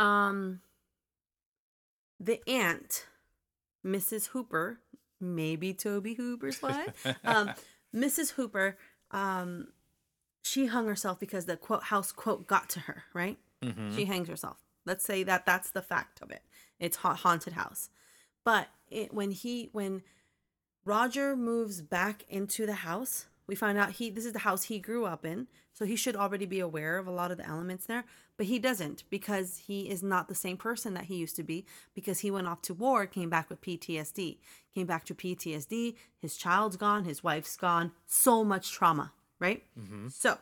Um 0.00 0.60
the 2.18 2.40
aunt, 2.48 3.06
Mrs. 3.84 4.26
Hooper, 4.28 4.80
maybe 5.20 5.72
Tobe 5.72 6.16
Hooper's 6.16 6.60
wife, 6.60 7.06
um, 7.24 7.52
Mrs. 7.94 8.32
Hooper, 8.32 8.76
um, 9.10 9.68
she 10.42 10.66
hung 10.66 10.86
herself 10.86 11.18
because 11.18 11.46
the 11.46 11.56
quote 11.56 11.84
house 11.84 12.12
quote 12.12 12.46
got 12.46 12.68
to 12.70 12.80
her, 12.80 13.04
right? 13.14 13.38
Mhm. 13.62 13.94
She 13.94 14.04
hangs 14.04 14.28
herself. 14.28 14.58
Let's 14.86 15.04
say 15.04 15.22
that 15.24 15.44
that's 15.46 15.70
the 15.70 15.82
fact 15.82 16.20
of 16.22 16.30
it. 16.30 16.42
It's 16.78 16.98
ha- 16.98 17.14
haunted 17.14 17.52
house. 17.54 17.90
But 18.44 18.68
it, 18.88 19.12
when 19.12 19.30
he 19.30 19.68
when 19.72 20.02
Roger 20.84 21.36
moves 21.36 21.82
back 21.82 22.24
into 22.28 22.64
the 22.66 22.74
house, 22.74 23.26
we 23.50 23.56
find 23.56 23.76
out 23.76 23.90
he 23.90 24.10
this 24.10 24.24
is 24.24 24.32
the 24.32 24.38
house 24.38 24.62
he 24.62 24.78
grew 24.78 25.04
up 25.04 25.24
in, 25.24 25.48
so 25.74 25.84
he 25.84 25.96
should 25.96 26.14
already 26.14 26.46
be 26.46 26.60
aware 26.60 26.98
of 26.98 27.08
a 27.08 27.10
lot 27.10 27.32
of 27.32 27.36
the 27.36 27.46
elements 27.46 27.84
there, 27.86 28.04
but 28.36 28.46
he 28.46 28.60
doesn't 28.60 29.02
because 29.10 29.64
he 29.66 29.90
is 29.90 30.04
not 30.04 30.28
the 30.28 30.36
same 30.36 30.56
person 30.56 30.94
that 30.94 31.06
he 31.06 31.16
used 31.16 31.34
to 31.34 31.42
be 31.42 31.66
because 31.92 32.20
he 32.20 32.30
went 32.30 32.46
off 32.46 32.62
to 32.62 32.72
war, 32.72 33.06
came 33.06 33.28
back 33.28 33.50
with 33.50 33.60
PTSD. 33.60 34.38
Came 34.72 34.86
back 34.86 35.04
to 35.06 35.16
PTSD, 35.16 35.96
his 36.16 36.36
child's 36.36 36.76
gone, 36.76 37.04
his 37.04 37.24
wife's 37.24 37.56
gone, 37.56 37.90
so 38.06 38.44
much 38.44 38.70
trauma, 38.70 39.10
right? 39.40 39.64
Mm-hmm. 39.76 40.06
So, 40.10 40.38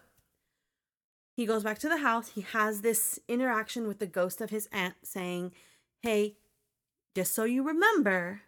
he 1.35 1.47
goes 1.47 1.63
back 1.63 1.79
to 1.79 1.89
the 1.89 1.97
house. 1.97 2.33
He 2.35 2.43
has 2.43 2.83
this 2.83 3.19
interaction 3.27 3.89
with 3.89 4.01
the 4.01 4.07
ghost 4.07 4.43
of 4.43 4.51
his 4.51 4.69
aunt 4.71 4.97
saying, 5.03 5.53
Hey, 6.03 6.37
just 7.15 7.35
so 7.35 7.45
you 7.45 7.63
remember, 7.63 8.43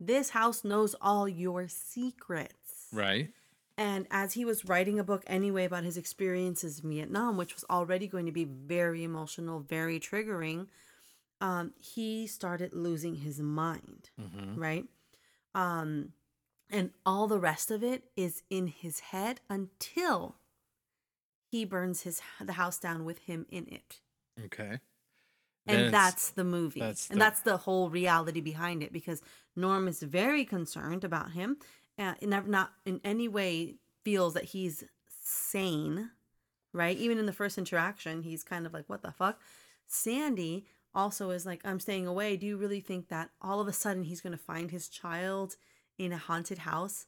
this 0.00 0.30
house 0.30 0.64
knows 0.64 0.94
all 1.02 1.28
your 1.28 1.68
secrets. 1.68 2.86
Right. 2.92 3.28
And 3.80 4.06
as 4.10 4.34
he 4.34 4.44
was 4.44 4.66
writing 4.66 5.00
a 5.00 5.04
book 5.04 5.24
anyway 5.26 5.64
about 5.64 5.84
his 5.84 5.96
experiences 5.96 6.80
in 6.80 6.90
Vietnam, 6.90 7.38
which 7.38 7.54
was 7.54 7.64
already 7.70 8.08
going 8.08 8.26
to 8.26 8.32
be 8.32 8.44
very 8.44 9.04
emotional, 9.04 9.60
very 9.60 9.98
triggering, 9.98 10.68
um, 11.40 11.74
he 11.80 12.26
started 12.26 12.74
losing 12.74 13.16
his 13.16 13.40
mind, 13.40 14.10
hmm 14.18 14.60
right? 14.60 14.86
Um, 15.54 16.12
and 16.70 16.92
all 17.06 17.28
the 17.28 17.38
rest 17.40 17.70
of 17.70 17.84
it 17.84 18.04
is 18.16 18.42
in 18.50 18.68
his 18.68 19.00
head 19.00 19.40
until 19.50 20.36
he 21.50 21.64
burns 21.64 22.02
his 22.02 22.22
the 22.40 22.54
house 22.54 22.78
down 22.78 23.04
with 23.04 23.18
him 23.20 23.46
in 23.50 23.66
it 23.68 24.00
Okay. 24.44 24.80
Then 25.66 25.86
and 25.86 25.94
that's 25.94 26.30
the 26.30 26.44
movie 26.44 26.80
that's 26.80 27.08
and 27.08 27.20
the- 27.20 27.24
that's 27.24 27.40
the 27.42 27.58
whole 27.58 27.90
reality 27.90 28.40
behind 28.40 28.82
it 28.82 28.92
because 28.92 29.22
norm 29.56 29.88
is 29.88 30.02
very 30.02 30.44
concerned 30.44 31.04
about 31.04 31.32
him 31.32 31.58
and 32.00 32.30
never 32.30 32.48
not 32.48 32.72
in 32.84 33.00
any 33.04 33.28
way 33.28 33.76
feels 34.04 34.34
that 34.34 34.44
he's 34.44 34.84
sane 35.22 36.10
right? 36.72 36.96
Even 36.98 37.18
in 37.18 37.26
the 37.26 37.32
first 37.32 37.58
interaction 37.58 38.22
he's 38.22 38.42
kind 38.44 38.66
of 38.66 38.72
like 38.72 38.88
what 38.88 39.02
the 39.02 39.12
fuck? 39.12 39.40
Sandy 39.86 40.66
also 40.94 41.30
is 41.30 41.46
like 41.46 41.60
i'm 41.64 41.80
staying 41.80 42.06
away. 42.06 42.36
Do 42.36 42.46
you 42.46 42.56
really 42.56 42.80
think 42.80 43.08
that 43.08 43.30
all 43.40 43.60
of 43.60 43.68
a 43.68 43.72
sudden 43.72 44.04
he's 44.04 44.20
going 44.20 44.36
to 44.36 44.42
find 44.42 44.70
his 44.70 44.88
child 44.88 45.56
in 45.98 46.12
a 46.12 46.18
haunted 46.18 46.58
house? 46.58 47.06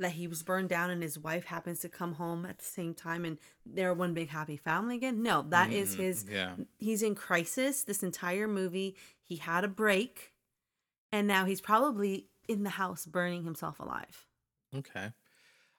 That 0.00 0.12
he 0.12 0.28
was 0.28 0.44
burned 0.44 0.68
down 0.68 0.90
and 0.90 1.02
his 1.02 1.18
wife 1.18 1.46
happens 1.46 1.80
to 1.80 1.88
come 1.88 2.14
home 2.14 2.46
at 2.46 2.58
the 2.58 2.64
same 2.64 2.94
time 2.94 3.24
and 3.24 3.36
they're 3.66 3.92
one 3.94 4.14
big 4.14 4.28
happy 4.28 4.56
family 4.56 4.94
again? 4.96 5.22
No 5.22 5.44
that 5.48 5.72
is 5.72 5.94
Mm, 5.96 5.98
his 5.98 6.24
Yeah. 6.30 6.54
he's 6.78 7.02
in 7.02 7.14
crisis 7.16 7.82
this 7.82 8.02
entire 8.04 8.46
movie. 8.46 8.96
He 9.22 9.36
had 9.36 9.64
a 9.64 9.68
break, 9.68 10.32
and 11.12 11.26
now 11.26 11.44
he's 11.46 11.60
probably 11.60 12.28
in 12.48 12.62
the 12.64 12.70
house 12.70 13.06
burning 13.06 13.44
himself 13.44 13.78
alive. 13.78 14.26
Okay. 14.74 15.12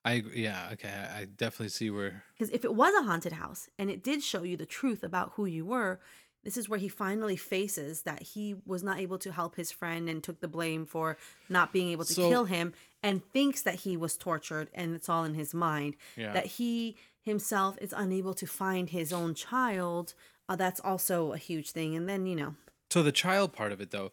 I 0.05 0.23
yeah. 0.33 0.69
Okay. 0.73 0.89
I 0.89 1.25
definitely 1.25 1.69
see 1.69 1.89
where. 1.89 2.23
Because 2.37 2.49
if 2.53 2.63
it 2.63 2.73
was 2.73 2.93
a 2.95 3.03
haunted 3.03 3.33
house 3.33 3.67
and 3.77 3.89
it 3.89 4.03
did 4.03 4.23
show 4.23 4.43
you 4.43 4.55
the 4.55 4.65
truth 4.65 5.03
about 5.03 5.33
who 5.35 5.45
you 5.45 5.65
were, 5.65 5.99
this 6.43 6.55
is 6.55 6.69
where 6.69 6.79
he 6.79 6.87
finally 6.87 7.35
faces 7.35 8.03
that 8.03 8.21
he 8.21 8.55
was 8.65 8.81
not 8.81 8.99
able 8.99 9.17
to 9.19 9.31
help 9.33 9.55
his 9.57 9.71
friend 9.71 10.07
and 10.09 10.23
took 10.23 10.39
the 10.39 10.47
blame 10.47 10.85
for 10.85 11.17
not 11.49 11.73
being 11.73 11.89
able 11.89 12.05
to 12.05 12.13
So- 12.13 12.29
kill 12.29 12.45
him 12.45 12.73
and 13.03 13.21
thinks 13.33 13.61
that 13.63 13.75
he 13.75 13.97
was 13.97 14.15
tortured 14.15 14.69
and 14.73 14.95
it's 14.95 15.09
all 15.09 15.25
in 15.25 15.33
his 15.33 15.53
mind. 15.53 15.95
Yeah. 16.15 16.31
That 16.31 16.45
he 16.45 16.95
himself 17.21 17.77
is 17.81 17.93
unable 17.95 18.33
to 18.35 18.47
find 18.47 18.89
his 18.89 19.11
own 19.11 19.33
child. 19.35 20.13
Uh, 20.47 20.55
that's 20.55 20.79
also 20.79 21.33
a 21.33 21.37
huge 21.37 21.71
thing. 21.71 21.95
And 21.95 22.07
then, 22.07 22.25
you 22.25 22.35
know, 22.37 22.55
So 22.89 23.03
the 23.03 23.11
child 23.11 23.51
part 23.53 23.71
of 23.73 23.81
it, 23.81 23.91
though, 23.91 24.11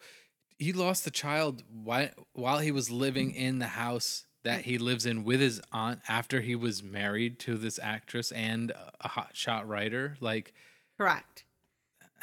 he 0.58 0.72
lost 0.72 1.04
the 1.04 1.10
child 1.10 1.62
while 1.70 2.08
while 2.32 2.58
he 2.58 2.70
was 2.70 2.90
living 2.90 3.32
in 3.32 3.58
the 3.58 3.66
house 3.68 4.26
that 4.44 4.62
he 4.62 4.78
lives 4.78 5.06
in 5.06 5.24
with 5.24 5.40
his 5.40 5.60
aunt 5.72 6.00
after 6.08 6.40
he 6.40 6.54
was 6.54 6.82
married 6.82 7.38
to 7.40 7.56
this 7.56 7.80
actress 7.82 8.30
and 8.32 8.72
a 9.00 9.08
hotshot 9.08 9.66
writer. 9.66 10.16
Like, 10.20 10.54
Correct. 10.96 11.44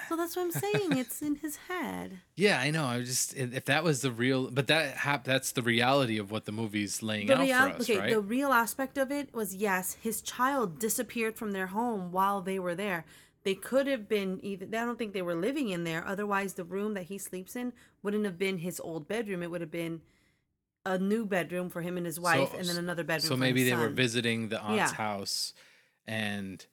So 0.09 0.15
that's 0.17 0.36
what 0.36 0.43
I'm 0.43 0.51
saying. 0.51 0.97
It's 0.97 1.21
in 1.21 1.36
his 1.36 1.55
head. 1.67 2.19
yeah, 2.36 2.59
I 2.59 2.71
know. 2.71 2.86
I 2.86 3.01
just 3.03 3.36
if 3.38 3.53
if 3.53 3.65
that 3.65 3.84
was 3.84 4.01
the 4.01 4.11
real, 4.11 4.49
but 4.49 4.67
that 4.67 4.95
hap- 4.97 5.23
that's 5.23 5.51
the 5.51 5.61
reality 5.61 6.17
of 6.17 6.31
what 6.31 6.45
the 6.45 6.51
movie's 6.51 7.03
laying 7.03 7.27
The 7.27 7.34
out 7.36 7.39
real, 7.41 7.57
for 7.57 7.69
us, 7.75 7.81
okay, 7.89 7.99
right? 7.99 8.09
the 8.09 8.19
real 8.19 8.51
aspect 8.51 8.97
of 8.97 9.11
it 9.11 9.34
was 9.36 9.53
yes, 9.55 9.97
his 10.01 10.21
child 10.21 10.79
disappeared 10.79 11.36
from 11.36 11.51
their 11.51 11.67
home 11.67 12.11
while 12.11 12.41
they 12.41 12.57
were 12.57 12.73
there. 12.75 13.05
They 13.43 13.55
could 13.55 13.87
have 13.87 14.07
been 14.07 14.39
either. 14.43 14.65
I 14.65 14.85
don't 14.85 14.97
think 14.97 15.13
they 15.13 15.21
were 15.21 15.35
living 15.35 15.69
in 15.69 15.83
there. 15.83 16.05
Otherwise, 16.07 16.53
the 16.53 16.63
room 16.63 16.93
that 16.93 17.03
he 17.03 17.17
sleeps 17.17 17.55
in 17.55 17.73
wouldn't 18.01 18.23
have 18.25 18.37
been 18.37 18.59
his 18.59 18.79
old 18.79 19.07
bedroom. 19.07 19.43
It 19.43 19.51
would 19.51 19.61
have 19.61 19.71
been 19.71 20.01
a 20.85 20.97
new 20.97 21.25
bedroom 21.25 21.69
for 21.69 21.81
him 21.81 21.97
and 21.97 22.05
his 22.05 22.19
wife, 22.19 22.53
and 22.53 22.67
then 22.67 22.77
another 22.77 23.03
bedroom. 23.03 23.27
So 23.29 23.37
maybe 23.37 23.63
they 23.63 23.75
were 23.75 23.89
visiting 23.89 24.49
the 24.49 24.61
aunt's 24.61 24.91
Yeah. 24.91 24.97
house, 24.97 25.53
and 26.05 26.65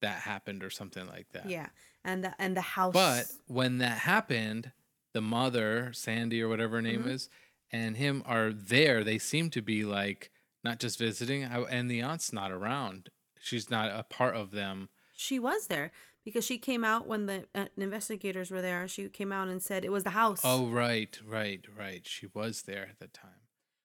that 0.00 0.22
happened 0.22 0.62
or 0.64 0.70
something 0.70 1.06
like 1.06 1.30
that. 1.32 1.48
Yeah, 1.48 1.68
and 2.04 2.24
the, 2.24 2.34
and 2.40 2.56
the 2.56 2.60
house. 2.60 2.92
But 2.92 3.26
when 3.46 3.78
that 3.78 3.98
happened, 3.98 4.72
the 5.12 5.20
mother, 5.20 5.92
Sandy 5.92 6.42
or 6.42 6.48
whatever 6.48 6.76
her 6.76 6.82
name 6.82 7.04
Mhm. 7.04 7.10
is, 7.10 7.28
and 7.70 7.96
him 7.96 8.22
are 8.26 8.52
there. 8.52 9.04
They 9.04 9.18
seem 9.18 9.50
to 9.50 9.62
be 9.62 9.84
like 9.84 10.30
not 10.64 10.78
just 10.80 10.98
visiting, 10.98 11.42
and 11.44 11.90
the 11.90 12.00
aunt's 12.02 12.32
not 12.32 12.50
around. 12.52 13.10
She's 13.40 13.70
not 13.70 13.90
a 13.90 14.02
part 14.04 14.34
of 14.36 14.50
them. 14.52 14.88
she 15.14 15.38
was 15.38 15.68
there 15.68 15.92
because 16.24 16.44
she 16.44 16.58
came 16.58 16.84
out 16.84 17.06
when 17.06 17.26
the 17.26 17.44
uh, 17.54 17.66
investigators 17.76 18.50
were 18.50 18.62
there. 18.62 18.86
She 18.88 19.08
came 19.08 19.32
out 19.32 19.48
and 19.48 19.62
said 19.62 19.84
it 19.84 19.92
was 19.92 20.04
the 20.04 20.10
house. 20.10 20.40
Oh, 20.44 20.66
right, 20.66 21.18
right, 21.26 21.64
right. 21.76 22.02
She 22.04 22.26
was 22.32 22.62
there 22.62 22.86
at 22.88 22.98
the 22.98 23.08
time. 23.08 23.30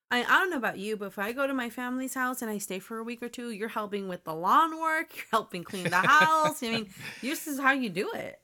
I, 0.09 0.23
I 0.23 0.39
don't 0.39 0.49
know 0.49 0.57
about 0.57 0.77
you, 0.77 0.95
but 0.95 1.07
if 1.07 1.19
I 1.19 1.33
go 1.33 1.47
to 1.47 1.53
my 1.53 1.69
family's 1.69 2.13
house 2.13 2.41
and 2.41 2.49
I 2.49 2.59
stay 2.59 2.79
for 2.79 2.97
a 2.97 3.03
week 3.03 3.21
or 3.21 3.27
two, 3.27 3.51
you're 3.51 3.67
helping 3.67 4.07
with 4.07 4.23
the 4.23 4.33
lawn 4.33 4.79
work, 4.79 5.15
you're 5.15 5.25
helping 5.31 5.63
clean 5.63 5.89
the 5.89 5.97
house. 5.97 6.63
I 6.63 6.71
mean, 6.71 6.89
this 7.21 7.47
is 7.47 7.59
how 7.59 7.73
you 7.73 7.89
do 7.89 8.11
it. 8.13 8.39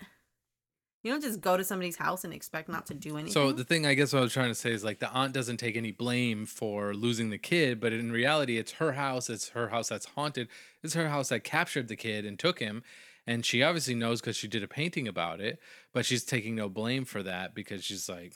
You 1.04 1.12
don't 1.12 1.22
just 1.22 1.42
go 1.42 1.58
to 1.58 1.66
somebody's 1.66 1.98
house 1.98 2.24
and 2.24 2.34
expect 2.34 2.70
not 2.70 2.86
to 2.88 2.94
do 2.94 3.18
anything. 3.18 3.34
So 3.34 3.52
the 3.52 3.66
thing 3.66 3.86
I 3.86 3.94
guess 3.94 4.14
what 4.14 4.20
I 4.20 4.24
was 4.24 4.32
trying 4.32 4.50
to 4.50 4.56
say 4.56 4.72
is 4.72 4.86
like 4.86 5.00
the 5.00 5.10
aunt 5.10 5.34
doesn't 5.34 5.58
take 5.58 5.76
any 5.76 5.92
blame 5.92 6.46
for 6.46 6.94
losing 6.94 7.30
the 7.30 7.38
kid, 7.38 7.82
but 7.82 7.92
in 7.92 8.12
reality 8.12 8.58
it's 8.58 8.74
her 8.74 8.94
house, 8.94 9.30
it's 9.30 9.50
her 9.50 9.68
house 9.68 9.90
that's 9.90 10.06
haunted. 10.06 10.48
It's 10.82 10.94
her 10.94 11.10
house 11.10 11.30
that 11.30 11.44
captured 11.44 11.90
the 11.90 11.98
kid 11.98 12.26
and 12.26 12.40
took 12.40 12.60
him. 12.60 12.84
And 13.26 13.46
she 13.46 13.64
obviously 13.64 13.96
knows 13.96 14.20
because 14.20 14.36
she 14.36 14.48
did 14.50 14.64
a 14.64 14.68
painting 14.68 15.08
about 15.08 15.40
it, 15.40 15.60
but 15.94 16.06
she's 16.06 16.26
taking 16.26 16.56
no 16.56 16.68
blame 16.68 17.06
for 17.06 17.24
that 17.24 17.56
because 17.56 17.84
she's 17.84 18.10
like 18.10 18.34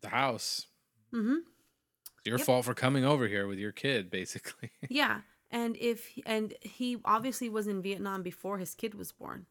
the 0.00 0.08
house. 0.08 0.66
mm-hmm. 1.12 1.36
It's 2.18 2.26
your 2.26 2.38
Yep. 2.38 2.46
fault 2.46 2.64
for 2.64 2.74
coming 2.74 3.04
over 3.04 3.28
here 3.28 3.46
with 3.46 3.58
your 3.58 3.72
kid, 3.72 4.10
basically. 4.18 4.70
Yeah, 4.88 5.20
and 5.50 5.76
if 5.76 6.10
and 6.26 6.54
he 6.62 6.98
obviously 7.04 7.48
was 7.48 7.66
in 7.66 7.82
Vietnam 7.82 8.22
before 8.22 8.58
his 8.58 8.74
kid 8.74 8.94
was 8.94 9.12
born. 9.12 9.46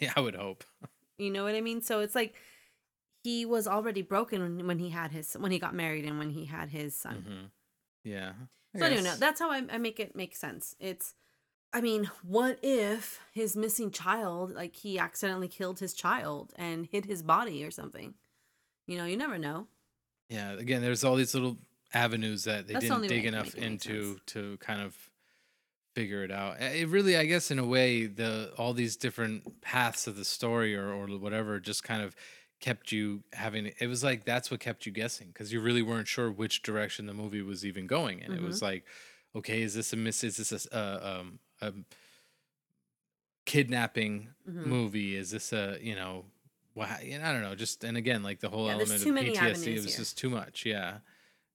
yeah, 0.00 0.12
I 0.16 0.20
would 0.20 0.36
hope. 0.36 0.64
You 1.18 1.30
know 1.30 1.44
what 1.44 1.54
I 1.54 1.60
mean? 1.60 1.80
So 1.82 2.00
it's 2.00 2.14
like 2.14 2.34
he 3.24 3.44
was 3.44 3.66
already 3.66 4.02
broken 4.02 4.66
when, 4.66 4.78
he 4.78 4.90
had 4.90 5.10
his 5.10 5.34
when 5.34 5.50
he 5.50 5.58
got 5.58 5.74
married 5.74 6.04
and 6.04 6.18
when 6.18 6.30
he 6.30 6.44
had 6.44 6.68
his 6.70 6.94
son. 6.96 7.24
hmm 7.26 7.44
Yeah. 8.08 8.32
I 8.74 8.78
So 8.78 8.84
anyway, 8.86 9.02
no, 9.02 9.14
that's 9.16 9.40
how 9.40 9.50
I, 9.50 9.62
I 9.70 9.78
make 9.78 9.98
it 9.98 10.14
make 10.14 10.36
sense. 10.36 10.76
It's, 10.78 11.14
I 11.76 11.82
mean, 11.82 12.10
what 12.22 12.58
if 12.62 13.20
his 13.32 13.54
missing 13.54 13.90
child, 13.90 14.54
like 14.54 14.74
he 14.76 14.98
accidentally 14.98 15.46
killed 15.48 15.78
his 15.78 15.92
child 15.92 16.54
and 16.56 16.86
hid 16.86 17.04
his 17.04 17.22
body 17.22 17.62
or 17.64 17.70
something? 17.70 18.14
You 18.86 18.96
know, 18.96 19.04
you 19.04 19.18
never 19.18 19.36
know. 19.36 19.66
Yeah, 20.30 20.52
again, 20.52 20.80
there's 20.80 21.04
all 21.04 21.16
these 21.16 21.34
little 21.34 21.58
avenues 21.92 22.44
that 22.44 22.66
they 22.66 22.72
That's 22.72 22.86
didn't 22.86 23.02
way 23.02 23.08
dig 23.08 23.26
enough 23.26 23.54
make 23.54 23.56
it 23.56 23.60
make 23.60 23.70
into 23.72 24.18
to 24.28 24.56
kind 24.56 24.80
of 24.80 24.96
figure 25.94 26.24
it 26.24 26.30
out. 26.30 26.60
It 26.62 26.88
really, 26.88 27.14
I 27.14 27.26
guess, 27.26 27.50
in 27.50 27.58
a 27.58 27.66
way, 27.66 28.06
the 28.06 28.52
all 28.56 28.72
these 28.72 28.96
different 28.96 29.60
paths 29.60 30.06
of 30.06 30.16
the 30.16 30.24
story 30.24 30.74
or 30.74 30.88
or 30.94 31.06
whatever 31.18 31.60
just 31.60 31.84
kind 31.84 32.02
of 32.02 32.16
kept 32.58 32.90
you 32.90 33.22
having. 33.34 33.70
It 33.78 33.86
was 33.88 34.02
like 34.02 34.24
that's 34.24 34.50
what 34.50 34.60
kept 34.60 34.86
you 34.86 34.92
guessing 34.92 35.28
because 35.28 35.52
you 35.52 35.60
really 35.60 35.82
weren't 35.82 36.08
sure 36.08 36.30
which 36.30 36.62
direction 36.62 37.04
the 37.04 37.12
movie 37.14 37.42
was 37.42 37.66
even 37.66 37.86
going, 37.86 38.22
and 38.22 38.32
it 38.32 38.40
was 38.40 38.56
Mm-hmm. 38.56 38.64
like, 38.64 38.84
okay, 39.34 39.60
is 39.60 39.74
this 39.74 39.92
a 39.92 39.96
miss? 39.96 40.24
Is 40.24 40.38
this 40.38 40.66
a, 40.72 40.74
uh, 40.74 41.20
um 41.20 41.38
a 41.60 41.72
kidnapping 43.44 44.34
Mhm. 44.48 44.66
movie? 44.66 45.16
Is 45.16 45.30
this 45.30 45.52
a 45.52 45.78
you 45.80 45.94
know? 45.94 46.24
Well, 46.74 46.88
I 46.88 47.08
don't 47.08 47.40
know. 47.42 47.54
Just 47.54 47.84
and 47.84 47.96
again, 47.96 48.22
like 48.22 48.40
the 48.40 48.50
whole 48.50 48.66
Yeah, 48.66 48.72
element 48.74 49.02
of 49.02 49.08
PTSD, 49.08 49.72
it 49.72 49.76
was 49.76 49.86
here. 49.86 49.96
just 49.96 50.18
too 50.18 50.28
much. 50.30 50.66
Yeah. 50.66 50.98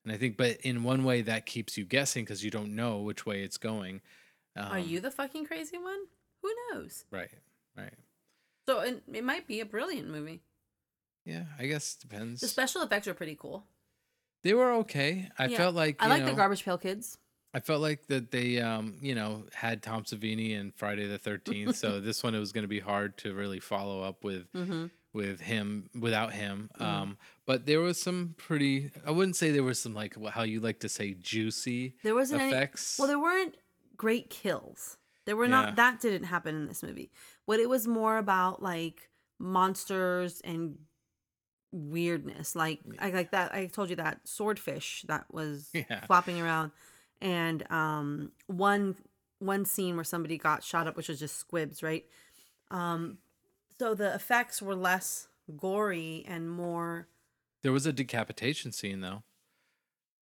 And 0.03 0.11
I 0.11 0.17
think, 0.17 0.35
but 0.35 0.59
in 0.61 0.83
one 0.83 1.03
way, 1.03 1.21
that 1.21 1.45
keeps 1.45 1.77
you 1.77 1.85
guessing 1.85 2.25
because 2.25 2.43
you 2.43 2.49
don't 2.49 2.75
know 2.75 2.99
which 3.01 3.25
way 3.27 3.43
it's 3.43 3.57
going. 3.57 4.01
Um, 4.55 4.71
Are 4.71 4.79
you 4.79 4.99
the 4.99 5.11
fucking 5.11 5.45
crazy 5.45 5.77
one? 5.77 6.07
Who 6.41 6.51
knows? 6.73 7.05
right? 7.11 7.29
Right. 7.77 7.93
So 8.67 8.79
it, 8.79 9.03
it 9.13 9.23
might 9.23 9.45
be 9.45 9.59
a 9.59 9.65
brilliant 9.65 10.09
movie. 10.09 10.41
Yeah, 11.23 11.45
I 11.59 11.67
guess 11.67 11.93
it 11.95 12.01
depends. 12.01 12.41
The 12.41 12.47
special 12.47 12.81
effects 12.81 13.07
are 13.07 13.13
pretty 13.13 13.35
cool. 13.35 13.67
they 14.43 14.55
were 14.55 14.71
okay. 14.73 15.29
I 15.37 15.45
Yeah, 15.45 15.57
felt 15.57 15.75
like 15.75 15.97
I 16.01 16.07
like 16.07 16.25
the 16.25 16.33
Garbage 16.33 16.65
Pail 16.65 16.79
Kids. 16.79 17.19
I 17.53 17.59
felt 17.59 17.81
like 17.81 18.07
that 18.07 18.31
they, 18.31 18.59
um, 18.61 18.95
you 19.01 19.13
know, 19.13 19.43
had 19.53 19.83
Tom 19.83 20.03
Savini 20.03 20.57
and 20.59 20.73
Friday 20.73 21.05
the 21.07 21.17
Thirteenth. 21.17 21.75
so 21.75 21.99
this 22.07 22.23
one 22.23 22.33
it 22.35 22.39
was 22.39 22.51
going 22.51 22.63
to 22.63 22.67
be 22.69 22.79
hard 22.79 23.17
to 23.19 23.33
really 23.33 23.59
follow 23.59 24.01
up 24.01 24.23
with 24.23 24.51
Mm-hmm. 24.53 24.85
with 25.13 25.41
him 25.41 25.89
without 25.99 26.31
him. 26.33 26.69
Um, 26.79 27.17
but 27.45 27.65
there 27.65 27.81
was 27.81 28.01
some 28.01 28.35
pretty. 28.37 28.91
I 29.05 29.11
wouldn't 29.11 29.35
say 29.35 29.51
there 29.51 29.63
was 29.63 29.79
some 29.79 29.93
like 29.93 30.15
how 30.29 30.43
you 30.43 30.61
like 30.61 30.79
to 30.81 30.89
say 30.89 31.13
juicy 31.13 31.95
There 32.03 32.15
wasn't 32.15 32.41
any. 32.41 32.51
effects. 32.51 32.97
Well, 32.97 33.07
there 33.09 33.19
weren't 33.19 33.55
great 33.97 34.29
kills. 34.29 34.97
There 35.25 35.35
were 35.35 35.45
Yeah. 35.45 35.49
not. 35.61 35.75
That 35.75 35.99
didn't 35.99 36.23
happen 36.27 36.55
in 36.55 36.67
this 36.67 36.81
movie. 36.81 37.11
What 37.45 37.59
it 37.59 37.67
was 37.69 37.85
more 37.87 38.17
about, 38.17 38.61
like 38.63 39.09
monsters 39.39 40.39
and 40.45 40.77
weirdness, 41.71 42.55
like 42.55 42.79
I 42.99 43.09
like 43.11 43.31
that. 43.31 43.53
I 43.53 43.65
told 43.67 43.89
you 43.89 43.95
that 43.97 44.27
swordfish 44.27 45.03
that 45.07 45.25
was 45.33 45.69
Yeah. 45.73 46.05
flopping 46.05 46.39
around, 46.41 46.71
and 47.21 47.69
um 47.71 48.31
one 48.47 48.95
one 49.39 49.65
scene 49.65 49.95
where 49.95 50.03
somebody 50.03 50.37
got 50.37 50.63
shot 50.63 50.87
up, 50.87 50.95
which 50.95 51.07
was 51.09 51.19
just 51.19 51.37
squibs, 51.37 51.81
right? 51.81 52.05
Um, 52.69 53.17
so 53.79 53.95
the 53.95 54.13
effects 54.13 54.61
were 54.61 54.75
less 54.75 55.27
gory 55.57 56.23
and 56.27 56.49
more. 56.49 57.07
There 57.63 57.71
was 57.71 57.85
a 57.85 57.93
decapitation 57.93 58.71
scene 58.71 59.01
though. 59.01 59.23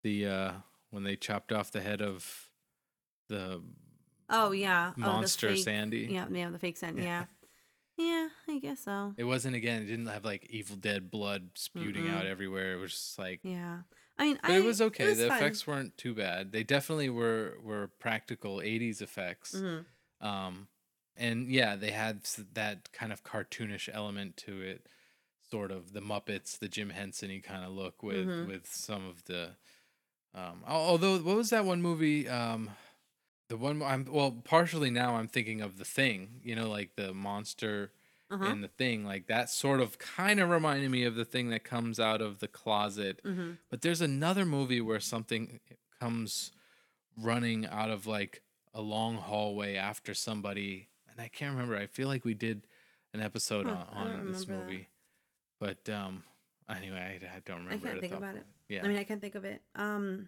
The 0.03 0.25
uh 0.27 0.51
when 0.91 1.03
they 1.03 1.15
chopped 1.15 1.51
off 1.51 1.71
the 1.71 1.81
head 1.81 2.01
of 2.01 2.49
the 3.27 3.61
Oh 4.29 4.51
yeah, 4.51 4.91
oh, 4.97 5.01
monster 5.01 5.49
fake- 5.49 5.63
Sandy. 5.63 6.07
Yeah, 6.11 6.25
yeah, 6.31 6.49
the 6.49 6.59
fake 6.59 6.77
sand. 6.77 6.97
Yeah. 6.97 7.25
Yeah, 7.97 8.27
yeah, 8.47 8.53
I 8.55 8.59
guess 8.59 8.81
so. 8.81 9.13
It 9.17 9.23
wasn't 9.23 9.55
again. 9.55 9.83
It 9.83 9.85
didn't 9.85 10.07
have 10.07 10.25
like 10.25 10.47
Evil 10.49 10.75
Dead 10.75 11.09
blood 11.09 11.49
spewing 11.55 12.09
out 12.09 12.25
everywhere. 12.25 12.73
It 12.73 12.77
was 12.77 12.91
just 12.91 13.17
like, 13.17 13.39
Yeah, 13.43 13.79
I 14.19 14.23
mean, 14.25 14.39
but 14.41 14.51
I, 14.51 14.57
it 14.57 14.63
was 14.63 14.81
okay. 14.81 15.05
was 15.09 15.19
the 15.19 15.27
fun. 15.27 15.37
effects 15.37 15.67
weren't 15.67 15.97
too 15.97 16.13
bad. 16.15 16.51
They 16.51 16.63
definitely 16.63 17.09
were 17.09 17.57
were 17.61 17.89
practical 17.99 18.57
'80s 18.57 19.01
effects. 19.01 19.53
Mhm. 19.55 19.85
Um, 20.21 20.67
and 21.15 21.49
yeah, 21.49 21.75
they 21.75 21.91
had 21.91 22.21
that 22.53 22.91
kind 22.91 23.11
of 23.11 23.23
cartoonish 23.23 23.89
element 23.91 24.37
to 24.37 24.61
it, 24.61 24.87
sort 25.49 25.71
of 25.71 25.93
the 25.93 26.01
Muppets, 26.01 26.57
the 26.57 26.67
Jim 26.67 26.89
Henson 26.91 27.41
kind 27.41 27.63
of 27.63 27.71
look 27.71 28.01
with 28.03 28.27
Mhm. 28.27 28.47
with 28.47 28.67
some 28.67 29.05
of 29.07 29.23
the. 29.25 29.55
Um, 30.33 30.63
although 30.67 31.17
what 31.19 31.35
was 31.35 31.49
that 31.51 31.65
one 31.65 31.81
movie? 31.81 32.27
Um, 32.27 32.71
the 33.49 33.57
one 33.57 33.81
I'm 33.81 34.05
well, 34.05 34.31
partially 34.31 34.89
now 34.89 35.15
I'm 35.15 35.27
thinking 35.27 35.61
of 35.61 35.77
the 35.77 35.85
Thing. 35.85 36.41
You 36.43 36.55
know, 36.55 36.69
like 36.69 36.95
the 36.95 37.13
monster 37.13 37.91
Uh-huh. 38.29 38.45
in 38.45 38.61
the 38.61 38.67
Thing. 38.67 39.05
Like 39.05 39.27
that 39.27 39.49
sort 39.49 39.79
of 39.79 39.97
kind 39.97 40.39
of 40.39 40.49
reminded 40.49 40.91
me 40.91 41.03
of 41.03 41.15
the 41.15 41.25
thing 41.25 41.49
that 41.49 41.63
comes 41.63 41.99
out 41.99 42.21
of 42.21 42.39
the 42.39 42.47
closet. 42.47 43.21
hmm 43.23 43.51
But 43.69 43.81
there's 43.81 44.01
another 44.01 44.45
movie 44.45 44.81
where 44.81 44.99
something 44.99 45.59
comes 45.99 46.51
running 47.17 47.65
out 47.65 47.89
of 47.89 48.05
like 48.05 48.41
a 48.73 48.81
long 48.81 49.15
hallway 49.17 49.75
after 49.75 50.13
somebody, 50.13 50.89
and 51.09 51.19
I 51.19 51.27
can't 51.29 51.53
remember. 51.53 51.75
I 51.77 51.87
feel 51.87 52.07
like 52.07 52.25
we 52.25 52.33
did 52.33 52.67
an 53.13 53.21
episode 53.21 53.65
Huh, 53.65 53.85
on, 53.91 54.07
on 54.11 54.27
this 54.31 54.47
remember 54.47 54.53
that. 54.65 54.71
movie, 54.71 54.89
but 55.59 55.89
um, 55.89 56.23
anyway, 56.69 57.19
I, 57.23 57.37
I 57.37 57.39
don't 57.45 57.65
remember. 57.65 57.87
I 57.87 57.89
it 57.89 57.91
can't 57.91 57.99
think 58.01 58.13
about 58.13 58.33
point. 58.33 58.45
it. 58.69 58.73
Yeah, 58.75 58.81
I 58.83 58.87
mean, 58.87 58.97
I 58.97 59.03
can't 59.03 59.21
think 59.21 59.35
of 59.35 59.45
it. 59.45 59.61
Um, 59.75 60.27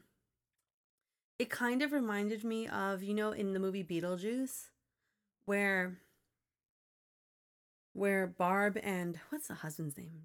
it 1.38 1.50
kind 1.50 1.82
of 1.82 1.91
reminded 1.91 2.43
me 2.43 2.68
of 2.68 3.04
you 3.04 3.14
know 3.14 3.32
in 3.32 3.54
the 3.54 3.60
movie 3.60 3.84
Beetlejuice, 3.84 4.70
where 5.45 6.00
where 7.93 8.27
Barb 8.27 8.77
and 8.81 9.19
what's 9.29 9.47
the 9.47 9.55
husband's 9.55 9.97
name 9.97 10.23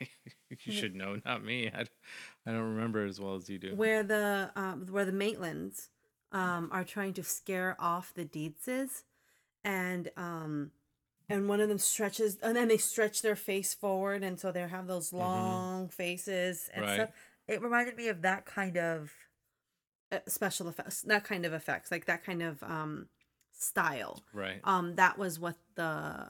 you 0.64 0.72
should 0.72 0.94
know, 0.94 1.20
not 1.24 1.44
me. 1.44 1.70
I, 1.72 1.82
I 2.46 2.52
don't 2.52 2.74
remember 2.74 3.04
as 3.06 3.20
well 3.20 3.34
as 3.36 3.48
you 3.48 3.58
do. 3.58 3.74
where 3.74 4.02
the 4.02 4.50
um, 4.56 4.86
where 4.90 5.04
the 5.04 5.12
Maitlands 5.12 5.88
um, 6.32 6.68
are 6.72 6.84
trying 6.84 7.12
to 7.14 7.22
scare 7.22 7.76
off 7.78 8.12
the 8.14 8.24
Deetzes, 8.24 9.02
and 9.64 10.10
um, 10.16 10.72
and 11.28 11.48
one 11.48 11.60
of 11.60 11.68
them 11.68 11.78
stretches, 11.78 12.38
and 12.42 12.56
then 12.56 12.68
they 12.68 12.76
stretch 12.78 13.22
their 13.22 13.36
face 13.36 13.74
forward, 13.74 14.22
and 14.22 14.40
so 14.40 14.50
they 14.50 14.66
have 14.66 14.86
those 14.86 15.12
long 15.12 15.88
faces 15.88 16.68
and 16.74 16.84
Right. 16.84 16.94
stuff. 16.94 17.10
It 17.46 17.62
reminded 17.62 17.96
me 17.96 18.08
of 18.08 18.22
that 18.22 18.44
kind 18.44 18.76
of 18.76 19.12
uh, 20.10 20.18
special 20.26 20.68
effects, 20.68 21.02
that 21.02 21.24
kind 21.24 21.46
of 21.46 21.52
effects, 21.52 21.90
like 21.90 22.06
that 22.06 22.24
kind 22.24 22.42
of 22.42 22.62
um, 22.62 23.08
style. 23.52 24.22
Right. 24.32 24.60
Um, 24.64 24.96
that 24.96 25.18
was 25.18 25.38
what 25.38 25.56
the 25.76 26.28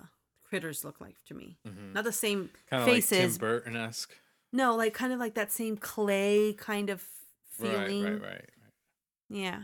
critters 0.49 0.85
look 0.85 1.01
like 1.01 1.17
to 1.27 1.35
me. 1.35 1.59
Mhm. 1.67 1.93
Not 1.95 2.05
the 2.05 2.13
same 2.13 2.51
Kind 2.71 2.83
of 2.83 2.89
like 2.89 2.97
faces. 3.05 3.35
Tim 3.35 3.39
Burton 3.39 3.77
esque. 3.77 4.15
no, 4.53 4.75
like 4.77 4.95
kind 4.95 5.13
of 5.13 5.19
like 5.21 5.35
that 5.35 5.53
same 5.53 5.77
clay 5.77 6.53
kind 6.55 6.91
of 6.91 7.03
feeling. 7.51 8.05
right, 8.05 8.13
right, 8.13 8.23
right. 8.23 8.51
Yeah. 9.29 9.63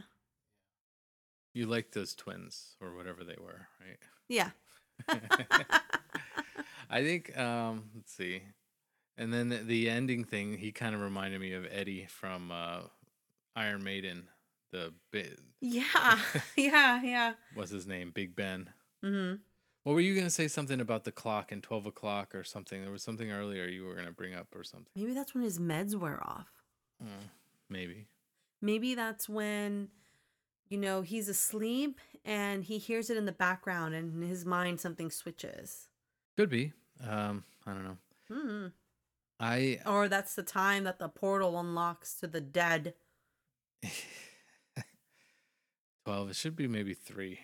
You 1.55 1.67
like 1.67 1.93
those 1.93 2.15
twins 2.15 2.77
or 2.81 2.95
whatever 2.95 3.23
they 3.25 3.37
were, 3.41 3.69
right? 3.81 3.99
Yeah. 4.29 4.51
I 6.91 7.03
think 7.03 7.37
um 7.39 7.91
let's 7.95 8.13
see. 8.13 8.43
And 9.17 9.33
then 9.33 9.49
the, 9.49 9.59
the 9.59 9.89
ending 9.89 10.25
thing, 10.25 10.59
he 10.59 10.73
kind 10.73 10.95
of 10.95 11.01
reminded 11.01 11.41
me 11.41 11.53
of 11.53 11.65
Eddie 11.71 12.07
from 12.09 12.51
uh 12.51 12.81
Iron 13.57 13.83
Maiden. 13.85 14.29
The 14.73 14.93
bit 15.13 15.39
yeah. 15.61 16.19
Yeah. 16.57 17.01
Yeah. 17.03 17.33
what's 17.55 17.71
his 17.71 17.87
name? 17.87 18.11
Big 18.13 18.35
Ben. 18.37 18.71
hmm 19.03 19.35
What 19.85 19.93
were 19.93 20.01
you 20.01 20.15
gonna 20.15 20.31
say 20.31 20.49
something 20.49 20.81
about 20.81 21.05
the 21.05 21.13
clock 21.13 21.53
and 21.53 21.63
twelve 21.63 21.85
o'clock 21.85 22.35
or 22.35 22.43
something? 22.43 22.81
There 22.81 22.91
was 22.91 23.03
something 23.03 23.31
earlier 23.31 23.67
you 23.67 23.85
were 23.85 23.95
gonna 23.95 24.13
bring 24.13 24.35
up 24.35 24.49
or 24.55 24.65
something. 24.65 24.91
Maybe 24.97 25.13
that's 25.13 25.35
when 25.35 25.45
his 25.45 25.59
meds 25.59 25.95
wear 25.95 26.19
off. 26.27 26.49
Mm, 27.03 27.29
maybe. 27.69 28.07
Maybe 28.63 28.95
that's 28.95 29.29
when, 29.29 29.89
you 30.71 30.79
know, 30.79 31.03
he's 31.03 31.29
asleep 31.29 32.01
and 32.25 32.65
he 32.65 32.79
hears 32.79 33.11
it 33.11 33.19
in 33.19 33.27
the 33.27 33.33
background 33.33 33.95
and 33.95 34.23
in 34.23 34.29
his 34.29 34.47
mind 34.47 34.81
something 34.81 35.11
switches. 35.11 35.89
Could 36.39 36.49
be. 36.49 36.73
Um, 37.07 37.45
I 37.67 37.75
don't 37.75 37.85
know. 37.85 37.99
Hmm. 38.33 38.67
I 39.39 39.81
Or 39.85 40.09
that's 40.09 40.35
the 40.35 40.43
time 40.43 40.85
that 40.85 40.99
the 40.99 41.11
portal 41.11 41.61
unlocks 41.61 42.15
to 42.21 42.27
the 42.27 42.41
dead. 42.41 42.95
twelve. 46.07 46.31
It 46.31 46.37
should 46.37 46.57
be 46.57 46.69
maybe 46.69 46.95
three. 46.95 47.41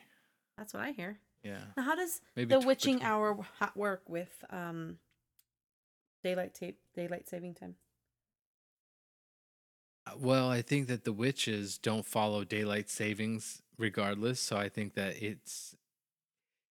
That's 0.57 0.73
what 0.73 0.83
I 0.83 0.93
hear. 0.93 1.19
Yeah. 1.43 1.61
Now, 1.77 1.83
how 1.85 1.95
does 1.95 2.21
Maybe 2.37 2.55
the 2.55 2.61
tw- 2.61 2.67
witching 2.67 2.95
between- 2.97 3.11
hour 3.11 3.47
work 3.75 4.09
with 4.09 4.45
um 4.51 4.99
daylight 6.23 6.55
tape 6.55 6.79
daylight 6.95 7.29
saving 7.29 7.55
time? 7.55 7.77
Uh, 10.07 10.13
Well, 10.19 10.49
I 10.51 10.63
think 10.63 10.89
that 10.89 11.05
the 11.05 11.13
witches 11.13 11.79
don't 11.79 12.07
follow 12.07 12.45
daylight 12.45 12.89
savings 12.91 13.63
regardless, 13.79 14.41
so 14.41 14.57
I 14.57 14.69
think 14.69 14.95
that 14.95 15.23
it's 15.23 15.77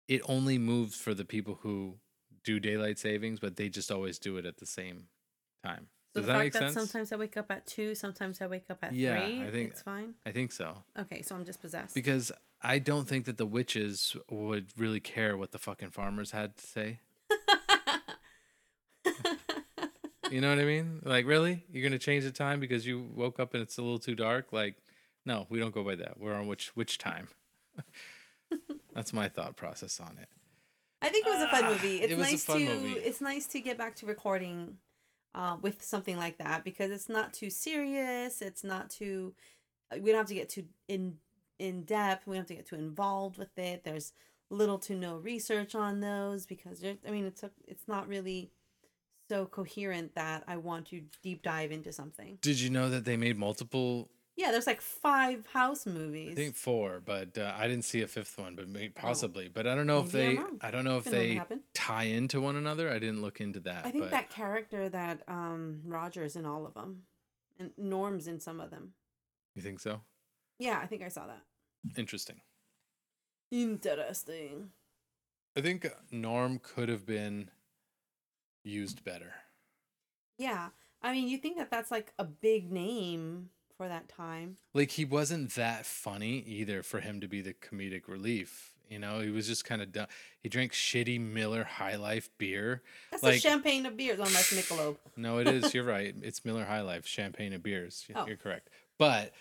it 0.07 0.21
only 0.27 0.57
moves 0.57 0.99
for 0.99 1.13
the 1.13 1.25
people 1.25 1.55
who 1.61 1.99
do 2.43 2.59
daylight 2.59 2.97
savings, 2.97 3.39
but 3.39 3.57
they 3.57 3.69
just 3.69 3.91
always 3.91 4.17
do 4.17 4.37
it 4.37 4.45
at 4.45 4.57
the 4.57 4.65
same 4.65 5.07
time. 5.63 5.89
So 6.15 6.21
Does 6.21 6.25
the 6.25 6.31
that 6.31 6.33
fact 6.39 6.43
make 6.45 6.53
that 6.53 6.59
sense? 6.59 6.73
sometimes 6.73 7.11
I 7.11 7.15
wake 7.17 7.37
up 7.37 7.51
at 7.51 7.67
two, 7.67 7.93
sometimes 7.93 8.41
I 8.41 8.47
wake 8.47 8.65
up 8.71 8.79
at 8.83 8.93
Yeah, 8.93 9.23
three, 9.23 9.43
I 9.43 9.51
think- 9.51 9.71
it's 9.71 9.83
fine. 9.83 10.15
I 10.25 10.31
think 10.31 10.51
so. 10.51 10.83
Okay, 10.97 11.21
so 11.21 11.35
I'm 11.35 11.45
just 11.45 11.61
possessed. 11.61 11.93
Because 11.93 12.31
I 12.61 12.79
don't 12.79 13.07
think 13.07 13.25
that 13.25 13.37
the 13.37 13.45
witches 13.45 14.15
would 14.29 14.67
really 14.77 14.99
care 14.99 15.37
what 15.37 15.51
the 15.51 15.57
fucking 15.59 15.91
farmers 15.91 16.31
had 16.31 16.57
to 16.57 16.65
say. 16.67 16.99
You 20.31 20.41
know 20.41 20.49
what 20.49 20.59
I 20.59 20.63
mean? 20.65 21.01
Like, 21.03 21.25
really? 21.25 21.65
You're 21.71 21.81
gonna 21.81 21.97
change 21.97 22.23
the 22.23 22.29
time 22.31 22.59
because 22.59 22.85
you 22.85 23.01
woke 23.15 23.39
up 23.39 23.55
and 23.55 23.63
it's 23.63 23.79
a 23.79 23.81
little 23.81 23.97
too 23.97 24.13
dark? 24.13 24.53
Like, 24.53 24.75
no, 25.25 25.47
we 25.49 25.57
don't 25.57 25.73
go 25.73 25.83
by 25.83 25.95
that. 25.95 26.19
We're 26.19 26.35
on 26.35 26.45
which 26.45 26.67
which 26.75 26.99
time. 26.99 27.29
That's 28.93 29.11
my 29.11 29.27
thought 29.27 29.55
process 29.55 29.99
on 29.99 30.19
it. 30.21 30.29
I 31.01 31.09
think 31.09 31.25
it 31.25 31.31
was 31.31 31.41
a 31.41 31.47
fun 31.47 31.63
Ah, 31.65 31.69
movie. 31.71 31.97
It's 32.01 32.13
it 32.13 32.17
was 32.19 32.27
a 32.27 32.31
nice 32.31 32.43
fun 32.45 32.59
to 32.59 32.65
movie. 32.75 32.91
it's 32.99 33.21
nice 33.21 33.47
to 33.47 33.59
get 33.59 33.75
back 33.79 33.95
to 33.95 34.05
recording 34.05 34.75
uh, 35.33 35.57
with 35.63 35.81
something 35.81 36.15
like 36.17 36.37
that 36.37 36.63
because 36.63 36.91
it's 36.91 37.09
not 37.09 37.33
too 37.33 37.49
serious. 37.49 38.43
It's 38.43 38.63
not 38.63 38.91
too 38.91 39.33
uh, 39.91 39.97
we 39.99 40.11
don't 40.11 40.19
have 40.19 40.27
to 40.27 40.35
get 40.35 40.49
too 40.49 40.65
in 40.87 41.15
in 41.59 41.83
depth. 41.83 42.25
We 42.25 42.35
don't 42.35 42.41
have 42.41 42.47
to 42.47 42.55
get 42.55 42.65
too 42.67 42.75
involved 42.75 43.37
with 43.37 43.57
it. 43.57 43.83
There's 43.83 44.13
little 44.49 44.79
to 44.79 44.95
no 44.95 45.17
research 45.17 45.75
on 45.75 45.99
those 45.99 46.45
because 46.47 46.83
I 46.83 47.11
mean 47.11 47.25
it's 47.25 47.43
a, 47.43 47.51
it's 47.67 47.87
not 47.87 48.07
really 48.07 48.49
so 49.29 49.45
coherent 49.45 50.15
that 50.15 50.43
I 50.47 50.57
want 50.57 50.87
to 50.87 51.01
deep 51.21 51.43
dive 51.43 51.71
into 51.71 51.91
something. 51.93 52.39
Did 52.41 52.59
you 52.59 52.71
know 52.71 52.89
that 52.89 53.05
they 53.05 53.15
made 53.15 53.37
multiple? 53.37 54.09
Yeah, 54.35 54.51
there's 54.51 54.65
like 54.67 54.79
five 54.81 55.45
house 55.47 55.85
movies. 55.85 56.31
I 56.31 56.35
think 56.35 56.55
four, 56.55 57.01
but 57.05 57.37
uh, 57.37 57.53
I 57.57 57.67
didn't 57.67 57.83
see 57.83 58.01
a 58.01 58.07
fifth 58.07 58.37
one, 58.39 58.55
but 58.55 58.69
may 58.69 58.87
possibly. 58.87 59.49
But 59.49 59.67
I 59.67 59.75
don't 59.75 59.85
know 59.85 59.99
if 59.99 60.15
Oh. 60.15 60.17
Maybe 60.17 60.37
they. 60.37 60.43
I 60.61 60.71
don't 60.71 60.85
know 60.85 60.97
if 60.97 61.03
Didn't 61.03 61.35
know 61.35 61.39
that 61.41 61.49
they 61.49 61.57
tie 61.73 62.03
into 62.03 62.39
one 62.39 62.55
another. 62.55 62.89
I 62.89 62.99
didn't 62.99 63.21
look 63.21 63.41
into 63.41 63.59
that. 63.61 63.85
I 63.85 63.91
think 63.91 64.05
but 64.05 64.11
that 64.11 64.29
character 64.29 64.87
that 64.89 65.21
um 65.27 65.81
Roger's 65.85 66.35
in 66.37 66.45
all 66.45 66.65
of 66.65 66.73
them, 66.73 67.03
and 67.59 67.71
Norm's 67.77 68.27
in 68.27 68.39
some 68.39 68.61
of 68.61 68.71
them. 68.71 68.93
you 69.55 69.61
think 69.61 69.79
so? 69.81 70.01
Yeah, 70.59 70.79
I 70.81 70.85
think 70.87 71.01
I 71.01 71.07
saw 71.07 71.25
that. 71.27 71.41
Interesting. 71.97 72.41
Interesting. 73.51 74.69
I 75.57 75.61
think 75.61 75.87
Norm 76.11 76.59
could 76.61 76.89
have 76.89 77.05
been 77.05 77.49
used 78.63 79.03
better. 79.03 79.33
Yeah, 80.37 80.69
I 81.01 81.11
mean, 81.13 81.27
you 81.27 81.37
think 81.37 81.57
that 81.57 81.71
that's 81.71 81.91
like 81.91 82.13
a 82.19 82.23
big 82.23 82.71
name 82.71 83.49
for 83.77 83.87
that 83.87 84.07
time? 84.09 84.57
Like 84.73 84.91
he 84.91 85.05
wasn't 85.05 85.55
that 85.55 85.85
funny 85.85 86.39
either 86.39 86.83
for 86.83 86.99
him 86.99 87.19
to 87.21 87.27
be 87.27 87.41
the 87.41 87.53
comedic 87.53 88.07
relief. 88.07 88.73
You 88.89 88.99
know, 88.99 89.19
he 89.19 89.29
was 89.29 89.45
just 89.47 89.65
kind 89.65 89.81
of 89.81 89.91
dumb. 89.91 90.07
He 90.41 90.49
drank 90.49 90.71
shitty 90.71 91.19
Miller 91.19 91.63
High 91.63 91.95
Life 91.95 92.29
beer. 92.37 92.81
That's 93.11 93.21
Like- 93.23 93.35
the 93.35 93.39
champagne 93.39 93.85
of 93.85 93.95
beers, 93.95 94.17
unless 94.17 94.51
Michelob. 94.51 94.97
No, 95.15 95.37
it 95.39 95.47
is. 95.47 95.73
You're 95.75 95.83
right. 95.83 96.13
It's 96.21 96.43
Miller 96.43 96.65
High 96.65 96.81
Life, 96.81 97.05
champagne 97.05 97.53
of 97.53 97.61
beers. 97.61 98.05
Oh. 98.15 98.25
You're 98.27 98.37
correct. 98.37 98.69
But 98.97 99.09
Tell 99.11 99.21
me 99.21 99.29
I'm 99.29 99.33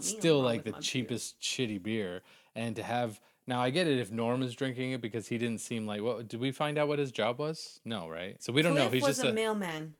still 0.00 0.40
like 0.40 0.64
the 0.64 0.72
cheapest 0.72 1.40
shitty 1.40 1.82
beer. 1.82 2.22
And 2.54 2.76
to 2.76 2.82
have 2.82 3.20
now 3.46 3.60
i 3.60 3.70
get 3.70 3.86
it 3.86 3.98
if 3.98 4.10
norm 4.10 4.42
is 4.42 4.54
drinking 4.54 4.92
it 4.92 5.00
because 5.00 5.28
he 5.28 5.38
didn't 5.38 5.60
seem 5.60 5.86
like 5.86 6.00
what 6.00 6.28
did 6.28 6.40
we 6.40 6.50
find 6.50 6.78
out 6.78 6.88
what 6.88 6.98
his 6.98 7.12
job 7.12 7.38
was? 7.38 7.80
No 7.84 8.08
right? 8.08 8.42
So 8.42 8.52
we 8.52 8.62
don't 8.62 8.74
know. 8.74 8.82
Cliff 8.82 8.94
he's 8.94 9.02
was 9.02 9.16
just 9.16 9.26
a, 9.26 9.30
a, 9.30 9.34
mailman. 9.34 9.94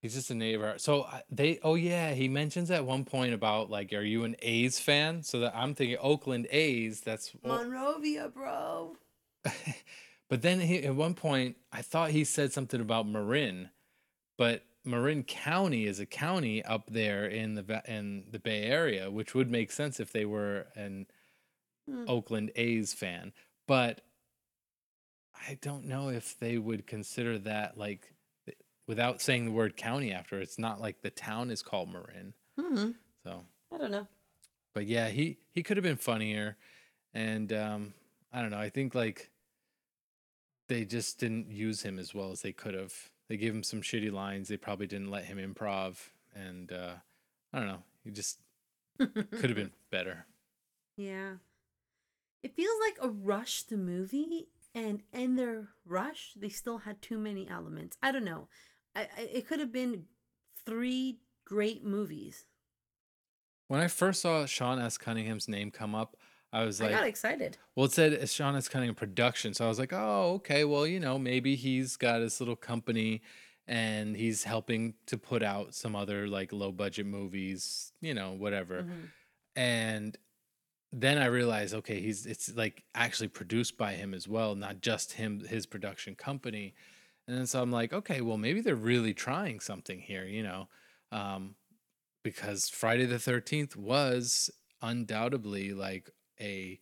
he's 0.00 0.14
just 0.14 0.30
a 0.30 0.34
neighbor 0.34 0.74
so 0.76 1.02
uh, 1.02 1.20
they 1.30 1.58
oh 1.62 1.74
yeah 1.74 2.12
he 2.12 2.28
mentions 2.28 2.70
at 2.70 2.84
one 2.84 3.04
point 3.04 3.32
about 3.32 3.70
like 3.70 3.92
are 3.92 4.02
you 4.02 4.24
an 4.24 4.36
a's 4.42 4.78
fan? 4.78 5.22
So 5.22 5.40
that 5.40 5.54
i'm 5.56 5.74
thinking 5.74 5.96
oakland 6.00 6.46
a's 6.50 7.00
that's 7.00 7.32
Monrovia, 7.44 8.28
bro. 8.28 8.96
but 10.28 10.42
then 10.42 10.60
he, 10.60 10.84
at 10.84 10.94
one 10.94 11.14
point 11.14 11.56
i 11.72 11.80
thought 11.82 12.10
he 12.10 12.24
said 12.24 12.52
something 12.52 12.80
about 12.80 13.06
marin 13.06 13.70
but 14.36 14.62
marin 14.88 15.22
county 15.22 15.86
is 15.86 16.00
a 16.00 16.06
county 16.06 16.64
up 16.64 16.88
there 16.90 17.26
in 17.26 17.54
the 17.54 17.82
in 17.86 18.24
the 18.30 18.38
bay 18.38 18.62
area 18.62 19.10
which 19.10 19.34
would 19.34 19.50
make 19.50 19.70
sense 19.70 20.00
if 20.00 20.12
they 20.12 20.24
were 20.24 20.66
an 20.74 21.06
Hmm. 21.88 22.04
oakland 22.06 22.50
a's 22.56 22.92
fan 22.92 23.32
but 23.66 24.02
i 25.48 25.56
don't 25.62 25.84
know 25.84 26.08
if 26.10 26.38
they 26.38 26.58
would 26.58 26.86
consider 26.86 27.38
that 27.38 27.78
like 27.78 28.12
without 28.86 29.22
saying 29.22 29.44
the 29.46 29.52
word 29.52 29.76
county 29.76 30.12
after 30.12 30.38
it's 30.40 30.58
not 30.58 30.80
like 30.80 31.00
the 31.00 31.10
town 31.10 31.50
is 31.50 31.62
called 31.62 31.90
marin 31.90 32.34
hmm 32.58 32.90
so 33.24 33.44
I 33.72 33.78
don't 33.78 33.90
know. 33.90 34.06
but 34.74 34.86
yeah, 34.86 35.08
he 35.08 35.38
he 35.52 35.62
could 35.62 35.76
have 35.76 35.84
been 35.84 35.96
funnier, 35.96 36.56
and 37.12 37.52
um, 37.52 37.94
I 38.32 38.40
don't 38.40 38.50
know. 38.50 38.58
I 38.58 38.70
think 38.70 38.94
like 38.94 39.30
they 40.68 40.84
just 40.84 41.18
didn't 41.18 41.50
use 41.50 41.82
him 41.82 41.98
as 41.98 42.14
well 42.14 42.30
as 42.30 42.40
they 42.42 42.52
could 42.52 42.74
have. 42.74 42.94
They 43.28 43.36
gave 43.36 43.54
him 43.54 43.62
some 43.62 43.82
shitty 43.82 44.12
lines. 44.12 44.48
They 44.48 44.56
probably 44.56 44.86
didn't 44.86 45.10
let 45.10 45.24
him 45.24 45.38
improv, 45.38 45.96
and 46.34 46.72
uh, 46.72 46.94
I 47.52 47.58
don't 47.58 47.68
know. 47.68 47.82
He 48.04 48.10
just 48.10 48.38
could 48.98 49.26
have 49.42 49.54
been 49.54 49.72
better. 49.90 50.26
Yeah. 50.96 51.34
It 52.42 52.54
feels 52.54 52.78
like 52.86 52.96
a 53.02 53.10
rushed 53.10 53.72
movie, 53.72 54.48
and 54.74 55.02
in 55.12 55.36
their 55.36 55.68
rush, 55.84 56.32
they 56.36 56.48
still 56.48 56.78
had 56.78 57.02
too 57.02 57.18
many 57.18 57.48
elements. 57.48 57.96
I 58.02 58.12
don't 58.12 58.24
know. 58.24 58.48
I, 58.94 59.02
I 59.02 59.20
it 59.20 59.48
could 59.48 59.60
have 59.60 59.72
been 59.72 60.04
three 60.64 61.18
great 61.44 61.84
movies. 61.84 62.46
When 63.66 63.80
I 63.80 63.88
first 63.88 64.22
saw 64.22 64.46
Sean 64.46 64.78
S. 64.78 64.96
Cunningham's 64.96 65.48
name 65.48 65.70
come 65.70 65.94
up, 65.94 66.16
I 66.52 66.64
was 66.64 66.80
like, 66.80 66.90
I 66.90 66.94
got 66.94 67.06
excited. 67.06 67.58
Well, 67.76 67.86
it 67.86 67.92
said 67.92 68.12
it's 68.12 68.32
Sean 68.32 68.56
S. 68.56 68.68
Cunningham 68.68 68.94
production, 68.94 69.52
so 69.54 69.66
I 69.66 69.68
was 69.68 69.78
like, 69.78 69.92
oh, 69.92 70.34
okay. 70.36 70.64
Well, 70.64 70.86
you 70.86 70.98
know, 70.98 71.18
maybe 71.18 71.56
he's 71.56 71.96
got 71.96 72.20
his 72.20 72.40
little 72.40 72.56
company, 72.56 73.20
and 73.66 74.16
he's 74.16 74.44
helping 74.44 74.94
to 75.06 75.18
put 75.18 75.42
out 75.42 75.74
some 75.74 75.94
other 75.94 76.26
like 76.26 76.52
low 76.52 76.72
budget 76.72 77.06
movies, 77.06 77.92
you 78.00 78.14
know, 78.14 78.32
whatever. 78.32 78.84
Mhm. 78.84 79.08
And 79.56 80.16
then 80.90 81.18
I 81.18 81.26
realized, 81.26 81.74
okay, 81.74 82.00
he's 82.00 82.24
it's 82.24 82.54
like 82.54 82.84
actually 82.94 83.28
produced 83.28 83.76
by 83.76 83.92
him 83.92 84.14
as 84.14 84.26
well, 84.26 84.54
not 84.54 84.80
just 84.80 85.12
him, 85.12 85.40
his 85.40 85.66
production 85.66 86.14
company. 86.14 86.74
And 87.26 87.36
then 87.36 87.46
so 87.46 87.60
I'm 87.60 87.70
like, 87.70 87.92
okay, 87.92 88.22
well, 88.22 88.38
maybe 88.38 88.62
they're 88.62 88.74
really 88.74 89.12
trying 89.12 89.60
something 89.60 90.00
here, 90.00 90.24
you 90.24 90.42
know, 90.42 90.68
um, 91.12 91.56
because 92.24 92.70
Friday 92.70 93.04
the 93.04 93.18
Thirteenth 93.18 93.76
was 93.76 94.50
undoubtedly 94.80 95.74
like 95.74 96.08
a, 96.40 96.78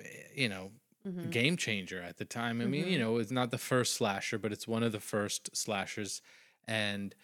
eh, 0.00 0.04
you 0.34 0.48
know, 0.48 0.72
Mhm. 1.06 1.30
game 1.30 1.56
changer 1.56 2.00
at 2.02 2.16
the 2.18 2.24
time. 2.24 2.60
I 2.60 2.66
mean, 2.66 2.86
you 2.88 2.96
Mhm. 2.96 3.00
know, 3.00 3.18
it's 3.18 3.30
not 3.30 3.50
the 3.50 3.58
first 3.58 3.94
slasher, 3.94 4.38
but 4.38 4.52
it's 4.52 4.68
one 4.68 4.82
of 4.82 4.92
the 4.92 5.00
first 5.00 5.54
slashers. 5.56 6.22
And 6.68 7.14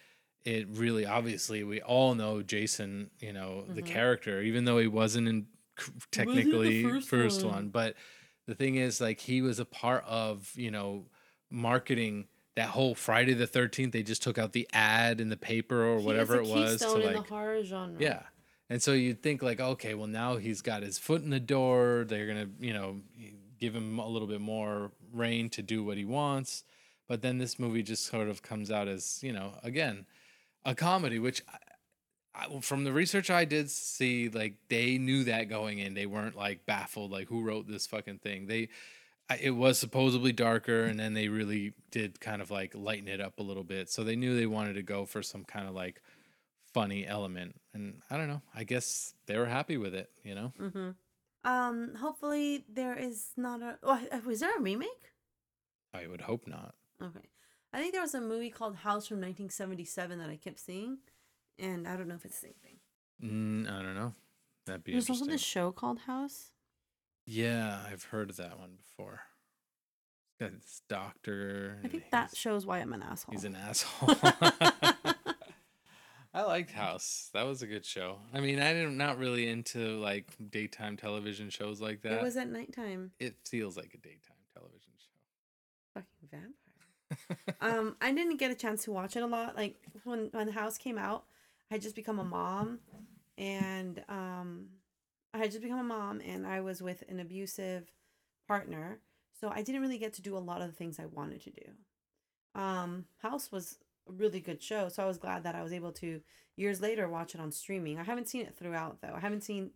it 0.45 0.67
really, 0.69 1.05
obviously, 1.05 1.63
we 1.63 1.81
all 1.81 2.15
know 2.15 2.41
Jason, 2.41 3.11
you 3.19 3.33
know, 3.33 3.65
the 3.67 3.81
Mhm. 3.81 3.85
character, 3.85 4.41
even 4.41 4.65
though 4.65 4.79
he 4.79 4.87
wasn't 4.87 5.27
in 5.27 5.47
technically 6.11 6.83
first 6.91 7.09
first, 7.09 7.43
one. 7.43 7.53
one. 7.53 7.69
But 7.69 7.95
the 8.47 8.55
thing 8.55 8.75
is, 8.75 8.99
like, 9.01 9.19
he 9.19 9.41
was 9.41 9.59
a 9.59 9.65
part 9.65 10.03
of, 10.05 10.51
you 10.55 10.71
know, 10.71 11.05
marketing 11.49 12.27
that 12.55 12.69
whole 12.69 12.95
Friday 12.95 13.33
the 13.33 13.47
13th. 13.47 13.93
They 13.93 14.03
just 14.03 14.21
took 14.23 14.37
out 14.37 14.53
the 14.53 14.67
ad 14.73 15.21
in 15.21 15.29
the 15.29 15.37
paper 15.37 15.81
or 15.83 15.99
He 15.99 16.05
whatever 16.05 16.41
was 16.41 16.49
it 16.49 16.51
was 16.53 16.79
to 16.93 16.99
like, 16.99 17.15
the 17.15 17.21
horror 17.21 17.63
genre. 17.63 18.01
yeah. 18.01 18.23
And 18.69 18.81
so 18.81 18.93
you'd 18.93 19.23
think 19.23 19.41
like, 19.41 19.59
okay, 19.59 19.93
well 19.93 20.07
now 20.07 20.37
he's 20.37 20.61
got 20.61 20.83
his 20.83 20.97
foot 20.97 21.23
in 21.23 21.29
the 21.29 21.39
door. 21.39 22.05
They're 22.07 22.27
gonna, 22.27 22.49
you 22.59 22.73
know, 22.73 23.01
give 23.59 23.75
him 23.75 23.99
a 23.99 24.07
little 24.07 24.27
bit 24.27 24.41
more 24.41 24.91
reign 25.11 25.49
to 25.51 25.61
do 25.61 25.83
what 25.83 25.97
he 25.97 26.05
wants. 26.05 26.63
But 27.07 27.21
then 27.21 27.39
this 27.39 27.57
movie 27.57 27.81
just 27.81 28.05
sort 28.05 28.27
of 28.29 28.43
comes 28.43 28.69
out 28.69 28.87
as, 28.87 29.23
you 29.23 29.33
know, 29.33 29.53
again, 29.63 30.05
a 30.63 30.75
comedy, 30.75 31.17
which 31.17 31.41
I, 32.35 32.45
I, 32.45 32.59
from 32.61 32.83
the 32.83 32.93
research 32.93 33.31
I 33.31 33.45
did 33.45 33.71
see, 33.71 34.29
like 34.29 34.55
they 34.69 34.99
knew 34.99 35.23
that 35.23 35.49
going 35.49 35.79
in. 35.79 35.95
They 35.95 36.05
weren't 36.05 36.37
like 36.37 36.65
baffled, 36.67 37.11
like 37.11 37.27
who 37.27 37.43
wrote 37.43 37.67
this 37.67 37.87
fucking 37.87 38.19
thing. 38.19 38.45
They, 38.45 38.69
it 39.41 39.51
was 39.51 39.77
supposedly 39.77 40.31
darker, 40.31 40.83
and 40.85 40.99
then 40.99 41.13
they 41.13 41.27
really 41.27 41.73
did 41.91 42.19
kind 42.19 42.41
of 42.41 42.49
like 42.49 42.73
lighten 42.75 43.07
it 43.07 43.21
up 43.21 43.39
a 43.39 43.43
little 43.43 43.63
bit. 43.63 43.89
So 43.89 44.03
they 44.03 44.15
knew 44.15 44.35
they 44.35 44.47
wanted 44.47 44.73
to 44.73 44.83
go 44.83 45.05
for 45.05 45.21
some 45.21 45.43
kind 45.43 45.67
of 45.67 45.75
like 45.75 46.01
funny 46.73 47.05
element 47.07 47.55
and 47.73 48.01
i 48.11 48.17
don't 48.17 48.27
know 48.27 48.41
i 48.55 48.63
guess 48.63 49.13
they 49.25 49.37
were 49.37 49.45
happy 49.47 49.77
with 49.77 49.93
it 49.95 50.09
you 50.23 50.35
know 50.35 50.53
Mm-hmm. 50.59 50.89
Um. 51.45 51.95
Hopefully, 51.95 52.65
there 52.67 52.95
is 52.99 53.27
not 53.37 53.61
a. 53.61 53.77
Oh, 53.81 53.97
uh, 54.11 54.19
was 54.25 54.41
there 54.41 54.57
a 54.57 54.61
remake? 54.61 55.13
i 55.93 56.05
would 56.05 56.19
hope 56.21 56.45
not 56.47 56.75
Okay. 57.01 57.29
I 57.71 57.79
think 57.79 57.93
there 57.93 58.01
was 58.01 58.13
a 58.13 58.19
movie 58.19 58.49
called 58.49 58.75
House 58.75 59.07
from 59.07 59.17
1977 59.21 60.19
that 60.19 60.29
I 60.29 60.35
kept 60.35 60.59
seeing, 60.59 60.97
and 61.57 61.87
I 61.87 61.95
don't 61.95 62.09
know 62.09 62.15
if 62.15 62.25
it's 62.25 62.39
the 62.41 62.47
same 62.47 62.55
thing. 62.61 62.77
mm, 63.23 63.71
i 63.71 63.81
don't 63.81 63.95
know 63.95 64.13
that'd 64.65 64.83
be 64.83 64.91
There's 64.91 65.09
also 65.09 65.25
this 65.25 65.39
show 65.41 65.71
called 65.71 65.99
House. 65.99 66.51
Yeah, 67.25 67.79
I've 67.89 68.03
heard 68.03 68.29
of 68.31 68.35
that 68.37 68.59
one 68.59 68.71
before. 68.75 69.21
This 70.39 70.81
doctor. 70.89 71.79
I 71.83 71.87
think 71.87 72.11
that 72.11 72.29
he's- 72.31 72.37
shows 72.37 72.65
why 72.65 72.79
I'm 72.79 72.91
an 72.91 73.01
asshole. 73.01 73.31
He's 73.33 73.45
an 73.45 73.55
asshole. 73.67 74.15
I 76.33 76.43
liked 76.43 76.71
House. 76.71 77.29
That 77.33 77.47
was 77.47 77.61
a 77.63 77.67
good 77.67 77.85
show. 77.85 78.19
I 78.33 78.39
mean, 78.39 78.59
I 78.59 78.73
didn't 78.73 78.97
not 78.97 79.17
really 79.17 79.49
into 79.49 79.99
like 79.99 80.27
daytime 80.51 80.95
television 80.95 81.49
shows 81.49 81.81
like 81.81 82.01
that. 82.03 82.13
it 82.13 82.21
was 82.21 82.37
at 82.37 82.49
nighttime. 82.49 83.11
It 83.19 83.35
feels 83.47 83.75
like 83.75 83.93
a 83.93 83.97
daytime 83.97 84.37
television 84.53 84.91
show. 84.97 85.09
Fucking 85.95 86.29
vampire. 86.31 87.49
um, 87.61 87.95
I 87.99 88.11
didn't 88.11 88.37
get 88.37 88.51
a 88.51 88.55
chance 88.55 88.83
to 88.83 88.91
watch 88.91 89.15
it 89.15 89.23
a 89.23 89.27
lot. 89.27 89.55
Like 89.55 89.75
when 90.03 90.29
when 90.31 90.49
house 90.49 90.77
came 90.77 90.99
out, 90.99 91.25
I 91.71 91.75
had 91.75 91.81
just 91.81 91.95
become 91.95 92.19
a 92.19 92.23
mom, 92.23 92.79
and 93.37 94.03
um, 94.07 94.67
I 95.33 95.39
had 95.39 95.49
just 95.49 95.63
become 95.63 95.79
a 95.79 95.83
mom, 95.83 96.21
and 96.21 96.45
I 96.45 96.61
was 96.61 96.81
with 96.81 97.03
an 97.09 97.19
abusive 97.19 97.91
partner, 98.47 98.99
so 99.39 99.49
I 99.49 99.63
didn't 99.63 99.81
really 99.81 99.97
get 99.97 100.13
to 100.13 100.21
do 100.21 100.37
a 100.37 100.39
lot 100.39 100.61
of 100.61 100.67
the 100.67 100.73
things 100.75 100.99
I 100.99 101.05
wanted 101.07 101.41
to 101.45 101.49
do. 101.49 102.59
Um, 102.59 103.05
House 103.17 103.51
was 103.51 103.79
a 104.07 104.11
really 104.11 104.39
good 104.39 104.61
show, 104.61 104.89
so 104.89 105.03
I 105.03 105.05
was 105.05 105.17
glad 105.17 105.43
that 105.43 105.55
I 105.55 105.63
was 105.63 105.73
able 105.73 105.91
to 105.93 106.21
years 106.55 106.81
later 106.81 107.07
watch 107.07 107.35
it 107.35 107.41
on 107.41 107.51
streaming. 107.51 107.97
I 107.99 108.03
haven't 108.03 108.29
seen 108.29 108.41
it 108.41 108.55
throughout 108.57 109.01
though. 109.01 109.13
I 109.15 109.19
haven't 109.19 109.43
seen 109.43 109.71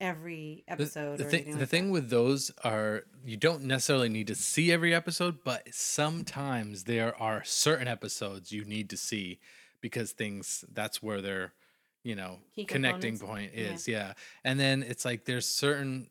every 0.00 0.64
episode. 0.68 1.18
the 1.18 1.26
or 1.26 1.30
thing, 1.30 1.52
the 1.52 1.58
like 1.60 1.68
thing 1.68 1.90
with 1.90 2.10
those 2.10 2.50
are 2.62 3.04
you 3.24 3.36
don't 3.36 3.62
necessarily 3.62 4.08
need 4.08 4.26
to 4.26 4.34
see 4.34 4.72
every 4.72 4.94
episode, 4.94 5.38
but 5.44 5.62
sometimes 5.72 6.84
there 6.84 7.20
are 7.20 7.44
certain 7.44 7.88
episodes 7.88 8.52
you 8.52 8.64
need 8.64 8.90
to 8.90 8.96
see 8.96 9.38
because 9.80 10.12
things 10.12 10.64
that's 10.72 11.02
where 11.02 11.20
their 11.20 11.52
you 12.02 12.14
know 12.14 12.38
Key 12.54 12.64
connecting 12.64 13.18
components? 13.18 13.22
point 13.22 13.50
Yeah. 13.54 13.72
is 13.74 13.88
yeah 13.88 14.12
and 14.44 14.60
then 14.60 14.82
it's 14.82 15.04
like 15.04 15.24
there's 15.24 15.46
certain 15.46 16.08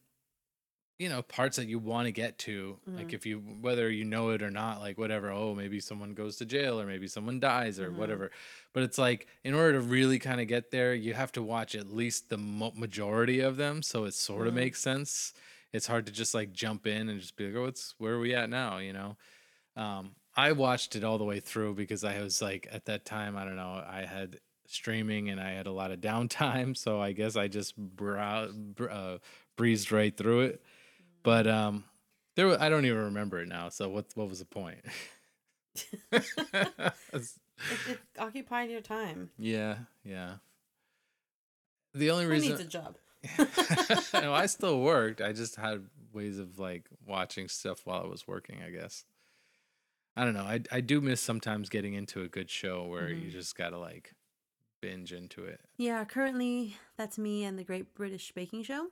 you 1.00 1.10
know 1.10 1.22
parts 1.24 1.58
that 1.58 1.66
you 1.68 1.80
want 1.80 2.06
to 2.06 2.12
get 2.12 2.38
to 2.38 2.78
like 2.86 3.08
Mhm. 3.10 3.14
if 3.14 3.26
you 3.26 3.40
whether 3.40 3.90
you 3.90 4.06
know 4.06 4.30
it 4.30 4.42
or 4.44 4.52
not 4.52 4.80
like 4.80 4.98
whatever 4.98 5.32
oh 5.32 5.56
maybe 5.56 5.80
someone 5.80 6.14
goes 6.14 6.38
to 6.38 6.46
jail 6.46 6.80
or 6.80 6.86
maybe 6.86 7.08
someone 7.08 7.40
dies 7.40 7.80
or 7.80 7.90
Mhm. 7.90 7.96
whatever 7.96 8.32
but 8.74 8.84
it's 8.84 8.98
like 9.00 9.28
in 9.44 9.54
order 9.56 9.74
to 9.74 9.82
really 9.82 10.20
kind 10.20 10.40
of 10.40 10.48
get 10.48 10.70
there 10.72 10.94
you 10.94 11.14
have 11.16 11.32
to 11.34 11.42
watch 11.42 11.74
at 11.76 11.88
least 11.92 12.30
the 12.30 12.38
mo- 12.38 12.72
majority 12.76 13.40
of 13.40 13.58
them 13.58 13.82
so 13.82 14.06
it 14.06 14.14
sort 14.14 14.48
of 14.48 14.54
Mhm. 14.54 14.58
makes 14.58 14.82
sense 14.82 15.34
it's 15.72 15.88
hard 15.88 16.06
to 16.06 16.12
just 16.12 16.34
like 16.36 16.54
jump 16.54 16.86
in 16.86 17.10
and 17.10 17.20
just 17.20 17.36
be 17.36 17.48
like 17.48 17.56
oh 17.56 17.64
what's 17.64 17.96
where 17.98 18.14
are 18.14 18.20
we 18.20 18.36
at 18.36 18.50
now 18.50 18.78
you 18.78 18.94
know 18.94 19.18
um 19.76 20.16
i 20.36 20.52
watched 20.52 20.96
it 20.96 21.04
all 21.04 21.18
the 21.18 21.24
way 21.24 21.40
through 21.40 21.74
because 21.74 22.04
i 22.04 22.22
was 22.22 22.40
like 22.42 22.68
at 22.72 22.86
that 22.86 23.04
time 23.04 23.36
i 23.36 23.44
don't 23.44 23.56
know 23.56 23.84
i 23.88 24.06
had 24.06 24.40
streaming 24.68 25.30
and 25.30 25.42
i 25.42 25.52
had 25.52 25.66
a 25.66 25.72
lot 25.72 25.90
of 25.92 26.00
downtime 26.12 26.78
so 26.78 27.02
i 27.02 27.12
guess 27.12 27.36
i 27.36 27.48
just 27.48 27.76
brow- 27.76 28.52
br- 28.52 28.90
uh, 28.92 29.18
breezed 29.58 29.92
right 29.92 30.16
through 30.16 30.42
it 30.42 30.64
but 31.24 31.48
um 31.48 31.84
there 32.36 32.48
wa- 32.48 32.58
i 32.60 32.70
don't 32.70 32.86
even 32.86 32.98
remember 33.06 33.40
it 33.40 33.48
now 33.48 33.70
so 33.70 33.90
what 33.90 34.06
what 34.16 34.30
was 34.30 34.40
the 34.40 34.46
point 34.46 34.80
it, 36.12 36.94
it 37.14 38.00
occupied 38.20 38.70
your 38.70 38.82
time. 38.82 39.30
yeah 39.38 39.78
yeah 40.04 40.36
the 41.96 42.10
only 42.12 42.26
Who 42.26 42.32
reason 42.32 42.50
needs 42.50 42.62
a 42.62 42.66
job? 42.66 42.96
no, 44.16 44.34
I 44.34 44.48
still 44.48 44.82
worked. 44.82 45.22
I 45.22 45.32
just 45.32 45.56
had 45.58 45.86
ways 46.12 46.40
of 46.40 46.58
like 46.58 46.86
watching 47.06 47.48
stuff 47.48 47.82
while 47.86 48.02
I 48.02 48.08
was 48.08 48.28
working, 48.28 48.64
I 48.66 48.72
guess. 48.72 49.06
I 50.16 50.26
don't 50.26 50.34
know. 50.34 50.42
I 50.44 50.62
I 50.72 50.82
do 50.82 51.00
miss 51.02 51.22
sometimes 51.22 51.70
getting 51.70 51.94
into 51.94 52.22
a 52.24 52.28
good 52.28 52.50
show 52.50 52.84
where 52.86 53.10
you 53.10 53.28
Mhm. 53.28 53.32
just 53.32 53.56
gotta 53.56 53.78
like 53.78 54.14
binge 54.82 55.14
into 55.14 55.46
it. 55.46 55.62
Yeah, 55.78 56.04
currently 56.04 56.76
that's 56.98 57.18
me 57.20 57.44
and 57.44 57.60
the 57.60 57.64
Great 57.64 57.94
British 57.94 58.32
Baking 58.32 58.64
Show. 58.64 58.88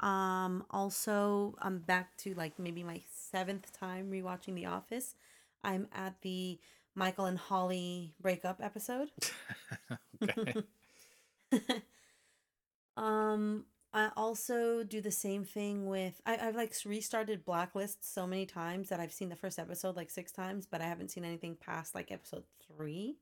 Um, 0.00 0.64
also, 0.70 1.54
I'm 1.60 1.78
back 1.78 2.16
to 2.18 2.34
like 2.34 2.58
maybe 2.58 2.82
my 2.82 3.02
seventh 3.14 3.72
time 3.78 4.10
rewatching 4.10 4.54
The 4.54 4.66
Office. 4.66 5.14
I'm 5.62 5.88
at 5.94 6.20
the 6.22 6.58
Michael 6.94 7.26
and 7.26 7.38
Holly 7.38 8.14
breakup 8.20 8.60
episode. 8.62 9.10
okay. 10.22 10.62
um, 12.96 13.66
I 13.92 14.10
also 14.16 14.84
do 14.84 15.00
the 15.00 15.10
same 15.10 15.44
thing 15.44 15.86
with 15.86 16.20
I, 16.24 16.38
I've 16.38 16.56
like 16.56 16.74
restarted 16.84 17.44
Blacklist 17.44 18.14
so 18.14 18.26
many 18.26 18.46
times 18.46 18.88
that 18.88 19.00
I've 19.00 19.12
seen 19.12 19.28
the 19.28 19.36
first 19.36 19.58
episode 19.58 19.96
like 19.96 20.10
six 20.10 20.32
times, 20.32 20.66
but 20.66 20.80
I 20.80 20.84
haven't 20.84 21.10
seen 21.10 21.24
anything 21.24 21.56
past 21.56 21.94
like 21.94 22.10
episode 22.10 22.44
three. 22.66 23.16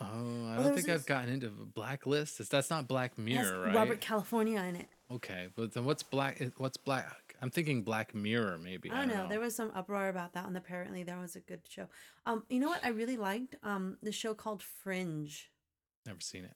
Oh, 0.00 0.06
I 0.48 0.54
there 0.56 0.64
don't 0.64 0.74
think 0.74 0.88
I've 0.88 1.06
gotten 1.06 1.32
into 1.32 1.48
Blacklist. 1.48 2.40
Is 2.40 2.48
that's 2.48 2.70
not 2.70 2.88
Black 2.88 3.16
Mirror, 3.16 3.60
right? 3.60 3.74
Robert 3.74 4.00
California 4.00 4.60
in 4.62 4.76
it. 4.76 4.88
Okay, 5.12 5.48
but 5.54 5.74
then 5.74 5.84
what's 5.84 6.02
Black? 6.02 6.40
What's 6.56 6.76
Black? 6.78 7.34
I'm 7.42 7.50
thinking 7.50 7.82
Black 7.82 8.14
Mirror, 8.14 8.58
maybe. 8.58 8.90
I 8.90 9.04
don't 9.04 9.08
know. 9.08 9.28
There 9.28 9.40
was 9.40 9.54
some 9.54 9.70
uproar 9.74 10.08
about 10.08 10.32
that, 10.32 10.46
and 10.46 10.56
apparently 10.56 11.02
there 11.02 11.18
was 11.18 11.36
a 11.36 11.40
good 11.40 11.60
show. 11.68 11.88
Um, 12.24 12.44
you 12.48 12.58
know 12.58 12.68
what 12.68 12.84
I 12.84 12.88
really 12.88 13.16
liked? 13.18 13.56
Um, 13.62 13.98
the 14.02 14.12
show 14.12 14.32
called 14.34 14.62
Fringe. 14.62 15.50
never 16.06 16.20
seen 16.20 16.44
it. 16.44 16.54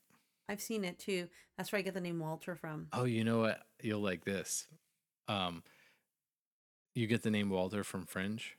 I've 0.49 0.63
seen 0.63 0.83
it 0.85 0.99
too. 0.99 1.29
That's 1.59 1.71
where 1.73 1.79
I 1.79 1.83
get 1.83 1.93
the 1.93 2.01
name 2.01 2.21
Walter 2.21 2.55
from. 2.57 2.87
Oh, 2.95 3.05
you 3.05 3.23
know 3.23 3.39
what? 3.41 3.61
You'll 3.83 4.01
like 4.01 4.25
this. 4.25 4.67
Um, 5.29 5.63
you 6.95 7.07
get 7.07 7.23
the 7.23 7.31
name 7.31 7.51
Walter 7.51 7.85
from 7.85 8.07
Fringe. 8.07 8.57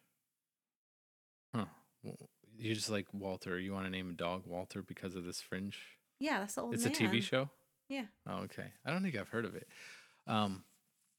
Huh? 1.55 1.65
W- 2.03 2.27
You 2.59 2.75
just 2.75 2.91
like 2.91 3.07
Walter. 3.11 3.57
You 3.57 3.73
want 3.73 3.85
to 3.85 3.91
name 3.91 4.11
a 4.11 4.13
dog 4.13 4.43
Walter 4.45 4.83
because 4.83 5.15
of 5.15 5.25
this 5.25 5.41
Fringe? 5.41 5.75
Yeah, 6.19 6.41
that's 6.41 6.53
the 6.53 6.61
old 6.61 6.75
it's 6.75 6.83
man. 6.83 6.93
a 6.93 6.95
TV 6.95 7.23
show. 7.23 7.49
Yeah. 7.89 8.05
Oh, 8.27 8.43
okay. 8.43 8.67
I 8.85 8.91
don't 8.91 9.01
think 9.03 9.17
I've 9.17 9.29
heard 9.29 9.45
of 9.45 9.55
it. 9.55 9.67
Um, 10.27 10.63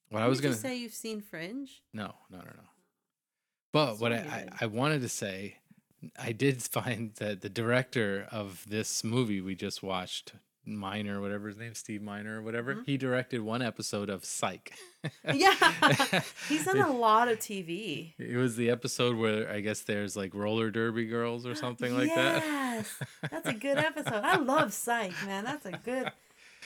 what 0.09 0.21
I 0.21 0.23
Didn't 0.23 0.31
was 0.31 0.41
gonna 0.41 0.55
say 0.55 0.77
you've 0.77 0.95
seen 0.95 1.21
Fringe. 1.21 1.83
no, 1.93 2.15
no, 2.31 2.39
no, 2.39 2.45
no. 2.45 2.69
But 3.73 4.01
what 4.01 4.13
I, 4.13 4.17
I. 4.17 4.49
I 4.63 4.67
wanted 4.67 5.03
to 5.03 5.09
say, 5.09 5.57
I 6.19 6.33
did 6.33 6.63
find 6.63 7.13
that 7.17 7.41
the 7.41 7.49
director 7.49 8.27
of 8.33 8.65
this 8.69 9.05
movie 9.05 9.41
we 9.41 9.55
just 9.55 9.83
watched, 9.83 10.33
Miner, 10.67 11.21
whatever 11.21 11.49
his 11.49 11.57
name, 11.57 11.75
Steve 11.75 12.03
Miner 12.03 12.39
or 12.41 12.43
whatever, 12.43 12.75
Mhm. 12.77 12.87
he 12.87 12.97
directed 12.97 13.41
one 13.43 13.63
episode 13.63 14.11
of 14.11 14.25
Psych. 14.25 14.73
Yeah, 15.33 15.55
he's 16.49 16.65
done 16.65 16.81
a 16.81 16.93
lot 16.93 17.29
of 17.29 17.39
TV. 17.39 18.13
It 18.19 18.37
was 18.37 18.57
the 18.57 18.71
episode 18.71 19.17
where 19.17 19.51
I 19.51 19.61
guess 19.61 19.81
there's 19.81 20.17
like 20.17 20.35
roller 20.35 20.71
derby 20.71 21.07
girls 21.07 21.47
or 21.47 21.55
something 21.65 21.97
like 21.97 22.15
that. 22.15 22.43
Yes, 22.45 22.99
that's 23.31 23.49
a 23.49 23.55
good 23.55 23.79
episode. 23.79 24.23
I 24.25 24.37
love 24.37 24.73
Psych, 24.73 25.13
man. 25.25 25.45
That's 25.45 25.67
a 25.67 25.73
good. 25.73 26.11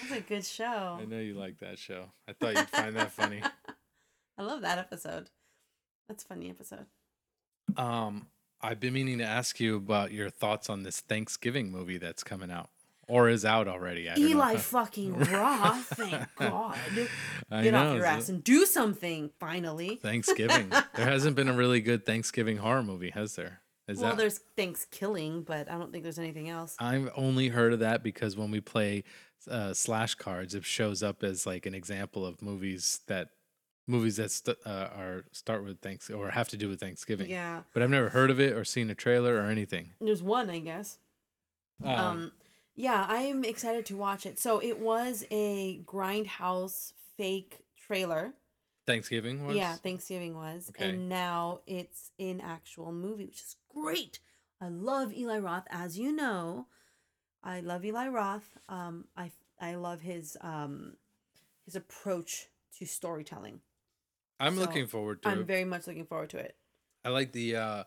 That's 0.01 0.13
a 0.13 0.21
good 0.21 0.45
show. 0.45 0.99
I 1.01 1.05
know 1.05 1.19
you 1.19 1.35
like 1.35 1.59
that 1.61 1.79
show. 1.79 2.07
I 2.29 2.33
thought 2.33 2.57
you'd 2.57 2.69
find 2.69 2.97
that 2.97 3.13
funny. 3.13 3.43
I 4.39 4.43
love 4.43 4.63
that 4.63 4.79
episode. 4.79 5.31
That's 6.09 6.25
a 6.25 6.27
funny 6.27 6.51
episode. 6.51 6.87
Um, 7.77 8.27
I've 8.61 8.81
been 8.81 8.93
meaning 8.93 9.19
to 9.19 9.25
ask 9.25 9.61
you 9.61 9.77
about 9.77 10.13
your 10.13 10.31
thoughts 10.31 10.69
on 10.69 10.83
this 10.83 11.01
Thanksgiving 11.01 11.71
movie 11.71 11.99
that's 11.99 12.25
coming 12.25 12.51
out 12.51 12.71
or 13.09 13.29
is 13.29 13.45
out 13.45 13.69
already. 13.69 14.09
I 14.09 14.15
don't 14.15 14.25
know. 14.25 14.31
Eli 14.31 14.57
fucking 14.59 15.19
Roth, 15.19 15.87
thank 15.97 16.27
God. 16.37 16.77
I 17.51 17.63
Get 17.63 17.73
know, 17.73 17.91
off 17.91 17.97
your 17.97 18.07
ass 18.07 18.29
and 18.29 18.43
do 18.43 18.67
something 18.67 19.31
finally. 19.39 19.97
Thanksgiving. 19.97 20.71
there 20.71 21.07
hasn't 21.07 21.37
been 21.37 21.49
a 21.49 21.55
really 21.55 21.81
good 21.81 22.05
Thanksgiving 22.05 22.57
horror 22.57 22.83
movie, 22.83 23.11
has 23.11 23.37
there? 23.37 23.61
Is 23.87 23.99
well, 23.99 24.11
that 24.11 24.17
there's 24.17 24.41
Thankskilling, 24.57 25.45
but 25.45 25.71
I 25.71 25.77
don't 25.77 25.93
think 25.93 26.05
there's 26.05 26.19
anything 26.19 26.49
else. 26.49 26.75
I've 26.79 27.11
only 27.17 27.49
heard 27.49 27.75
of 27.75 27.81
that 27.81 28.03
because 28.03 28.35
when 28.35 28.51
we 28.51 28.61
play 28.61 29.05
uh, 29.49 29.75
slash 29.75 30.15
cards, 30.15 30.55
it 30.55 30.65
shows 30.65 31.03
up 31.03 31.23
as 31.23 31.47
like 31.47 31.67
an 31.67 31.75
example 31.75 32.25
of 32.27 32.41
movies 32.43 33.01
that 33.07 33.31
movies 33.87 34.17
that 34.17 34.31
st- 34.31 34.57
uh, 34.65 34.89
are 34.97 35.25
start 35.33 35.63
with 35.65 35.81
thanks 35.81 36.09
or 36.11 36.31
have 36.31 36.49
to 36.49 36.57
do 36.57 36.69
with 36.69 36.81
Thanksgiving. 36.81 37.29
Yeah, 37.29 37.63
But 37.75 37.83
I've 37.83 37.91
never 37.91 38.09
heard 38.11 38.31
of 38.31 38.41
it 38.41 38.55
or 38.55 38.65
seen 38.65 38.89
a 38.91 38.95
trailer 38.95 39.37
or 39.37 39.47
anything. 39.51 39.91
there's 40.01 40.23
one, 40.23 40.49
I 40.51 40.61
guess. 40.61 40.99
Um, 41.83 41.91
Um, 41.95 42.33
yeah, 42.75 43.05
I 43.09 43.23
am 43.23 43.45
excited 43.45 43.85
to 43.87 43.97
watch 43.97 44.25
it. 44.27 44.39
So 44.39 44.59
it 44.61 44.79
was 44.79 45.25
a 45.31 45.81
Grindhouse 45.85 46.93
fake 47.17 47.59
trailer. 47.87 48.33
Thanksgiving 48.87 49.47
was. 49.47 49.57
Yeah, 49.57 49.75
Thanksgiving 49.77 50.35
was, 50.35 50.71
Okay. 50.71 50.91
and 50.91 51.09
now 51.09 51.61
it's 51.67 52.11
in 52.19 52.41
actual 52.41 52.93
movie, 52.93 53.27
which 53.27 53.41
is 53.41 53.57
great. 53.73 54.19
I 54.61 54.69
love 54.69 55.13
Eli 55.15 55.39
Roth, 55.39 55.67
as 55.71 55.99
you 55.99 56.13
know. 56.13 56.67
I 57.45 57.61
love 57.61 57.85
Eli 57.85 58.09
Roth. 58.09 58.57
Um, 58.69 59.05
I 59.17 59.31
I 59.61 59.77
love 59.77 60.01
his 60.01 60.37
um 60.41 60.97
his 61.65 61.77
approach 61.77 62.49
to 62.79 62.87
storytelling. 62.87 63.61
I'm 64.41 64.57
so 64.57 64.63
looking 64.63 64.87
forward 64.87 65.23
to 65.23 65.29
I'm 65.29 65.41
it. 65.41 65.47
very 65.47 65.65
much 65.65 65.87
looking 65.87 66.07
forward 66.07 66.31
to 66.31 66.39
it. 66.39 66.57
I 67.05 67.11
like 67.11 67.33
the, 67.33 67.57
uh, 67.57 67.85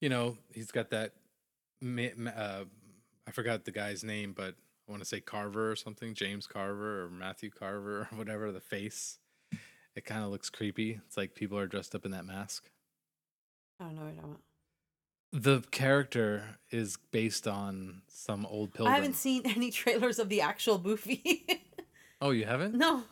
you 0.00 0.08
know, 0.08 0.38
he's 0.52 0.70
got 0.70 0.90
that. 0.90 1.12
Uh, 1.82 2.64
I 3.26 3.30
forgot 3.32 3.64
the 3.64 3.70
guy's 3.70 4.02
name, 4.02 4.32
but 4.32 4.54
I 4.88 4.90
want 4.90 5.02
to 5.02 5.08
say 5.08 5.20
Carver 5.20 5.70
or 5.70 5.76
something, 5.76 6.14
James 6.14 6.46
Carver 6.46 7.04
or 7.04 7.10
Matthew 7.10 7.50
Carver 7.50 8.00
or 8.00 8.08
whatever. 8.16 8.50
The 8.52 8.60
face, 8.60 9.18
it 9.94 10.04
kind 10.04 10.24
of 10.24 10.30
looks 10.30 10.50
creepy. 10.50 11.00
It's 11.06 11.16
like 11.16 11.34
people 11.34 11.58
are 11.58 11.66
dressed 11.66 11.94
up 11.94 12.04
in 12.04 12.12
that 12.12 12.24
mask. 12.24 12.70
I 13.80 13.84
don't 13.84 13.96
know 13.96 14.02
what 14.02 14.06
you're 14.08 14.16
talking 14.16 14.30
about. 14.30 14.42
The 15.34 15.62
character 15.72 16.58
is 16.70 16.96
based 17.10 17.48
on 17.48 18.02
some 18.06 18.46
old 18.46 18.72
pilgrim. 18.72 18.92
I 18.92 18.96
haven't 18.96 19.16
seen 19.16 19.42
any 19.56 19.72
trailers 19.72 20.20
of 20.20 20.28
the 20.28 20.40
actual 20.40 20.80
movie. 20.80 21.46
Oh, 22.20 22.30
you 22.30 22.46
haven't? 22.46 22.74
no. 22.74 23.02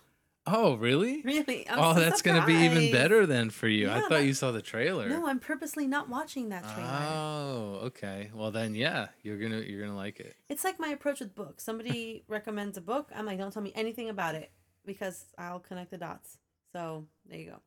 Oh, 0.46 0.74
really? 0.74 1.20
Really? 1.22 1.68
I'm 1.68 1.78
oh, 1.78 1.94
so 1.94 2.00
that's 2.00 2.22
gonna 2.22 2.46
be 2.46 2.54
even 2.54 2.90
better 2.90 3.26
then 3.26 3.50
for 3.50 3.68
you. 3.68 3.90
I 3.90 4.00
thought 4.00 4.24
you 4.24 4.32
saw 4.32 4.52
the 4.52 4.62
trailer. 4.62 5.08
No, 5.08 5.26
I'm 5.26 5.38
purposely 5.38 5.86
not 5.86 6.08
watching 6.08 6.48
that 6.48 6.62
trailer. 6.62 6.88
Oh, 6.90 7.80
okay. 7.84 8.30
Well 8.34 8.50
then, 8.50 8.74
yeah, 8.74 9.08
you're 9.22 9.38
gonna 9.38 9.58
you're 9.58 9.80
gonna 9.80 9.96
like 9.96 10.18
it. 10.18 10.34
It's 10.48 10.64
like 10.64 10.80
my 10.80 10.88
approach 10.88 11.20
with 11.20 11.34
books. 11.34 11.62
Somebody 11.62 12.24
recommends 12.28 12.78
a 12.78 12.80
book, 12.80 13.10
I'm 13.14 13.26
like, 13.26 13.38
don't 13.38 13.52
tell 13.52 13.62
me 13.62 13.72
anything 13.74 14.08
about 14.08 14.34
it 14.34 14.50
because 14.86 15.26
I'll 15.36 15.60
connect 15.60 15.90
the 15.90 15.98
dots. 15.98 16.38
So 16.72 17.06
there 17.28 17.38
you 17.38 17.50
go. 17.50 17.60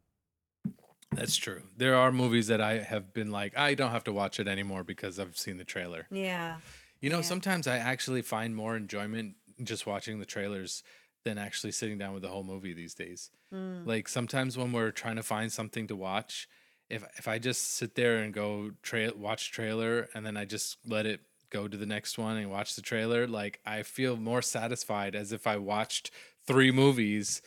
That's 1.16 1.36
true. 1.36 1.63
There 1.78 1.95
are 1.95 2.11
movies 2.11 2.47
that 2.47 2.61
I 2.61 2.80
have 2.80 3.13
been 3.13 3.32
like, 3.32 3.57
I 3.57 3.74
don't 3.74 3.91
have 3.91 4.03
to 4.05 4.13
watch 4.13 4.39
it 4.39 4.47
anymore 4.47 4.84
because 4.84 5.20
I've 5.20 5.38
seen 5.38 5.57
the 5.57 5.63
trailer. 5.63 6.07
Yeah. 6.11 6.57
You 7.01 7.09
know, 7.09 7.18
Yeah. 7.18 7.24
sometimes 7.24 7.68
I 7.68 7.78
actually 7.78 8.22
find 8.22 8.55
more 8.55 8.76
enjoyment 8.76 9.36
just 9.63 9.86
watching 9.86 10.20
the 10.20 10.26
trailers 10.26 10.84
than 11.24 11.38
actually 11.38 11.72
sitting 11.72 11.97
down 11.97 12.13
with 12.13 12.22
the 12.22 12.30
whole 12.30 12.43
movie 12.43 12.74
these 12.74 12.93
days. 12.93 13.32
Mm. 13.53 13.86
Like 13.86 14.07
sometimes 14.07 14.57
when 14.57 14.72
we're 14.72 14.91
trying 14.91 15.16
to 15.16 15.24
find 15.24 15.51
something 15.51 15.88
to 15.88 15.95
watch, 15.95 16.47
if 16.89 17.03
if 17.18 17.28
I 17.28 17.39
just 17.39 17.74
sit 17.76 17.95
there 17.95 18.18
and 18.18 18.32
go 18.34 18.72
tra- 18.84 19.13
watch 19.16 19.51
trailer 19.51 20.07
and 20.13 20.24
then 20.26 20.38
I 20.38 20.45
just 20.45 20.78
let 20.86 21.05
it 21.07 21.22
go 21.49 21.68
to 21.68 21.78
the 21.78 21.86
next 21.86 22.18
one 22.18 22.38
and 22.38 22.51
watch 22.51 22.76
the 22.76 22.82
trailer, 22.82 23.26
like 23.28 23.59
I 23.66 23.82
feel 23.84 24.18
more 24.18 24.41
satisfied 24.43 25.16
as 25.16 25.32
if 25.32 25.47
I 25.47 25.57
watched 25.57 26.11
three 26.45 26.72
movies 26.72 27.41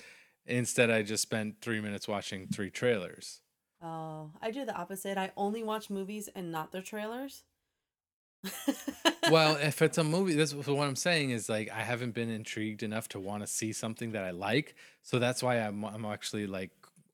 instead 0.47 0.91
I 0.91 1.03
just 1.03 1.23
spent 1.23 1.61
3 1.61 1.81
minutes 1.81 2.09
watching 2.09 2.49
three 2.49 2.71
trailers. 2.71 3.41
Oh, 3.83 4.31
I 4.43 4.51
do 4.51 4.65
the 4.65 4.75
opposite. 4.75 5.17
I 5.19 5.31
only 5.37 5.63
watch 5.63 5.89
movies 5.91 6.29
and 6.35 6.51
not 6.51 6.73
their 6.73 6.83
trailers. 6.83 7.45
well, 9.31 9.57
if 9.61 9.83
it's 9.83 9.99
a 9.99 10.05
movie, 10.05 10.35
that's 10.35 10.55
what 10.55 10.69
I'm 10.87 10.97
saying 10.97 11.31
is 11.31 11.49
like 11.49 11.71
I 11.71 11.83
haven't 11.83 12.13
been 12.13 12.31
intrigued 12.31 12.83
enough 12.83 13.09
to 13.11 13.21
want 13.21 13.43
to 13.43 13.47
see 13.47 13.73
something 13.73 14.13
that 14.13 14.25
I 14.25 14.31
like, 14.31 14.75
so 15.03 15.19
that's 15.19 15.43
why 15.43 15.57
I'm 15.57 15.85
I'm 15.85 16.05
actually 16.05 16.47
like 16.47 16.71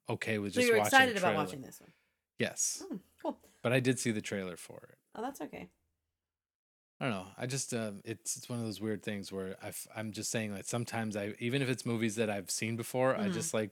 okay 0.09 0.39
with 0.39 0.53
just. 0.53 0.57
so 0.57 0.61
just 0.61 0.69
you're 0.73 0.79
watching. 0.79 0.99
excited 0.99 1.17
about 1.17 1.35
watching 1.35 1.63
this 1.63 1.81
one. 1.81 1.93
Yes, 2.39 2.83
Hmm, 2.89 2.97
cool. 3.23 3.39
but 3.63 3.73
I 3.73 3.81
did 3.81 3.99
see 3.99 4.11
the 4.11 4.21
trailer 4.21 4.57
for 4.57 4.79
it. 4.91 4.99
Oh, 5.15 5.23
that's 5.23 5.41
okay. 5.41 5.69
I 7.01 7.07
don't 7.07 7.15
know. 7.15 7.27
I 7.37 7.47
just 7.47 7.75
um, 7.75 8.01
it's 8.05 8.37
it's 8.37 8.49
one 8.49 8.59
of 8.61 8.65
those 8.65 8.81
weird 8.81 9.03
things 9.03 9.31
where 9.33 9.57
I 9.63 9.73
I'm 9.95 10.13
just 10.13 10.31
saying 10.31 10.55
that 10.55 10.67
sometimes 10.67 11.17
I 11.17 11.35
even 11.39 11.61
if 11.63 11.69
it's 11.69 11.85
movies 11.85 12.17
that 12.17 12.31
I've 12.31 12.51
seen 12.51 12.77
before, 12.77 13.17
I 13.17 13.29
Mhm. 13.29 13.33
just 13.35 13.53
like 13.55 13.71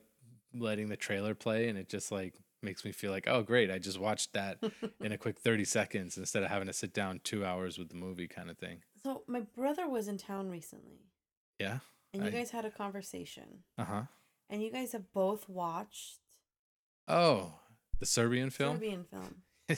letting 0.53 0.89
the 0.89 0.97
trailer 0.97 1.33
play, 1.33 1.69
and 1.69 1.77
it 1.77 1.89
just 1.89 2.11
like 2.11 2.35
makes 2.63 2.83
me 2.85 2.91
feel 2.91 3.11
like 3.11 3.27
oh 3.27 3.43
great, 3.43 3.69
I 3.71 3.77
just 3.79 3.99
watched 3.99 4.33
that 4.33 4.57
in 5.01 5.11
a 5.11 5.17
quick 5.17 5.39
30 5.39 5.65
seconds 5.65 6.17
instead 6.17 6.43
of 6.43 6.49
having 6.49 6.67
to 6.67 6.73
sit 6.73 6.93
down 6.93 7.19
two 7.23 7.45
hours 7.45 7.77
with 7.77 7.89
the 7.89 7.95
movie 7.95 8.27
kind 8.27 8.49
of 8.49 8.57
thing. 8.57 8.81
So 9.03 9.23
my 9.27 9.41
brother 9.41 9.87
was 9.87 10.07
in 10.07 10.17
town 10.17 10.49
recently, 10.49 11.01
Yeah. 11.59 11.79
and 12.13 12.23
you 12.23 12.29
I- 12.29 12.31
guys 12.31 12.51
had 12.51 12.65
a 12.65 12.71
conversation, 12.71 13.63
Uh 13.77 13.83
huh. 13.85 14.01
and 14.49 14.63
you 14.63 14.71
guys 14.71 14.91
have 14.93 15.11
both 15.13 15.47
watched 15.49 16.19
Oh, 17.07 17.53
the 17.99 18.05
Serbian 18.05 18.49
film. 18.49 18.77
Serbian 18.77 19.03
film, 19.03 19.43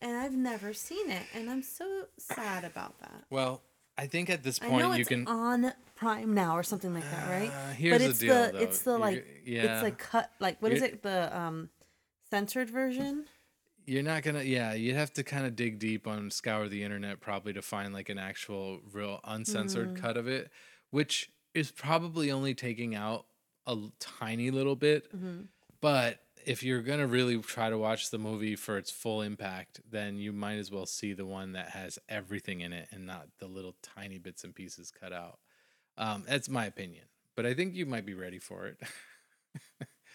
and 0.00 0.16
I've 0.16 0.34
never 0.34 0.72
seen 0.72 1.10
it, 1.10 1.22
and 1.34 1.48
I'm 1.50 1.62
so 1.62 2.04
sad 2.18 2.64
about 2.64 2.98
that. 3.00 3.24
well, 3.30 3.62
I 3.98 4.06
think 4.06 4.28
at 4.30 4.42
this 4.42 4.60
I 4.60 4.68
point 4.68 4.82
know 4.82 4.92
you 4.92 5.00
it's 5.00 5.08
can. 5.08 5.26
on 5.26 5.72
Prime 5.94 6.34
now 6.34 6.56
or 6.56 6.62
something 6.62 6.92
like 6.92 7.08
that, 7.10 7.28
right? 7.30 7.50
Uh, 7.50 7.70
here's 7.72 7.94
but 7.94 7.98
the 8.04 8.10
it's 8.10 8.18
deal, 8.18 8.34
the 8.46 8.52
though. 8.52 8.58
it's 8.58 8.82
the 8.82 8.90
You're- 8.90 9.00
like 9.00 9.26
yeah, 9.46 9.74
it's 9.74 9.82
like 9.84 9.98
cut 9.98 10.30
like 10.38 10.60
what 10.60 10.72
is 10.72 10.80
You're- 10.80 10.92
it 10.92 11.02
the 11.02 11.34
um 11.38 11.70
censored 12.30 12.70
version? 12.70 13.26
you're 13.84 14.02
not 14.02 14.22
gonna. 14.22 14.42
Yeah, 14.42 14.72
you'd 14.74 14.96
have 14.96 15.12
to 15.14 15.22
kind 15.22 15.46
of 15.46 15.54
dig 15.56 15.78
deep 15.78 16.06
on 16.06 16.30
scour 16.30 16.68
the 16.68 16.82
internet 16.82 17.20
probably 17.20 17.52
to 17.52 17.62
find 17.62 17.92
like 17.92 18.08
an 18.08 18.18
actual, 18.18 18.80
real 18.92 19.20
uncensored 19.24 19.90
Mm. 19.94 19.96
cut 19.96 20.16
of 20.16 20.26
it, 20.28 20.50
which 20.90 21.30
is 21.54 21.70
probably 21.70 22.30
only 22.30 22.54
taking 22.54 22.94
out 22.94 23.26
a 23.66 23.76
tiny 24.00 24.50
little 24.50 24.76
bit. 24.76 25.06
hmm 25.12 25.42
But 25.80 26.20
if 26.44 26.62
you're 26.62 26.82
gonna 26.82 27.06
really 27.06 27.38
try 27.38 27.70
to 27.70 27.78
watch 27.78 28.10
the 28.10 28.18
movie 28.18 28.56
for 28.56 28.76
its 28.78 28.90
full 28.90 29.22
impact, 29.22 29.80
then 29.88 30.18
you 30.18 30.32
might 30.32 30.56
as 30.56 30.70
well 30.70 30.86
see 30.86 31.12
the 31.12 31.26
one 31.26 31.52
that 31.52 31.70
has 31.70 31.98
everything 32.08 32.60
in 32.60 32.72
it 32.72 32.88
and 32.92 33.06
not 33.06 33.28
the 33.38 33.46
little 33.48 33.74
tiny 33.82 34.18
bits 34.18 34.44
and 34.44 34.54
pieces 34.54 34.90
cut 34.90 35.12
out. 35.12 35.38
Um, 35.98 36.24
that's 36.26 36.48
my 36.48 36.66
opinion, 36.66 37.04
but 37.36 37.46
I 37.46 37.54
think 37.54 37.74
you 37.74 37.86
might 37.86 38.04
be 38.06 38.14
ready 38.14 38.38
for 38.38 38.66
it. 38.66 38.78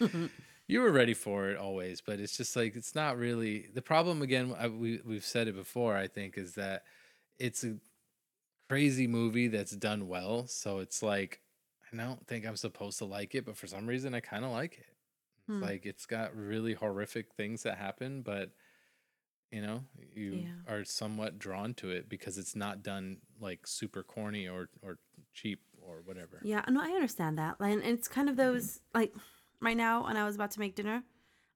you 0.72 0.80
were 0.80 0.90
ready 0.90 1.12
for 1.12 1.50
it 1.50 1.58
always, 1.58 2.00
but 2.00 2.18
it's 2.18 2.36
just 2.36 2.56
like 2.56 2.74
it's 2.76 2.94
not 2.94 3.18
really 3.18 3.68
the 3.74 3.82
problem. 3.82 4.22
Again, 4.22 4.54
I, 4.58 4.68
we 4.68 5.00
we've 5.04 5.24
said 5.24 5.46
it 5.46 5.54
before. 5.54 5.96
I 5.96 6.08
think 6.08 6.38
is 6.38 6.54
that 6.54 6.84
it's 7.38 7.62
a 7.62 7.76
crazy 8.70 9.06
movie 9.06 9.48
that's 9.48 9.72
done 9.72 10.08
well. 10.08 10.46
So 10.46 10.78
it's 10.78 11.02
like 11.02 11.40
I 11.92 11.96
don't 11.96 12.26
think 12.26 12.46
I'm 12.46 12.56
supposed 12.56 12.98
to 12.98 13.04
like 13.04 13.34
it, 13.34 13.44
but 13.44 13.56
for 13.56 13.66
some 13.66 13.86
reason 13.86 14.14
I 14.14 14.20
kind 14.20 14.46
of 14.46 14.50
like 14.50 14.78
it. 14.78 14.86
It's 14.86 15.48
Hmm. 15.48 15.62
Like 15.62 15.84
it's 15.84 16.06
got 16.06 16.34
really 16.34 16.72
horrific 16.72 17.34
things 17.34 17.64
that 17.64 17.76
happen, 17.76 18.22
but 18.22 18.50
you 19.50 19.60
know, 19.60 19.82
you 20.14 20.36
Yeah. 20.36 20.72
are 20.74 20.84
somewhat 20.84 21.38
drawn 21.38 21.74
to 21.74 21.90
it 21.90 22.08
because 22.08 22.38
it's 22.38 22.56
not 22.56 22.82
done 22.82 23.18
like 23.38 23.66
super 23.66 24.02
corny 24.02 24.48
or 24.48 24.70
or 24.82 24.98
cheap 25.34 25.60
or 25.86 26.00
whatever. 26.06 26.40
Yeah, 26.42 26.64
no, 26.68 26.80
I 26.80 26.92
understand 26.92 27.36
that. 27.36 27.56
And 27.60 27.82
it's 27.82 28.08
kind 28.08 28.30
of 28.30 28.36
those 28.36 28.80
like 28.94 29.12
right 29.62 29.76
now 29.76 30.04
and 30.06 30.18
I 30.18 30.24
was 30.24 30.34
about 30.34 30.50
to 30.52 30.60
make 30.60 30.74
dinner, 30.74 31.04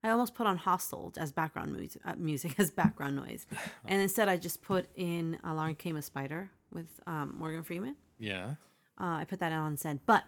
I 0.02 0.10
almost 0.10 0.34
put 0.34 0.46
on 0.46 0.56
Hostel 0.56 1.12
as 1.18 1.32
background 1.32 1.74
music, 1.74 2.00
uh, 2.04 2.14
music 2.16 2.54
as 2.58 2.70
background 2.70 3.16
noise, 3.16 3.46
and 3.84 4.00
instead 4.00 4.28
I 4.28 4.36
just 4.36 4.62
put 4.62 4.86
in 4.94 5.38
Along 5.44 5.74
Came 5.74 5.96
a 5.96 6.02
Spider 6.02 6.50
with 6.72 6.86
um, 7.06 7.34
Morgan 7.38 7.62
Freeman. 7.62 7.96
Yeah. 8.18 8.54
Uh, 8.98 9.18
I 9.18 9.26
put 9.28 9.40
that 9.40 9.52
on 9.52 9.72
instead, 9.72 10.00
but 10.06 10.24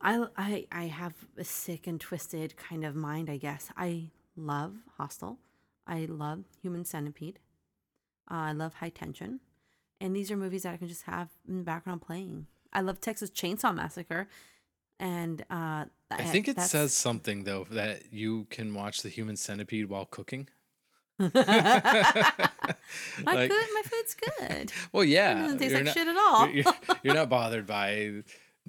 I, 0.00 0.26
I 0.36 0.66
I 0.70 0.84
have 0.84 1.14
a 1.36 1.44
sick 1.44 1.86
and 1.86 2.00
twisted 2.00 2.56
kind 2.56 2.84
of 2.84 2.94
mind. 2.94 3.28
I 3.28 3.38
guess 3.38 3.70
I 3.76 4.10
love 4.36 4.74
Hostel. 4.98 5.38
I 5.86 6.06
love 6.08 6.44
Human 6.60 6.84
Centipede. 6.84 7.38
Uh, 8.30 8.34
I 8.34 8.52
love 8.52 8.74
High 8.74 8.90
Tension, 8.90 9.40
and 10.00 10.14
these 10.14 10.30
are 10.30 10.36
movies 10.36 10.62
that 10.62 10.74
I 10.74 10.76
can 10.76 10.88
just 10.88 11.04
have 11.04 11.30
in 11.48 11.58
the 11.58 11.64
background 11.64 12.02
playing. 12.02 12.46
I 12.72 12.80
love 12.82 13.00
Texas 13.00 13.30
Chainsaw 13.30 13.74
Massacre, 13.74 14.28
and 15.02 15.42
uh, 15.50 15.84
I 16.10 16.24
think 16.24 16.48
it 16.48 16.58
says 16.60 16.94
something 16.94 17.44
though 17.44 17.66
that 17.70 18.12
you 18.12 18.46
can 18.50 18.72
watch 18.72 19.02
the 19.02 19.08
human 19.10 19.36
centipede 19.36 19.88
while 19.90 20.06
cooking. 20.06 20.48
my 21.18 21.30
Like- 23.24 23.50
good, 23.50 23.66
my 23.74 23.82
food's 23.84 24.14
good. 24.14 24.72
Well, 24.92 25.02
It 25.02 25.08
yeah. 25.10 25.34
doesn't 25.34 25.58
taste 25.58 25.74
like 25.74 25.84
not- 25.84 25.94
shit 25.94 26.08
at 26.08 26.16
all. 26.16 26.48
You're, 26.48 26.64
you're- 27.02 27.16
not 27.16 27.28
bothered 27.28 27.66
by 27.66 28.22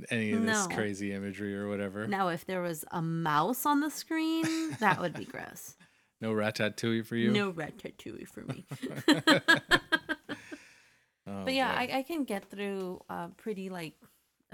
any 0.09 0.31
of 0.33 0.41
this 0.45 0.67
No. 0.67 0.75
crazy 0.75 1.13
imagery 1.13 1.55
or 1.55 1.67
whatever. 1.69 2.07
now, 2.07 2.27
if 2.29 2.45
there 2.45 2.61
was 2.61 2.83
a 2.91 3.01
mouse 3.01 3.65
on 3.65 3.79
the 3.79 3.89
screen, 3.91 4.71
that 4.79 4.99
would 4.99 5.13
be 5.13 5.25
gross. 5.25 5.75
No 6.21 6.31
ratatouille 6.33 7.05
for 7.05 7.15
you. 7.15 7.31
No 7.31 7.51
ratatouille 7.53 8.27
for 8.27 8.41
me. 8.41 8.65
Oh, 11.25 11.45
But 11.45 11.53
yeah. 11.53 11.71
I, 11.73 11.89
I 11.99 12.03
can 12.03 12.25
get 12.25 12.49
through 12.49 13.01
uh, 13.09 13.27
pretty 13.37 13.69
like 13.69 13.93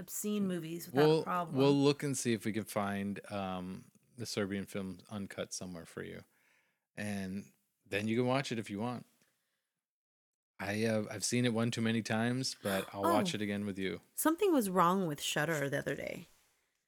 obscene 0.00 0.46
movies 0.48 0.86
without 0.86 1.06
we'll 1.08 1.20
a 1.20 1.24
problem. 1.24 1.56
we'll 1.56 1.74
look 1.76 2.02
and 2.02 2.16
see 2.18 2.32
if 2.32 2.44
we 2.44 2.52
can 2.52 2.64
find 2.64 3.20
um, 3.30 3.84
the 4.18 4.26
Serbian 4.26 4.64
film 4.64 4.98
uncut 5.10 5.52
somewhere 5.54 5.86
for 5.86 6.02
you, 6.02 6.20
and 6.96 7.44
then 7.88 8.08
you 8.08 8.16
can 8.16 8.26
watch 8.26 8.50
it 8.52 8.58
if 8.58 8.70
you 8.70 8.80
want. 8.80 9.06
I 10.58 10.84
uh, 10.84 11.04
I've 11.10 11.24
seen 11.24 11.44
it 11.44 11.54
one 11.54 11.70
too 11.70 11.80
many 11.80 12.02
times, 12.02 12.56
but 12.62 12.86
I'll 12.92 13.02
watch 13.02 13.34
Oh. 13.34 13.36
it 13.36 13.42
again 13.42 13.64
with 13.64 13.78
you. 13.78 14.00
Something 14.14 14.52
was 14.52 14.68
wrong 14.68 15.06
with 15.06 15.20
Shudder 15.22 15.70
the 15.70 15.78
other 15.78 15.94
day 15.94 16.28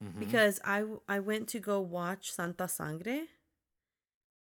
Mhm. 0.04 0.18
because 0.18 0.60
I 0.64 1.18
went 1.20 1.48
to 1.50 1.60
go 1.60 1.80
watch 1.80 2.32
Santa 2.32 2.68
Sangre, 2.68 3.28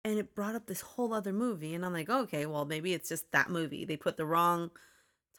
and 0.04 0.18
it 0.20 0.36
brought 0.36 0.56
up 0.56 0.66
this 0.66 0.82
whole 0.82 1.14
other 1.14 1.32
movie, 1.32 1.74
and 1.74 1.86
I'm 1.86 1.94
like, 1.94 2.10
okay, 2.10 2.46
well 2.46 2.66
maybe 2.66 2.94
it's 2.94 3.08
just 3.10 3.32
that 3.32 3.50
movie. 3.50 3.86
They 3.86 3.96
put 3.98 4.18
the 4.18 4.26
wrong 4.26 4.72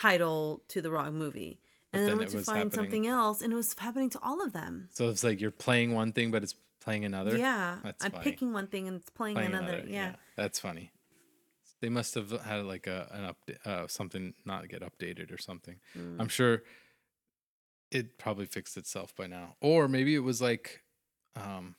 title 0.00 0.62
to 0.68 0.80
the 0.80 0.90
wrong 0.90 1.14
movie, 1.18 1.60
and 1.92 2.02
then 2.06 2.12
I 2.12 2.14
went 2.14 2.30
to 2.30 2.38
find 2.42 2.58
happening- 2.58 2.72
something 2.72 3.06
else, 3.06 3.42
and 3.42 3.52
it 3.52 3.56
was 3.56 3.74
happening 3.78 4.10
to 4.10 4.18
all 4.22 4.42
of 4.42 4.52
them. 4.52 4.88
So 4.92 5.08
it's 5.08 5.22
like 5.24 5.40
you're 5.40 5.50
playing 5.50 5.92
one 5.92 6.12
thing, 6.12 6.30
but 6.30 6.42
it's 6.42 6.54
playing 6.80 7.04
another. 7.04 7.36
Yeah, 7.36 7.78
That's 7.84 8.04
I'm 8.04 8.10
funny. 8.12 8.24
picking 8.24 8.52
one 8.52 8.66
thing 8.66 8.88
and 8.88 8.96
it's 9.00 9.10
playing, 9.10 9.36
Playing 9.36 9.54
another. 9.54 9.84
Yeah. 9.86 10.16
that's 10.36 10.58
funny. 10.58 10.92
They 11.80 11.88
must 11.88 12.14
have 12.14 12.30
had 12.42 12.64
like 12.64 12.86
a 12.86 13.08
an 13.12 13.34
update, 13.34 13.66
uh, 13.66 13.86
something 13.88 14.34
not 14.44 14.68
get 14.68 14.82
updated 14.82 15.32
or 15.32 15.38
something. 15.38 15.80
Mm. 15.96 16.16
I'm 16.20 16.28
sure 16.28 16.62
it 17.90 18.18
probably 18.18 18.46
fixed 18.46 18.76
itself 18.76 19.14
by 19.16 19.26
now. 19.26 19.56
Or 19.60 19.86
maybe 19.88 20.14
it 20.14 20.20
was 20.20 20.40
like 20.40 20.82
um 21.36 21.74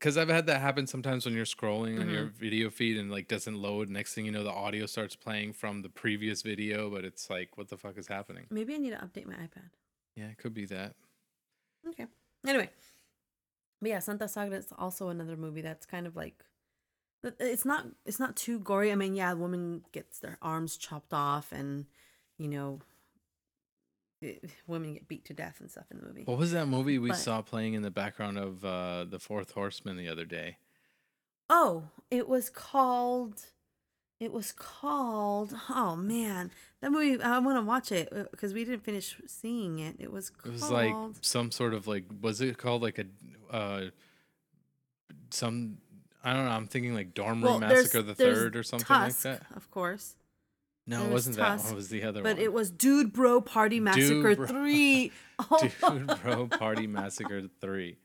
because 0.00 0.16
I've 0.16 0.30
had 0.30 0.46
that 0.46 0.62
happen 0.62 0.86
sometimes 0.86 1.26
when 1.26 1.34
you're 1.34 1.44
scrolling 1.44 2.00
on 2.00 2.08
your 2.08 2.24
Mm-hmm. 2.24 2.38
video 2.38 2.70
feed 2.70 2.96
and 2.96 3.10
like 3.10 3.28
doesn't 3.28 3.54
load. 3.54 3.90
Next 3.90 4.14
thing 4.14 4.24
you 4.24 4.32
know, 4.32 4.42
the 4.42 4.50
audio 4.50 4.86
starts 4.86 5.14
playing 5.14 5.52
from 5.52 5.82
the 5.82 5.90
previous 5.90 6.40
video, 6.40 6.88
but 6.88 7.04
it's 7.04 7.28
like, 7.28 7.58
what 7.58 7.68
the 7.68 7.76
fuck 7.76 7.98
is 7.98 8.06
happening? 8.08 8.46
Maybe 8.50 8.74
I 8.74 8.78
need 8.78 8.90
to 8.90 8.96
update 8.96 9.26
my 9.26 9.34
iPad. 9.34 9.70
Yeah, 10.16 10.24
it 10.28 10.38
could 10.38 10.54
be 10.54 10.64
that. 10.66 10.94
Okay. 11.86 12.06
Anyway, 12.46 12.70
but 13.82 13.90
yeah, 13.90 13.98
Santa 13.98 14.26
Sangre 14.26 14.56
is 14.56 14.68
also 14.78 15.08
another 15.10 15.36
movie 15.36 15.60
that's 15.62 15.84
kind 15.86 16.06
of 16.06 16.16
like 16.16 16.44
it's 17.22 17.66
not 17.66 17.84
it's 18.06 18.18
not 18.18 18.36
too 18.36 18.58
gory. 18.58 18.92
I 18.92 18.94
mean, 18.94 19.14
yeah, 19.14 19.32
a 19.32 19.36
woman 19.36 19.82
gets 19.92 20.18
their 20.18 20.38
arms 20.40 20.78
chopped 20.78 21.12
off 21.12 21.52
and 21.52 21.84
you 22.38 22.48
know 22.48 22.80
it- 24.20 24.50
women 24.66 24.94
get 24.94 25.08
beat 25.08 25.24
to 25.26 25.34
death 25.34 25.60
and 25.60 25.70
stuff 25.70 25.86
in 25.90 25.98
the 25.98 26.04
movie. 26.06 26.24
What 26.24 26.38
was 26.38 26.52
that 26.52 26.66
movie 26.66 26.98
we 26.98 27.08
But- 27.10 27.16
saw 27.18 27.42
playing 27.42 27.74
in 27.74 27.82
the 27.82 27.90
background 27.90 28.38
of 28.38 28.64
uh, 28.64 29.04
the 29.04 29.18
Fourth 29.18 29.52
Horseman 29.52 29.96
the 29.96 30.08
other 30.08 30.24
day? 30.24 30.58
Oh, 31.48 31.84
it 32.10 32.28
was 32.28 32.48
called. 32.50 33.46
It 34.20 34.32
was 34.32 34.52
called. 34.52 35.54
Oh 35.70 35.96
man, 35.96 36.50
that 36.82 36.92
movie. 36.92 37.20
I 37.22 37.38
want 37.38 37.56
to 37.58 37.62
watch 37.62 37.90
it 37.90 38.10
because 38.30 38.52
we 38.52 38.64
didn't 38.66 38.84
finish 38.84 39.16
seeing 39.26 39.78
it. 39.78 39.96
It 39.98 40.12
was 40.12 40.28
Called, 40.30 40.46
It 40.46 40.52
was 40.52 40.70
like 40.70 40.94
some 41.22 41.50
sort 41.50 41.72
of 41.72 41.86
like 41.86 42.04
was 42.20 42.40
it 42.42 42.58
called 42.58 42.82
like 42.82 42.98
a 42.98 43.06
uh 43.50 43.84
some 45.30 45.78
I 46.22 46.34
don't 46.34 46.44
know, 46.44 46.50
I'm 46.50 46.66
thinking 46.66 46.94
like 46.94 47.14
Dorm 47.14 47.42
Room 47.42 47.60
Well, 47.60 47.60
Massacre 47.60 48.02
the 48.02 48.14
Third 48.14 48.54
or 48.56 48.62
something 48.62 48.86
Tusk, 48.86 49.24
like 49.24 49.40
that. 49.40 49.56
Of 49.56 49.70
course, 49.70 50.16
No, 50.86 51.04
it 51.04 51.10
wasn't 51.10 51.36
that 51.36 51.58
one, 51.60 51.72
it 51.72 51.74
was 51.74 51.88
the 51.88 52.02
other 52.02 52.22
but 52.22 52.30
one. 52.30 52.36
But 52.36 52.42
it 52.42 52.52
was 52.52 52.70
Dude 52.70 53.12
Bro 53.12 53.42
Party 53.42 53.80
Massacre 53.80 54.34
Three. 54.46 55.12
Oh, 55.50 55.70
Dude 55.88 56.20
Bro 56.22 56.48
Party 56.48 56.86
Massacre 56.86 57.48
Three. 57.60 57.96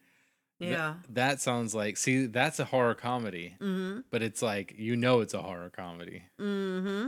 Th- 0.60 0.72
yeah. 0.72 0.94
that 1.10 1.42
sounds 1.42 1.76
like 1.76 1.98
see, 1.98 2.28
that's 2.28 2.60
a 2.60 2.66
horror 2.66 2.96
comedy. 2.96 3.56
Mm-hmm. 3.60 4.02
But 4.10 4.22
it's 4.22 4.42
like 4.42 4.76
you 4.78 4.96
know 4.96 5.20
it's 5.20 5.34
a 5.34 5.42
horror 5.42 5.70
comedy. 5.70 6.24
Mm-hmm. 6.40 7.08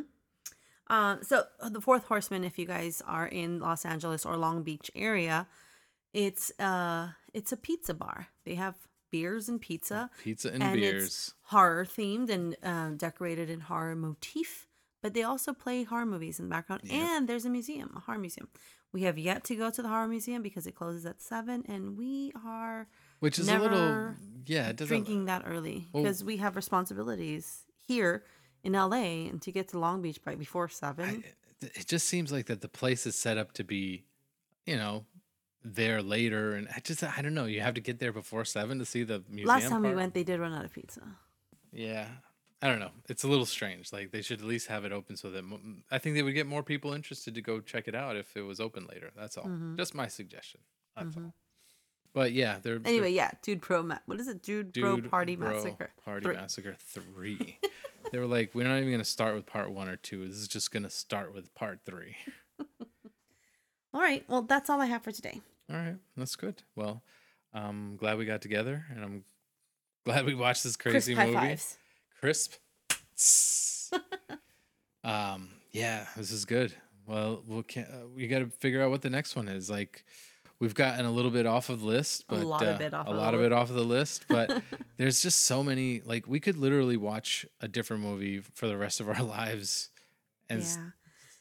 Um, 0.90 1.20
so 1.22 1.44
uh, 1.62 1.70
the 1.70 1.80
Fourth 1.80 2.06
Horseman, 2.06 2.44
if 2.44 2.60
you 2.60 2.66
guys 2.66 3.02
are 3.06 3.28
in 3.28 3.60
Los 3.60 3.86
Angeles 3.86 4.26
or 4.26 4.36
Long 4.36 4.64
Beach 4.64 4.92
area, 4.96 5.48
it's 6.14 6.52
uh 6.60 7.10
it's 7.34 7.52
a 7.52 7.58
pizza 7.58 7.94
bar. 7.94 8.28
They 8.44 8.56
have 8.56 8.76
beers 9.12 9.50
and 9.50 9.62
pizza. 9.62 10.10
Pizza 10.24 10.52
and, 10.52 10.64
and 10.64 10.74
beers. 10.74 11.34
horror 11.44 11.86
themed 11.86 12.30
and 12.30 12.56
um, 12.64 12.98
decorated 12.98 13.50
in 13.50 13.62
horror 13.62 13.96
motif. 13.96 14.67
But 15.08 15.14
they 15.14 15.24
also 15.24 15.54
play 15.54 15.84
horror 15.84 16.06
movies 16.06 16.38
in 16.38 16.48
the 16.48 16.50
background, 16.50 16.82
Yep. 16.84 16.94
and 16.94 17.30
there's 17.30 17.46
a 17.46 17.50
museum, 17.50 17.94
a 17.96 18.02
horror 18.02 18.18
museum. 18.18 18.50
We 18.92 19.04
have 19.04 19.18
yet 19.18 19.46
to 19.46 19.56
go 19.56 19.70
to 19.70 19.82
the 19.82 19.88
horror 19.88 20.06
museum 20.10 20.42
because 20.42 20.68
it 20.68 20.76
closes 20.76 21.06
at 21.06 21.22
seven, 21.22 21.64
and 21.66 21.98
we 21.98 22.34
are 22.44 22.88
Which 23.22 23.40
is 23.40 23.48
a 23.48 23.58
little 23.58 24.16
yeah, 24.46 24.68
it 24.68 24.76
doesn't 24.76 24.88
drinking 24.90 25.24
that 25.26 25.44
early 25.48 25.88
Well- 25.94 26.04
because 26.04 26.26
we 26.26 26.38
have 26.38 26.58
responsibilities 26.58 27.64
here 27.88 28.26
in 28.64 28.74
LA, 28.74 29.30
and 29.30 29.42
to 29.44 29.52
get 29.54 29.70
to 29.70 29.80
Long 29.80 30.02
Beach 30.02 30.22
by 30.22 30.36
before 30.36 30.68
seven. 30.68 31.24
I, 31.62 31.66
it 31.80 31.88
just 31.88 32.10
seems 32.10 32.30
like 32.30 32.48
that 32.48 32.60
the 32.60 32.68
place 32.68 33.08
is 33.08 33.16
set 33.16 33.38
up 33.38 33.54
to 33.54 33.64
be, 33.64 34.04
you 34.66 34.76
know, 34.76 35.06
there 35.64 36.02
later, 36.02 36.52
and 36.52 36.68
I 36.76 36.82
just 36.82 37.02
I 37.02 37.22
don't 37.22 37.34
know. 37.34 37.46
You 37.46 37.62
have 37.62 37.76
to 37.76 37.82
get 37.82 38.00
there 38.00 38.12
before 38.12 38.44
seven 38.44 38.78
to 38.80 38.86
see 38.86 39.04
the 39.06 39.24
museum. 39.30 39.48
Last 39.48 39.70
time 39.70 39.84
we 39.84 39.96
went, 39.96 40.14
they 40.14 40.26
did 40.26 40.38
run 40.42 40.54
out 40.54 40.66
of 40.66 40.74
pizza. 40.74 41.02
yeah, 41.72 42.08
I 42.62 42.68
don't 42.68 42.80
know. 42.80 42.90
It's 43.08 43.24
a 43.24 43.28
little 43.28 43.46
strange. 43.46 43.94
Like 43.94 44.12
they 44.12 44.22
should 44.24 44.40
at 44.42 44.48
least 44.48 44.68
have 44.68 44.84
it 44.84 44.92
open 44.92 45.16
so 45.16 45.30
that 45.30 45.44
mo- 45.44 45.60
I 45.92 46.00
think 46.00 46.16
they 46.16 46.24
would 46.24 46.34
get 46.34 46.48
more 46.48 46.64
people 46.64 46.94
interested 46.94 47.36
to 47.36 47.42
go 47.42 47.60
check 47.60 47.88
it 47.88 47.94
out 47.96 48.16
if 48.16 48.36
it 48.36 48.42
was 48.42 48.60
open 48.60 48.88
later. 48.88 49.12
That's 49.16 49.38
all. 49.38 49.46
Mhm. 49.46 49.78
Just 49.78 49.94
my 49.94 50.08
suggestion. 50.08 50.62
That's 50.96 51.16
Mhm. 51.16 51.26
all. 51.26 51.34
But 52.14 52.32
yeah, 52.32 52.58
they're 52.60 52.80
they're- 52.80 52.92
Anyway, 52.92 53.12
yeah, 53.12 53.30
Dude 53.44 53.62
Pro 53.62 53.84
Ma- 53.84 54.00
What 54.08 54.20
is 54.20 54.28
it? 54.28 54.42
Dude, 54.42 54.74
Pro 54.74 54.96
Dude 54.96 55.12
Party 55.12 55.36
Bro 55.36 55.54
Massacre. 55.54 55.92
Party 56.04 56.24
Three. 56.24 56.36
Massacre 56.36 56.76
three. 56.80 57.60
they 58.12 58.18
were 58.18 58.26
like, 58.26 58.56
we're 58.56 58.68
not 58.68 58.78
even 58.80 58.90
gonna 58.92 59.04
start 59.04 59.36
with 59.36 59.46
part 59.46 59.70
one 59.70 59.88
or 59.88 59.98
two. 59.98 60.28
This 60.28 60.38
is 60.38 60.48
just 60.48 60.72
gonna 60.72 60.90
start 60.90 61.34
with 61.36 61.54
part 61.54 61.82
three. 61.86 62.16
All 63.94 64.02
right. 64.02 64.24
Well, 64.28 64.42
that's 64.44 64.70
all 64.70 64.82
I 64.82 64.86
have 64.88 65.04
for 65.04 65.12
today. 65.12 65.42
All 65.70 65.76
right, 65.76 65.98
that's 66.16 66.36
good. 66.36 66.64
Well, 66.76 67.04
I'm 67.54 67.98
glad 67.98 68.18
we 68.18 68.26
got 68.26 68.42
together, 68.42 68.86
and 68.90 69.04
I'm 69.04 69.24
glad 70.06 70.26
we 70.26 70.34
watched 70.34 70.64
this 70.64 70.76
crazy 70.76 71.14
high 71.14 71.26
movie. 71.28 71.36
fives. 71.38 71.78
Crisp. 72.20 72.54
um, 75.04 75.50
yeah, 75.72 76.06
this 76.16 76.32
is 76.32 76.46
good. 76.46 76.74
Well, 77.06 77.44
we'll 77.48 77.64
can 77.64 77.84
uh, 77.86 78.08
we 78.14 78.28
got 78.28 78.40
to 78.40 78.48
figure 78.48 78.82
out 78.82 78.90
what 78.90 79.02
the 79.02 79.10
next 79.10 79.36
one 79.36 79.48
is. 79.48 79.70
Like, 79.70 80.04
we've 80.60 80.76
gotten 80.76 81.06
a 81.06 81.12
little 81.12 81.32
bit 81.32 81.46
off 81.46 81.70
of 81.70 81.80
the 81.82 81.86
list, 81.86 82.26
A 82.30 82.36
but 82.36 82.46
lot 82.46 82.64
of 82.64 82.82
uh, 82.82 82.84
it 82.84 82.94
off 82.94 83.08
a 83.08 83.12
of 83.12 83.16
lot 83.18 83.34
of 83.34 83.42
it 83.42 83.52
off 83.54 83.70
of 83.70 83.76
the 83.76 83.84
list. 83.84 84.26
But 84.28 84.62
there's 84.98 85.22
just 85.22 85.44
so 85.46 85.64
many. 85.64 86.02
Like, 86.06 86.28
we 86.28 86.40
could 86.40 86.58
literally 86.58 86.98
watch 86.98 87.46
a 87.62 87.68
different 87.68 88.04
movie 88.04 88.40
for 88.40 88.68
the 88.68 88.78
rest 88.78 89.00
of 89.00 89.08
our 89.10 89.24
lives, 89.24 89.90
and 90.50 90.62
Yeah. 90.62 90.90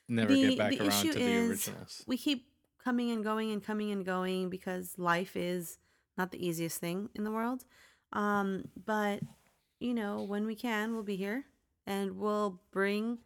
never 0.09 0.33
The- 0.35 0.49
get 0.51 0.59
back 0.59 0.71
the 0.73 0.81
around 0.89 1.03
to 1.07 1.13
the 1.15 1.49
originals. 1.49 2.05
We 2.07 2.17
keep 2.17 2.47
coming 2.85 3.11
and 3.11 3.25
going 3.25 3.51
and 3.51 3.65
coming 3.65 3.91
and 3.91 4.05
going 4.05 4.49
because 4.51 4.95
life 4.97 5.37
is 5.37 5.79
not 6.17 6.31
the 6.31 6.47
easiest 6.47 6.79
thing 6.81 7.09
in 7.15 7.25
the 7.25 7.33
world. 7.33 7.65
Um, 8.13 8.69
but 8.87 9.21
you 9.81 9.95
know, 9.95 10.23
when 10.23 10.47
we 10.47 10.55
can, 10.55 10.95
we'll 10.95 11.03
be 11.03 11.17
here 11.17 11.45
and 11.87 12.19
we'll 12.19 12.61
bring 12.73 13.19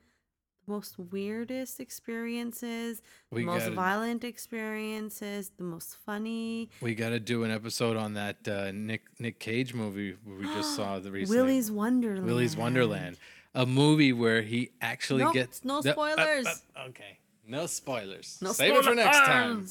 the 0.67 0.73
most 0.73 0.99
weirdest 0.99 1.81
experiences, 1.81 3.03
We 3.31 3.41
the 3.43 3.47
most 3.47 3.63
gotta- 3.65 3.75
violent 3.75 4.25
experiences, 4.25 5.51
the 5.57 5.65
most 5.65 5.97
funny. 6.05 6.71
We 6.81 6.95
got 6.95 7.11
to 7.11 7.21
do 7.21 7.45
an 7.45 7.51
episode 7.51 7.97
on 7.97 8.15
that 8.15 8.47
uh, 8.49 8.71
Nick 8.73 9.03
Nick 9.19 9.39
Cage 9.39 9.75
movie 9.75 10.17
we 10.27 10.45
just 10.45 10.75
saw 10.77 10.99
the 10.99 11.11
recently. 11.11 11.41
Willy's 11.43 11.71
Wonderland. 11.71 12.27
Willy's 12.27 12.57
Wonderland, 12.57 13.17
a 13.55 13.65
movie 13.67 14.13
where 14.13 14.43
he 14.43 14.71
actually 14.81 15.25
Nope, 15.25 15.35
gets 15.35 15.65
no 15.65 15.81
the- 15.81 15.91
uh, 15.91 15.93
spoilers. 15.93 16.47
uh, 16.47 16.89
okay, 16.89 17.19
no 17.47 17.67
spoilers. 17.67 18.39
No 18.43 18.53
Save 18.53 18.77
it 18.77 18.85
for 18.85 18.95
next 18.95 19.19
time. 19.19 19.67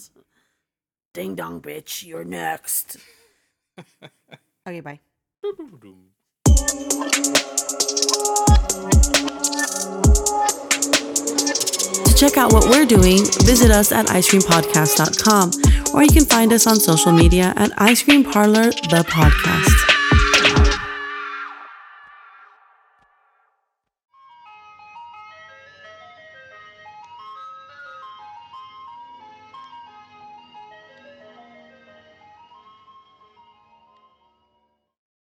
Ding 1.13 1.35
dong, 1.35 1.59
bitch, 1.61 2.05
you're 2.05 2.23
next. 2.25 2.97
okay, 4.67 4.79
bye. 4.81 4.99
To 12.05 12.15
check 12.17 12.37
out 12.37 12.51
what 12.51 12.65
we're 12.69 12.85
doing, 12.85 13.23
visit 13.45 13.71
us 13.71 13.91
at 13.91 14.07
icecreampodcast.com 14.07 15.51
or 15.93 16.03
you 16.03 16.09
can 16.09 16.25
find 16.25 16.53
us 16.53 16.67
on 16.67 16.75
social 16.75 17.11
media 17.11 17.53
at 17.55 17.71
Ice 17.81 18.03
Cream 18.03 18.23
Parlor, 18.23 18.71
the 18.71 19.05
podcast. 19.07 19.88